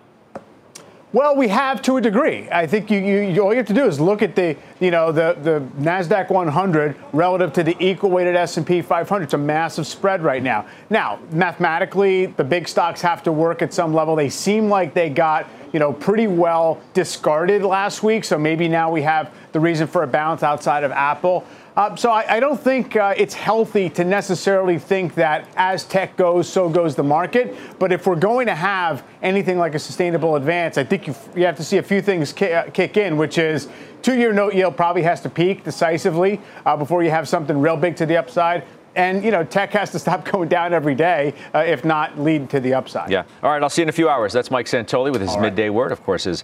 Well, 1.13 1.35
we 1.35 1.47
have 1.47 1.81
to 1.83 1.97
a 1.97 2.01
degree. 2.01 2.47
I 2.51 2.67
think 2.67 2.91
you, 2.91 2.99
you, 2.99 3.41
all 3.41 3.53
you 3.53 3.57
have 3.57 3.67
to 3.67 3.73
do 3.73 3.85
is 3.85 3.99
look 3.99 4.21
at 4.21 4.35
the, 4.35 4.55
you 4.79 4.91
know, 4.91 5.11
the, 5.11 5.35
the 5.41 5.61
Nasdaq 5.81 6.29
100 6.29 6.95
relative 7.11 7.53
to 7.53 7.63
the 7.63 7.75
equal-weighted 7.79 8.35
S&P 8.35 8.81
500. 8.81 9.23
It's 9.23 9.33
a 9.33 9.37
massive 9.37 9.87
spread 9.87 10.21
right 10.21 10.43
now. 10.43 10.67
Now, 10.89 11.19
mathematically, 11.31 12.27
the 12.27 12.43
big 12.43 12.67
stocks 12.67 13.01
have 13.01 13.23
to 13.23 13.31
work 13.31 13.61
at 13.61 13.73
some 13.73 13.93
level. 13.93 14.15
They 14.15 14.29
seem 14.29 14.69
like 14.69 14.93
they 14.93 15.09
got, 15.09 15.47
you 15.75 15.79
know, 15.79 15.91
pretty 15.91 16.25
well 16.25 16.79
discarded 16.93 17.61
last 17.61 18.01
week. 18.01 18.23
So 18.23 18.37
maybe 18.37 18.69
now 18.69 18.89
we 18.89 19.01
have 19.01 19.29
the 19.51 19.59
reason 19.59 19.87
for 19.87 20.03
a 20.03 20.07
bounce 20.07 20.41
outside 20.41 20.85
of 20.85 20.93
Apple. 20.93 21.45
Uh, 21.75 21.93
so 21.97 22.11
I, 22.11 22.37
I, 22.37 22.39
don't 22.39 22.57
think 22.57 22.95
uh, 22.95 23.13
it's 23.17 23.33
healthy 23.33 23.89
to 23.89 24.05
necessarily 24.05 24.79
think 24.79 25.15
that 25.15 25.49
as 25.57 25.83
tech 25.83 26.15
goes, 26.15 26.47
so 26.47 26.69
goes 26.69 26.95
the 26.95 27.03
market. 27.03 27.57
But 27.77 27.91
if 27.91 28.07
we're 28.07 28.15
going 28.15 28.47
to 28.47 28.55
have 28.55 29.03
anything 29.21 29.57
like 29.57 29.75
a 29.75 29.79
sustainable 29.79 30.37
advance, 30.37 30.77
I 30.77 30.85
think 30.85 31.07
you, 31.07 31.15
you 31.35 31.45
have 31.45 31.57
to 31.57 31.63
see 31.65 31.77
a 31.77 31.83
few 31.83 32.01
things 32.01 32.31
ki- 32.31 32.53
uh, 32.53 32.69
kick 32.69 32.95
in, 32.95 33.17
which 33.17 33.37
is 33.37 33.67
two-year 34.01 34.31
note 34.31 34.53
yield 34.53 34.77
probably 34.77 35.01
has 35.01 35.19
to 35.23 35.29
peak 35.29 35.65
decisively 35.65 36.39
uh, 36.65 36.77
before 36.77 37.03
you 37.03 37.09
have 37.09 37.27
something 37.27 37.59
real 37.59 37.75
big 37.75 37.97
to 37.97 38.05
the 38.05 38.15
upside. 38.15 38.63
And 38.95 39.23
you 39.23 39.31
know, 39.31 39.43
tech 39.43 39.71
has 39.71 39.91
to 39.91 39.99
stop 39.99 40.25
going 40.31 40.49
down 40.49 40.73
every 40.73 40.95
day, 40.95 41.33
uh, 41.53 41.59
if 41.59 41.85
not 41.85 42.19
lead 42.19 42.49
to 42.51 42.59
the 42.59 42.73
upside. 42.73 43.11
Yeah. 43.11 43.23
All 43.43 43.51
right. 43.51 43.61
I'll 43.61 43.69
see 43.69 43.81
you 43.81 43.85
in 43.85 43.89
a 43.89 43.93
few 43.93 44.09
hours. 44.09 44.33
That's 44.33 44.51
Mike 44.51 44.65
Santoli 44.65 45.11
with 45.11 45.21
his 45.21 45.31
right. 45.31 45.41
midday 45.41 45.69
word. 45.69 45.91
Of 45.91 46.03
course, 46.03 46.23
his 46.23 46.43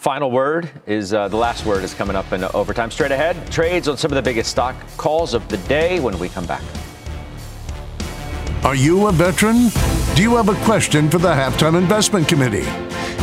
Final 0.00 0.30
word 0.30 0.70
is 0.86 1.12
uh, 1.12 1.28
the 1.28 1.36
last 1.36 1.66
word 1.66 1.84
is 1.84 1.92
coming 1.92 2.16
up 2.16 2.32
in 2.32 2.42
overtime. 2.42 2.90
Straight 2.90 3.10
ahead, 3.10 3.36
trades 3.52 3.86
on 3.86 3.98
some 3.98 4.10
of 4.10 4.16
the 4.16 4.22
biggest 4.22 4.50
stock 4.50 4.74
calls 4.96 5.34
of 5.34 5.46
the 5.48 5.58
day 5.68 6.00
when 6.00 6.18
we 6.18 6.30
come 6.30 6.46
back. 6.46 6.62
Are 8.64 8.74
you 8.74 9.08
a 9.08 9.12
veteran? 9.12 9.68
Do 10.14 10.22
you 10.22 10.36
have 10.36 10.48
a 10.48 10.54
question 10.64 11.10
for 11.10 11.18
the 11.18 11.28
Halftime 11.28 11.76
Investment 11.76 12.26
Committee? 12.28 12.64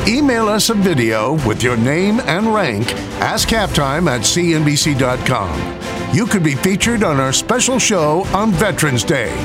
Email 0.07 0.47
us 0.47 0.69
a 0.69 0.73
video 0.73 1.33
with 1.45 1.61
your 1.61 1.75
name 1.75 2.21
and 2.21 2.53
rank. 2.53 2.89
Ask 3.19 3.49
halftime 3.49 4.07
at 4.09 4.21
cnbc.com. 4.21 6.15
You 6.15 6.25
could 6.25 6.45
be 6.45 6.55
featured 6.55 7.03
on 7.03 7.19
our 7.19 7.33
special 7.33 7.77
show 7.77 8.23
on 8.27 8.53
Veterans 8.53 9.03
Day. 9.03 9.35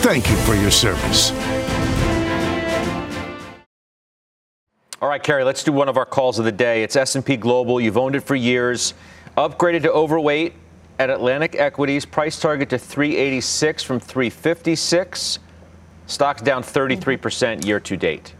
Thank 0.00 0.30
you 0.30 0.36
for 0.36 0.54
your 0.54 0.70
service. 0.70 1.30
All 5.02 5.10
right, 5.10 5.22
Carrie, 5.22 5.44
let's 5.44 5.62
do 5.62 5.72
one 5.72 5.90
of 5.90 5.98
our 5.98 6.06
calls 6.06 6.38
of 6.38 6.46
the 6.46 6.52
day. 6.52 6.82
It's 6.82 6.96
S&P 6.96 7.36
Global. 7.36 7.78
You've 7.78 7.98
owned 7.98 8.16
it 8.16 8.20
for 8.20 8.34
years. 8.34 8.94
Upgraded 9.36 9.82
to 9.82 9.92
overweight 9.92 10.54
at 10.98 11.10
Atlantic 11.10 11.54
Equities. 11.54 12.06
Price 12.06 12.40
target 12.40 12.70
to 12.70 12.78
386 12.78 13.82
from 13.82 14.00
356. 14.00 15.38
Stock's 16.06 16.40
down 16.40 16.62
33% 16.62 17.66
year 17.66 17.78
to 17.78 17.96
date. 17.98 18.32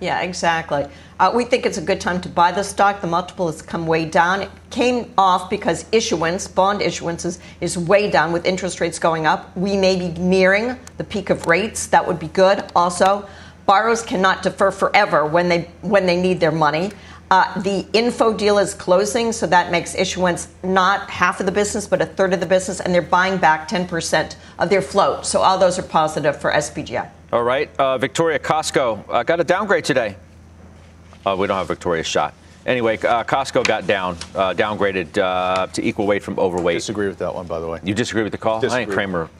Yeah, 0.00 0.20
exactly. 0.20 0.86
Uh, 1.18 1.32
we 1.34 1.44
think 1.44 1.66
it's 1.66 1.78
a 1.78 1.82
good 1.82 2.00
time 2.00 2.20
to 2.20 2.28
buy 2.28 2.52
the 2.52 2.62
stock. 2.62 3.00
The 3.00 3.08
multiple 3.08 3.46
has 3.46 3.62
come 3.62 3.86
way 3.86 4.04
down. 4.04 4.42
It 4.42 4.50
came 4.70 5.12
off 5.18 5.50
because 5.50 5.84
issuance, 5.90 6.46
bond 6.46 6.80
issuances, 6.80 7.40
is 7.60 7.76
way 7.76 8.08
down 8.08 8.32
with 8.32 8.46
interest 8.46 8.80
rates 8.80 9.00
going 9.00 9.26
up. 9.26 9.56
We 9.56 9.76
may 9.76 9.96
be 9.96 10.08
nearing 10.20 10.78
the 10.98 11.04
peak 11.04 11.30
of 11.30 11.46
rates. 11.46 11.88
That 11.88 12.06
would 12.06 12.20
be 12.20 12.28
good. 12.28 12.64
Also, 12.76 13.28
borrowers 13.66 14.02
cannot 14.02 14.42
defer 14.42 14.70
forever 14.70 15.26
when 15.26 15.48
they 15.48 15.70
when 15.82 16.06
they 16.06 16.20
need 16.20 16.38
their 16.38 16.52
money. 16.52 16.92
Uh, 17.30 17.60
the 17.60 17.86
info 17.92 18.32
deal 18.32 18.56
is 18.58 18.72
closing, 18.72 19.32
so 19.32 19.46
that 19.46 19.70
makes 19.70 19.94
issuance 19.94 20.48
not 20.62 21.10
half 21.10 21.40
of 21.40 21.46
the 21.46 21.52
business, 21.52 21.86
but 21.86 22.00
a 22.00 22.06
third 22.06 22.32
of 22.32 22.40
the 22.40 22.46
business, 22.46 22.80
and 22.80 22.94
they're 22.94 23.02
buying 23.02 23.36
back 23.36 23.68
10% 23.68 24.34
of 24.58 24.70
their 24.70 24.80
float. 24.80 25.26
So 25.26 25.40
all 25.40 25.58
those 25.58 25.78
are 25.78 25.82
positive 25.82 26.40
for 26.40 26.50
SPGI. 26.50 27.10
All 27.32 27.42
right. 27.42 27.70
Uh, 27.78 27.98
Victoria 27.98 28.38
Costco 28.38 29.04
uh, 29.08 29.22
got 29.22 29.38
a 29.38 29.44
downgrade 29.44 29.84
today. 29.84 30.16
Uh, 31.26 31.36
we 31.38 31.46
don't 31.46 31.58
have 31.58 31.68
Victoria's 31.68 32.06
shot. 32.06 32.32
Anyway, 32.64 32.96
uh, 32.98 33.24
Costco 33.24 33.64
got 33.64 33.86
down, 33.86 34.14
uh, 34.34 34.54
downgraded 34.54 35.72
to 35.72 35.86
equal 35.86 36.06
weight 36.06 36.22
from 36.22 36.38
overweight. 36.38 36.76
Disagree 36.76 37.08
with 37.08 37.18
that 37.18 37.34
one, 37.34 37.46
by 37.46 37.60
the 37.60 37.66
way. 37.66 37.80
You 37.82 37.94
disagree 37.94 38.22
with 38.22 38.32
the 38.32 38.38
call? 38.38 38.60
Disagree. 38.60 38.82
I 38.82 38.84
think 38.86 38.94
Cramer 38.94 39.30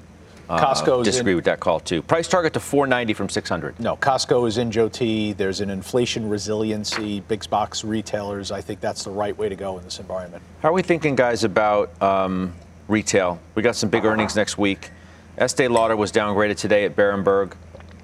uh, 0.49 0.59
Costco 0.59 1.05
disagree 1.05 1.33
in, 1.33 1.37
with 1.37 1.45
that 1.45 1.61
call 1.61 1.81
too. 1.81 2.01
Price 2.01 2.27
target 2.27 2.55
to 2.55 2.61
490 2.61 3.13
from 3.13 3.29
600. 3.29 3.79
No, 3.81 3.97
Costco 3.97 4.49
is 4.49 4.59
in 4.59 4.71
Joe 4.71 4.89
T. 4.89 5.33
There's 5.35 5.61
an 5.61 5.71
inflation 5.71 6.29
resiliency. 6.29 7.21
Big 7.21 7.49
box 7.51 7.85
retailers. 7.85 8.51
I 8.51 8.61
think 8.61 8.81
that's 8.81 9.05
the 9.05 9.11
right 9.11 9.37
way 9.37 9.49
to 9.49 9.57
go 9.57 9.79
in 9.79 9.85
this 9.85 9.99
environment. 9.99 10.43
How 10.63 10.71
are 10.71 10.73
we 10.73 10.83
thinking, 10.83 11.15
guys, 11.15 11.45
about 11.45 12.01
um, 12.03 12.55
retail? 12.89 13.39
We 13.55 13.63
got 13.63 13.77
some 13.77 13.91
big 13.91 14.05
earnings 14.05 14.37
next 14.37 14.57
week. 14.57 14.91
Estee 15.37 15.69
Lauder 15.69 15.97
was 15.97 16.11
downgraded 16.11 16.57
today 16.57 16.85
at 16.85 16.97
Berenberg. 16.97 17.53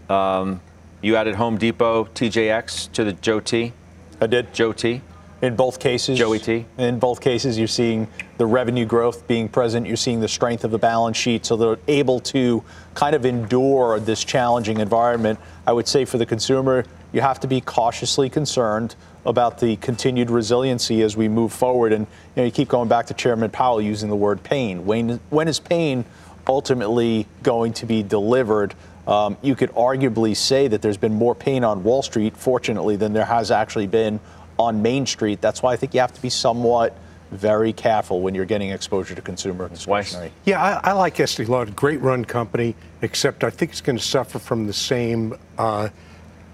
Um, 0.08 0.60
you 1.02 1.16
added 1.16 1.34
Home 1.34 1.58
Depot, 1.58 2.04
TJX 2.04 2.92
to 2.92 3.04
the 3.04 3.12
Joe 3.12 3.40
T. 3.40 3.72
I 4.20 4.26
did. 4.26 4.54
Joe 4.54 4.72
T. 4.72 5.02
In 5.42 5.56
both 5.56 5.78
cases, 5.78 6.18
Joey 6.18 6.38
T. 6.38 6.64
In 6.78 6.98
both 6.98 7.20
cases, 7.20 7.58
you're 7.58 7.68
seeing 7.68 8.08
the 8.38 8.46
revenue 8.46 8.86
growth 8.86 9.26
being 9.28 9.48
present. 9.48 9.86
You're 9.86 9.96
seeing 9.96 10.20
the 10.20 10.28
strength 10.28 10.64
of 10.64 10.70
the 10.70 10.78
balance 10.78 11.18
sheet, 11.18 11.44
so 11.44 11.56
they're 11.56 11.78
able 11.86 12.20
to 12.20 12.64
kind 12.94 13.14
of 13.14 13.26
endure 13.26 14.00
this 14.00 14.24
challenging 14.24 14.80
environment. 14.80 15.38
I 15.66 15.72
would 15.72 15.86
say 15.86 16.06
for 16.06 16.16
the 16.16 16.24
consumer, 16.24 16.84
you 17.12 17.20
have 17.20 17.40
to 17.40 17.46
be 17.46 17.60
cautiously 17.60 18.30
concerned 18.30 18.94
about 19.26 19.58
the 19.60 19.76
continued 19.76 20.30
resiliency 20.30 21.02
as 21.02 21.16
we 21.16 21.28
move 21.28 21.52
forward. 21.52 21.92
And 21.92 22.06
you, 22.06 22.42
know, 22.42 22.44
you 22.44 22.50
keep 22.50 22.68
going 22.68 22.88
back 22.88 23.06
to 23.06 23.14
Chairman 23.14 23.50
Powell 23.50 23.82
using 23.82 24.08
the 24.08 24.16
word 24.16 24.42
pain. 24.42 24.86
When, 24.86 25.20
when 25.28 25.48
is 25.48 25.60
pain 25.60 26.06
ultimately 26.46 27.26
going 27.42 27.72
to 27.74 27.86
be 27.86 28.02
delivered. 28.02 28.74
Um, 29.06 29.36
you 29.42 29.54
could 29.54 29.70
arguably 29.72 30.36
say 30.36 30.68
that 30.68 30.82
there's 30.82 30.96
been 30.96 31.14
more 31.14 31.34
pain 31.34 31.64
on 31.64 31.82
Wall 31.82 32.02
Street, 32.02 32.36
fortunately, 32.36 32.96
than 32.96 33.12
there 33.12 33.24
has 33.24 33.50
actually 33.50 33.86
been 33.86 34.20
on 34.58 34.82
Main 34.82 35.06
Street. 35.06 35.40
That's 35.40 35.62
why 35.62 35.72
I 35.72 35.76
think 35.76 35.94
you 35.94 36.00
have 36.00 36.12
to 36.14 36.22
be 36.22 36.30
somewhat 36.30 36.96
very 37.30 37.72
careful 37.72 38.20
when 38.20 38.34
you're 38.34 38.44
getting 38.44 38.70
exposure 38.70 39.14
to 39.14 39.20
consumer 39.20 39.68
discretionary. 39.68 40.30
Yeah, 40.44 40.62
I, 40.62 40.90
I 40.90 40.92
like 40.92 41.18
Estee 41.18 41.44
Lauder, 41.44 41.72
great 41.72 42.00
run 42.00 42.24
company, 42.24 42.74
except 43.02 43.44
I 43.44 43.50
think 43.50 43.72
it's 43.72 43.80
going 43.80 43.98
to 43.98 44.04
suffer 44.04 44.38
from 44.38 44.66
the 44.66 44.72
same 44.72 45.36
uh, 45.58 45.88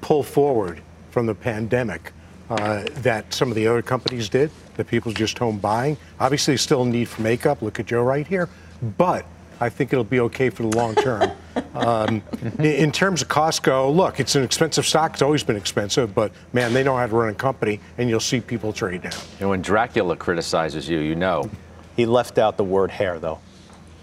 pull 0.01 0.22
forward 0.22 0.80
from 1.11 1.26
the 1.26 1.34
pandemic 1.34 2.12
uh, 2.48 2.84
that 2.96 3.32
some 3.32 3.48
of 3.48 3.55
the 3.55 3.66
other 3.66 3.82
companies 3.82 4.28
did, 4.28 4.51
that 4.76 4.86
people 4.86 5.12
just 5.12 5.38
home 5.38 5.59
buying. 5.59 5.96
Obviously, 6.18 6.57
still 6.57 6.82
a 6.82 6.86
need 6.86 7.09
for 7.09 7.22
makeup. 7.22 7.62
Look 7.62 7.78
at 7.78 7.86
Joe 7.86 8.03
right 8.03 8.26
here. 8.26 8.48
But 8.96 9.26
I 9.61 9.68
think 9.68 9.92
it'll 9.92 10.05
be 10.05 10.20
okay 10.20 10.51
for 10.51 10.62
the 10.62 10.76
long 10.76 10.94
term. 10.94 11.30
Um, 11.74 12.22
in, 12.58 12.64
in 12.64 12.92
terms 12.92 13.22
of 13.22 13.28
Costco, 13.28 13.94
look, 13.94 14.20
it's 14.20 14.34
an 14.36 14.42
expensive 14.42 14.86
stock. 14.86 15.12
It's 15.12 15.22
always 15.22 15.42
been 15.42 15.56
expensive, 15.56 16.14
but 16.14 16.32
man, 16.52 16.72
they 16.72 16.82
know 16.82 16.96
how 16.96 17.06
to 17.06 17.14
run 17.14 17.28
a 17.28 17.34
company, 17.34 17.80
and 17.98 18.08
you'll 18.08 18.20
see 18.20 18.40
people 18.40 18.72
trade 18.72 19.02
down. 19.02 19.12
And 19.40 19.48
when 19.48 19.62
Dracula 19.62 20.16
criticizes 20.16 20.88
you, 20.88 20.98
you 20.98 21.14
know. 21.14 21.50
He 21.96 22.06
left 22.06 22.38
out 22.38 22.56
the 22.56 22.64
word 22.64 22.90
hair, 22.90 23.18
though. 23.18 23.40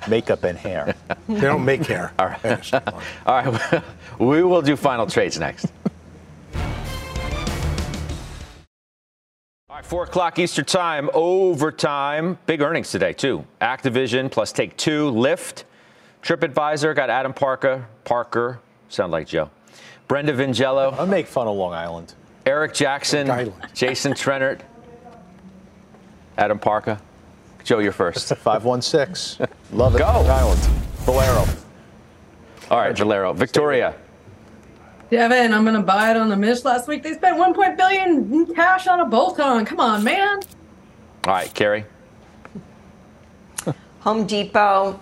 Makeup 0.07 0.43
and 0.43 0.57
hair. 0.57 0.95
they 1.27 1.41
don't 1.41 1.65
make 1.65 1.85
hair. 1.85 2.13
All 2.19 2.27
right. 2.27 2.73
All 3.25 3.43
right. 3.43 3.83
we 4.19 4.43
will 4.43 4.61
do 4.61 4.75
final 4.75 5.07
trades 5.07 5.39
next. 5.39 5.71
All 9.69 9.75
right, 9.75 9.85
four 9.85 10.03
o'clock 10.03 10.39
Eastern 10.39 10.65
time, 10.65 11.09
overtime. 11.13 12.37
Big 12.45 12.61
earnings 12.61 12.89
today, 12.89 13.13
too. 13.13 13.45
Activision 13.61 14.31
plus 14.31 14.51
Take-Two, 14.51 15.11
Lyft. 15.11 15.65
TripAdvisor 16.27 16.93
got 16.93 17.09
Adam 17.09 17.33
Parker. 17.33 17.87
Parker, 18.03 18.59
sound 18.89 19.13
like 19.13 19.27
Joe. 19.27 19.49
Brenda 20.09 20.33
Vingiello. 20.33 20.99
I 20.99 21.05
make 21.05 21.25
fun 21.25 21.47
of 21.47 21.55
Long 21.55 21.71
Island. 21.71 22.15
Eric 22.45 22.73
Jackson. 22.73 23.31
Island. 23.31 23.53
Jason 23.73 24.11
Trennert. 24.11 24.59
Adam 26.37 26.59
Parker. 26.59 26.99
Joe, 27.63 27.79
you're 27.79 27.93
first. 27.93 28.27
516. 28.35 29.47
Love 29.71 29.95
it. 29.95 29.99
Go. 29.99 30.03
Long 30.03 30.29
Island. 30.29 30.59
Valero. 31.05 31.45
All 32.69 32.79
right, 32.79 32.97
Valero. 32.97 33.31
Victoria. 33.31 33.95
Devon, 35.09 35.53
I'm 35.53 35.63
going 35.63 35.77
to 35.77 35.81
buy 35.81 36.11
it 36.11 36.17
on 36.17 36.27
the 36.27 36.35
miss 36.35 36.65
last 36.65 36.89
week. 36.89 37.03
They 37.03 37.13
spent 37.13 37.37
1. 37.37 37.77
billion 37.77 38.33
in 38.33 38.53
cash 38.53 38.87
on 38.87 38.99
a 38.99 39.05
bolt-on. 39.05 39.63
Come 39.63 39.79
on, 39.79 40.03
man. 40.03 40.41
All 41.25 41.33
right, 41.33 41.53
Carrie. 41.53 41.85
Home 44.01 44.27
Depot. 44.27 44.99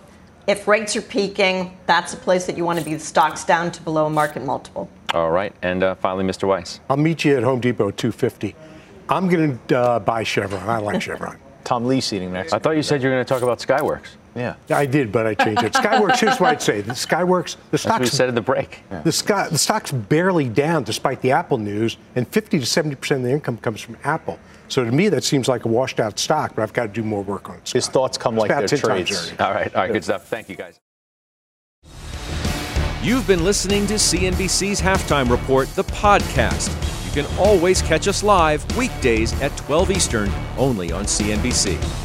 If 0.48 0.68
rates 0.68 0.96
are 0.96 1.02
peaking, 1.02 1.76
that's 1.88 2.14
a 2.14 2.18
place 2.18 2.46
that 2.46 2.56
you 2.56 2.64
want 2.64 2.78
to 2.78 2.86
be. 2.86 2.94
The 2.94 3.00
stock's 3.00 3.44
down 3.44 3.72
to 3.72 3.82
below 3.82 4.06
a 4.06 4.10
market 4.10 4.44
multiple. 4.44 4.90
All 5.14 5.32
right, 5.32 5.54
and 5.62 5.82
uh, 5.82 5.96
finally, 5.96 6.24
Mr. 6.24 6.48
Weiss. 6.48 6.80
I'll 6.90 6.98
meet 6.98 7.26
you 7.26 7.36
at 7.38 7.44
Home 7.44 7.60
Depot 7.60 7.90
250. 7.90 8.56
I'm 9.10 9.28
going 9.28 9.60
to 9.70 9.78
uh, 9.80 10.00
buy 10.00 10.24
Chevron. 10.24 10.70
I 10.70 10.78
like 10.78 11.02
Chevron. 11.02 11.38
Tom 11.64 11.86
Lee 11.86 12.00
seating 12.02 12.32
next. 12.32 12.54
I 12.54 12.60
thought 12.60 12.76
you 12.76 12.84
said 12.84 13.02
you 13.02 13.10
were 13.10 13.16
going 13.16 13.26
to 13.26 13.34
talk 13.34 13.42
about 13.42 13.60
Skyworks. 13.60 14.10
Yeah. 14.36 14.56
I 14.70 14.86
did, 14.86 15.12
but 15.14 15.26
I 15.26 15.34
changed 15.34 15.64
it. 15.64 15.72
Skyworks, 15.74 16.20
here's 16.20 16.40
what 16.42 16.50
I'd 16.52 16.62
say. 16.62 16.82
The 16.82 16.92
Skyworks, 16.94 17.56
the 17.56 17.72
That's 17.72 17.86
what 17.86 18.00
we 18.02 18.06
stock's, 18.08 18.12
said 18.18 18.28
in 18.30 18.36
the 18.36 18.42
break. 18.42 18.82
the, 19.04 19.12
sky, 19.12 19.48
the 19.50 19.58
stock's 19.58 19.92
barely 19.94 20.50
down 20.50 20.84
despite 20.84 21.22
the 21.22 21.32
Apple 21.32 21.58
news, 21.58 21.96
and 22.16 22.28
50 22.28 22.60
to 22.60 22.66
70% 22.66 23.16
of 23.16 23.24
the 23.24 23.32
income 23.32 23.58
comes 23.58 23.80
from 23.82 23.96
Apple. 24.04 24.38
So 24.68 24.84
to 24.84 24.92
me, 24.92 25.08
that 25.10 25.24
seems 25.24 25.48
like 25.48 25.64
a 25.64 25.68
washed 25.70 26.00
out 26.02 26.20
stock, 26.20 26.54
but 26.56 26.64
I've 26.64 26.74
got 26.74 26.84
to 26.88 26.90
do 26.90 27.02
more 27.04 27.24
work 27.24 27.50
on 27.50 27.58
it. 27.58 27.70
His 27.70 27.88
thoughts 27.88 28.18
come 28.18 28.34
It's 28.36 28.42
like 28.42 28.52
about 28.52 28.60
their 28.68 28.78
10 28.78 28.80
trades. 28.80 29.12
earnings. 29.12 29.40
All 29.40 29.52
right, 29.54 29.74
all 29.74 29.82
right, 29.84 29.94
good 29.94 30.04
stuff. 30.04 30.28
Thank 30.28 30.50
you, 30.50 30.56
guys. 30.56 30.80
You've 33.02 33.28
been 33.28 33.44
listening 33.44 33.86
to 33.88 33.94
CNBC's 33.94 34.82
Halftime 34.82 35.30
Report, 35.30 35.68
the 35.76 35.84
podcast. 35.86 36.74
You 37.06 37.22
can 37.24 37.38
always 37.40 37.82
catch 37.84 38.08
us 38.08 38.24
live 38.24 38.66
weekdays 38.76 39.40
at 39.42 39.56
12 39.58 39.92
Eastern, 39.92 40.32
only 40.58 40.92
on 40.92 41.06
CNBC. 41.06 42.05